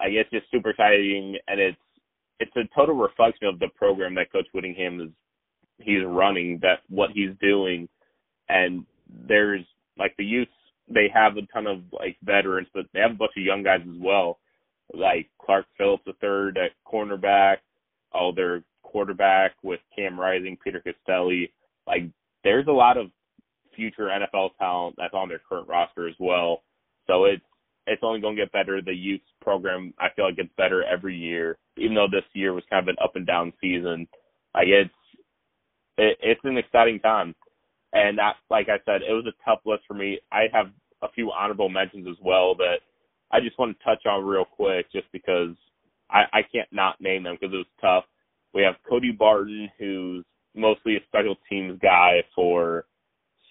I 0.00 0.10
guess 0.10 0.24
just 0.32 0.50
super 0.50 0.70
exciting. 0.70 1.36
And 1.46 1.60
it's, 1.60 1.78
it's 2.40 2.56
a 2.56 2.68
total 2.74 2.96
reflection 2.96 3.46
of 3.46 3.58
the 3.58 3.68
program 3.76 4.14
that 4.14 4.32
Coach 4.32 4.46
Whittingham 4.52 5.00
is, 5.00 5.08
he's 5.78 6.04
running, 6.06 6.58
that 6.62 6.80
what 6.88 7.10
he's 7.12 7.30
doing. 7.40 7.88
And 8.48 8.84
there's 9.28 9.64
like 9.98 10.14
the 10.16 10.24
Utes, 10.24 10.50
they 10.88 11.08
have 11.12 11.36
a 11.36 11.42
ton 11.52 11.66
of 11.66 11.80
like 11.92 12.16
veterans, 12.22 12.68
but 12.74 12.86
they 12.92 13.00
have 13.00 13.12
a 13.12 13.14
bunch 13.14 13.32
of 13.36 13.42
young 13.42 13.62
guys 13.62 13.80
as 13.82 14.00
well, 14.00 14.38
like 14.92 15.28
Clark 15.40 15.66
Phillips 15.78 16.02
the 16.06 16.12
third 16.20 16.58
at 16.58 16.72
cornerback, 16.86 17.58
oh, 18.14 18.32
their 18.34 18.62
quarterback 18.82 19.52
with 19.62 19.80
Cam 19.94 20.18
Rising, 20.18 20.56
Peter 20.62 20.82
Costelli, 20.84 21.50
Like 21.86 22.04
there's 22.44 22.66
a 22.68 22.72
lot 22.72 22.96
of 22.96 23.06
future 23.74 24.08
NFL 24.08 24.50
talent 24.58 24.94
that's 24.98 25.14
on 25.14 25.28
their 25.28 25.40
current 25.48 25.68
roster 25.68 26.08
as 26.08 26.14
well. 26.20 26.62
So 27.06 27.24
it's 27.24 27.42
it's 27.86 28.02
only 28.02 28.20
going 28.20 28.36
to 28.36 28.42
get 28.42 28.52
better. 28.52 28.80
The 28.80 28.94
Utes 28.94 29.28
program 29.42 29.92
I 29.98 30.08
feel 30.14 30.26
like 30.26 30.36
gets 30.36 30.50
better 30.56 30.84
every 30.84 31.16
year, 31.16 31.58
even 31.76 31.94
though 31.94 32.08
this 32.10 32.24
year 32.32 32.54
was 32.54 32.64
kind 32.70 32.82
of 32.82 32.88
an 32.88 32.96
up 33.02 33.16
and 33.16 33.26
down 33.26 33.52
season. 33.60 34.06
Like 34.54 34.68
it's 34.68 34.94
it, 35.98 36.18
it's 36.22 36.40
an 36.44 36.58
exciting 36.58 37.00
time, 37.00 37.34
and 37.92 38.18
that 38.18 38.36
like 38.50 38.68
I 38.68 38.78
said, 38.84 39.02
it 39.02 39.12
was 39.12 39.26
a 39.26 39.44
tough 39.44 39.60
list 39.66 39.82
for 39.86 39.94
me. 39.94 40.20
I 40.32 40.44
have 40.52 40.66
a 41.02 41.10
few 41.12 41.30
honorable 41.30 41.68
mentions 41.68 42.06
as 42.08 42.16
well 42.22 42.54
that 42.56 42.76
I 43.30 43.40
just 43.40 43.58
want 43.58 43.76
to 43.76 43.84
touch 43.84 44.06
on 44.06 44.24
real 44.24 44.44
quick, 44.44 44.90
just 44.92 45.06
because 45.12 45.54
I 46.10 46.22
I 46.32 46.40
can't 46.50 46.68
not 46.72 47.00
name 47.00 47.24
them 47.24 47.36
because 47.38 47.52
it 47.52 47.58
was 47.58 47.66
tough. 47.80 48.04
We 48.54 48.62
have 48.62 48.76
Cody 48.88 49.10
Barton, 49.10 49.68
who's 49.78 50.24
mostly 50.54 50.96
a 50.96 51.00
special 51.08 51.36
teams 51.48 51.78
guy 51.82 52.22
for 52.34 52.86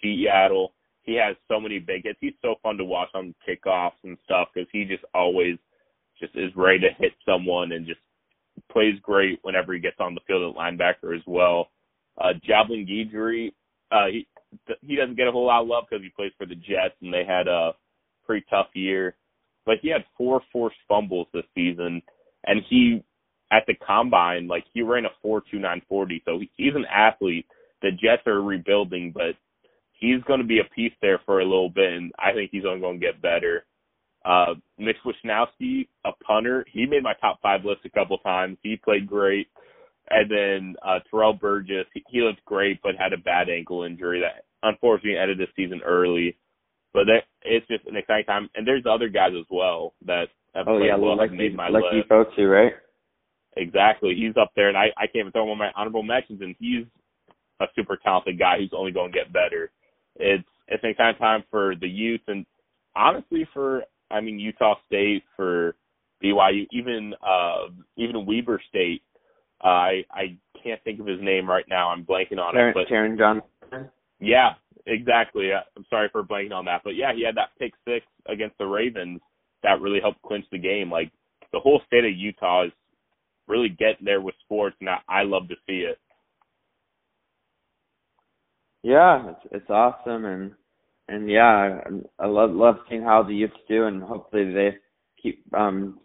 Seattle. 0.02 0.74
He 1.04 1.16
has 1.16 1.36
so 1.48 1.60
many 1.60 1.80
big 1.80 2.04
hits. 2.04 2.18
He's 2.22 2.34
so 2.42 2.56
fun 2.64 2.78
to 2.78 2.86
watch 2.86 3.10
on 3.14 3.36
kickoffs 3.48 3.92
and 4.04 4.18
stuff 4.24 4.50
because 4.54 4.70
he 4.72 4.86
just 4.86 5.04
always 5.14 5.58
just 6.20 6.36
is 6.36 6.52
ready 6.56 6.80
to 6.80 6.90
hit 6.98 7.12
someone 7.26 7.72
and 7.72 7.86
just 7.86 8.00
plays 8.72 8.96
great 9.02 9.40
whenever 9.42 9.74
he 9.74 9.80
gets 9.80 9.98
on 10.00 10.16
the 10.16 10.22
field 10.26 10.56
at 10.56 10.60
linebacker 10.60 11.16
as 11.16 11.24
well. 11.28 11.70
Uh, 12.20 12.34
Javelin 12.46 12.86
Guidry, 12.86 13.52
uh, 13.92 14.08
he 14.12 14.28
he 14.82 14.96
doesn't 14.96 15.18
get 15.18 15.28
a 15.28 15.32
whole 15.32 15.48
lot 15.48 15.64
of 15.64 15.68
love 15.68 15.86
because 15.90 16.04
he 16.04 16.10
plays 16.10 16.32
for 16.38 16.46
the 16.46 16.56
Jets 16.56 16.96
and 17.02 17.14
they 17.14 17.24
had 17.28 17.48
a 17.48 17.72
pretty 18.26 18.46
tough 18.50 18.68
year, 18.74 19.16
but 19.66 19.78
he 19.82 19.90
had 19.90 20.06
four 20.18 20.42
forced 20.52 20.78
fumbles 20.88 21.28
this 21.34 21.44
season, 21.56 22.02
and 22.46 22.62
he 22.70 23.04
at 23.54 23.66
the 23.68 23.76
combine, 23.76 24.48
like 24.48 24.66
he 24.74 24.82
ran 24.82 25.06
a 25.06 25.10
four 25.22 25.44
two 25.52 25.60
nine 25.60 25.82
forty. 25.88 26.22
So 26.26 26.40
he's 26.56 26.76
an 26.76 26.86
athlete. 26.92 27.46
The 27.82 27.92
Jets 27.92 28.26
are 28.26 28.42
rebuilding, 28.42 29.12
but 29.14 29.36
he's 29.92 30.24
going 30.24 30.40
to 30.40 30.46
be 30.46 30.60
a 30.60 30.76
piece 30.76 30.94
there 31.02 31.20
for 31.26 31.40
a 31.40 31.46
little 31.46 31.70
bit, 31.70 31.92
and 31.92 32.12
I 32.18 32.34
think 32.34 32.50
he's 32.52 32.66
only 32.66 32.82
going 32.82 33.00
to 33.00 33.06
get 33.06 33.22
better. 33.22 33.66
Uh, 34.26 34.56
Mitch 34.78 34.96
Wishnowsky, 35.06 35.88
a 36.06 36.12
punter, 36.26 36.66
he 36.72 36.86
made 36.86 37.04
my 37.04 37.14
top 37.20 37.40
five 37.42 37.66
list 37.66 37.82
a 37.86 37.90
couple 37.90 38.18
times. 38.20 38.58
He 38.64 38.78
played 38.78 39.06
great. 39.06 39.48
And 40.10 40.32
then 40.32 40.76
uh, 40.86 41.00
Terrell 41.10 41.34
Burgess, 41.34 41.86
he, 41.94 42.04
he 42.10 42.22
looked 42.22 42.44
great, 42.46 42.82
but 42.82 42.96
had 42.98 43.14
a 43.14 43.18
bad 43.18 43.50
ankle 43.50 43.84
injury 43.84 44.22
that 44.22 44.46
unfortunately 44.62 45.18
ended 45.18 45.40
the 45.40 45.48
season 45.56 45.82
early. 45.86 46.38
But 46.94 47.06
that, 47.06 47.24
it's 47.42 47.68
just 47.68 47.86
an 47.88 47.98
exciting 47.98 48.26
time, 48.26 48.50
and 48.56 48.68
there's 48.68 48.84
other 48.90 49.10
guys 49.10 49.32
as 49.38 49.46
well 49.50 49.94
that 50.06 50.26
have 50.54 50.68
oh 50.68 50.78
played 50.78 50.88
yeah, 50.88 50.98
well 50.98 51.18
like 51.18 51.32
that 51.32 51.36
made 51.36 51.56
my 51.56 51.70
lucky 51.70 51.98
list. 51.98 52.10
folks 52.10 52.36
too, 52.36 52.48
right? 52.48 52.74
Exactly. 53.58 54.16
He's 54.16 54.36
up 54.40 54.52
there, 54.56 54.70
and 54.70 54.78
I, 54.78 54.88
I 54.98 55.06
can't 55.06 55.18
even 55.18 55.32
throw 55.32 55.44
him 55.44 55.52
on 55.52 55.58
my 55.58 55.72
honorable 55.76 56.04
mentions, 56.04 56.42
and 56.42 56.56
he's 56.60 56.86
a 57.62 57.66
super 57.76 57.98
talented 57.98 58.40
guy 58.40 58.58
who's 58.58 58.74
only 58.76 58.92
going 58.92 59.12
to 59.12 59.18
get 59.18 59.34
better. 59.34 59.72
It's 60.16 60.48
it's 60.68 60.84
an 60.84 60.92
exciting 60.92 61.20
time 61.20 61.44
for 61.52 61.76
the 61.76 61.88
Utes, 61.88 62.24
and 62.28 62.46
honestly, 62.96 63.48
for 63.54 63.84
I 64.12 64.22
mean 64.22 64.40
Utah 64.40 64.76
State, 64.88 65.24
for 65.36 65.76
BYU, 66.24 66.68
even 66.72 67.14
uh 67.22 67.70
even 67.98 68.26
Weber 68.26 68.62
State. 68.70 69.02
Uh, 69.64 69.68
I 69.68 70.06
I 70.12 70.38
can't 70.62 70.84
think 70.84 71.00
of 71.00 71.08
his 71.08 71.22
name 71.22 71.50
right 71.50 71.66
now. 71.70 71.90
I'm 71.90 72.06
blanking 72.06 72.40
on 72.40 72.56
it, 72.58 72.74
but 72.74 72.88
Taron 72.88 73.18
Johnson. 73.18 73.90
yeah, 74.20 74.54
exactly. 74.86 75.52
Uh, 75.52 75.62
I'm 75.76 75.86
sorry 75.90 76.10
for 76.12 76.24
blanking 76.24 76.54
on 76.54 76.66
that, 76.66 76.82
but 76.84 76.96
yeah, 76.96 77.14
he 77.16 77.24
had 77.26 77.36
that 77.36 77.50
pick 77.60 77.74
six 77.86 78.06
against 78.28 78.58
the 78.58 78.66
Ravens 78.66 79.22
that 79.64 79.82
really 79.82 80.00
helped 80.02 80.22
clinch 80.22 80.46
the 80.52 80.58
game. 80.58 80.92
Like 80.92 81.12
the 81.52 81.60
whole 81.60 81.82
state 81.88 82.06
of 82.06 82.16
Utah 82.16 82.66
is 82.66 82.72
really 83.48 83.70
getting 83.70 84.06
there 84.06 84.22
with 84.22 84.36
sports, 84.44 84.76
and 84.80 84.90
I, 84.90 85.00
I 85.08 85.24
love 85.24 85.48
to 85.50 85.56
see 85.68 85.80
it. 85.80 85.98
Yeah, 88.84 89.30
it's 89.30 89.48
it's 89.52 89.70
awesome, 89.70 90.26
and 90.26 90.52
and 91.08 91.30
yeah, 91.30 91.80
I, 92.20 92.24
I 92.24 92.28
love 92.28 92.52
love 92.52 92.76
seeing 92.90 93.04
how 93.04 93.24
the 93.24 93.34
Utes 93.34 93.54
do, 93.70 93.86
and 93.86 94.04
hopefully 94.04 94.54
they 94.54 94.78
keep 95.22 95.44
um 95.54 96.00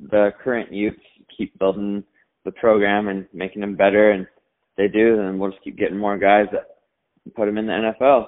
the 0.00 0.30
current 0.42 0.72
Utes 0.72 1.00
keep 1.36 1.58
building 1.58 2.04
the 2.44 2.52
program 2.52 3.08
and 3.08 3.26
making 3.32 3.60
them 3.60 3.76
better, 3.76 4.10
and 4.10 4.26
they 4.76 4.88
do, 4.88 5.16
then 5.16 5.38
we'll 5.38 5.50
just 5.50 5.62
keep 5.62 5.76
getting 5.76 5.98
more 5.98 6.18
guys 6.18 6.46
that 6.52 6.66
put 7.34 7.46
them 7.46 7.58
in 7.58 7.66
the 7.66 7.92
NFL. 8.00 8.26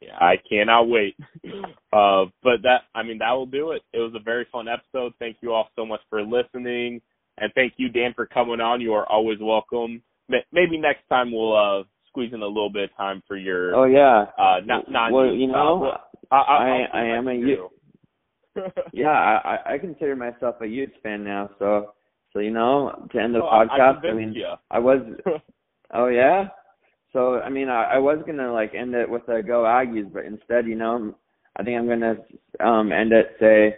Yeah, 0.00 0.16
I 0.18 0.36
cannot 0.48 0.88
wait. 0.88 1.16
Uh, 1.92 2.26
but 2.44 2.62
that, 2.62 2.82
I 2.94 3.02
mean, 3.02 3.18
that 3.18 3.32
will 3.32 3.46
do 3.46 3.72
it. 3.72 3.82
It 3.92 3.98
was 3.98 4.12
a 4.14 4.22
very 4.22 4.46
fun 4.52 4.68
episode. 4.68 5.12
Thank 5.18 5.38
you 5.40 5.52
all 5.52 5.68
so 5.74 5.84
much 5.84 5.98
for 6.08 6.22
listening, 6.22 7.02
and 7.40 7.52
thank 7.54 7.74
you, 7.76 7.88
Dan, 7.88 8.12
for 8.14 8.26
coming 8.26 8.60
on. 8.60 8.80
You 8.80 8.92
are 8.94 9.06
always 9.10 9.38
welcome. 9.40 10.02
Maybe 10.52 10.78
next 10.78 11.08
time 11.08 11.32
we'll 11.32 11.56
uh 11.56 11.82
squeeze 12.08 12.32
in 12.32 12.42
a 12.42 12.46
little 12.46 12.70
bit 12.70 12.90
of 12.90 12.96
time 12.96 13.22
for 13.26 13.36
your 13.36 13.74
Oh 13.74 13.84
yeah. 13.84 14.26
uh 14.38 14.60
not 14.64 14.90
non 14.90 15.12
well, 15.12 15.32
you 15.32 15.46
know, 15.48 15.92
I, 16.30 16.36
I, 16.36 16.86
I 16.92 17.00
I 17.00 17.04
am 17.16 17.28
a 17.28 17.34
you. 17.34 17.68
Yeah, 18.92 19.08
I 19.10 19.74
I 19.74 19.78
consider 19.78 20.16
myself 20.16 20.56
a 20.60 20.66
Ute 20.66 20.92
fan 21.02 21.24
now, 21.24 21.50
so 21.58 21.92
so 22.32 22.38
you 22.40 22.50
know, 22.50 23.06
to 23.12 23.18
end 23.18 23.34
the 23.34 23.40
Oh, 23.42 23.46
I- 23.46 23.62
I 23.64 23.66
podcast, 23.78 24.08
I, 24.08 24.12
mean, 24.12 24.32
ya. 24.34 24.56
I 24.70 24.78
was 24.78 25.00
Oh 25.94 26.06
yeah. 26.06 26.48
So 27.12 27.40
I 27.40 27.48
mean, 27.48 27.68
I, 27.68 27.94
I 27.94 27.98
was 27.98 28.18
gonna 28.26 28.52
like 28.52 28.72
end 28.74 28.94
it 28.94 29.08
with 29.10 29.28
a 29.28 29.42
go 29.42 29.62
Aggies, 29.64 30.12
but 30.12 30.24
instead, 30.24 30.66
you 30.66 30.76
know, 30.76 31.14
I 31.56 31.62
think 31.64 31.76
I'm 31.78 31.88
gonna 31.88 32.16
um 32.60 32.92
end 32.92 33.12
it 33.12 33.34
say, 33.40 33.76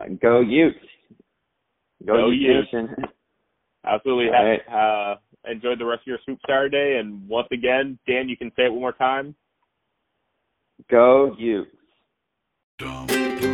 uh, 0.00 0.06
go 0.20 0.40
Utes. 0.40 0.76
Go, 2.06 2.14
Go 2.14 2.30
Utes. 2.30 2.68
Utes. 2.72 2.90
Nation. 2.90 3.04
Absolutely. 3.86 4.26
All 4.26 4.44
right. 4.44 4.68
Uh, 4.68 5.16
enjoy 5.50 5.76
the 5.76 5.84
rest 5.84 6.02
of 6.02 6.06
your 6.06 6.18
Swoop 6.24 6.38
Saturday. 6.46 6.98
And 6.98 7.28
once 7.28 7.48
again, 7.52 7.98
Dan, 8.06 8.28
you 8.28 8.36
can 8.36 8.50
say 8.56 8.64
it 8.64 8.72
one 8.72 8.80
more 8.80 8.92
time. 8.92 9.34
go 10.90 11.34
Utes. 11.38 11.70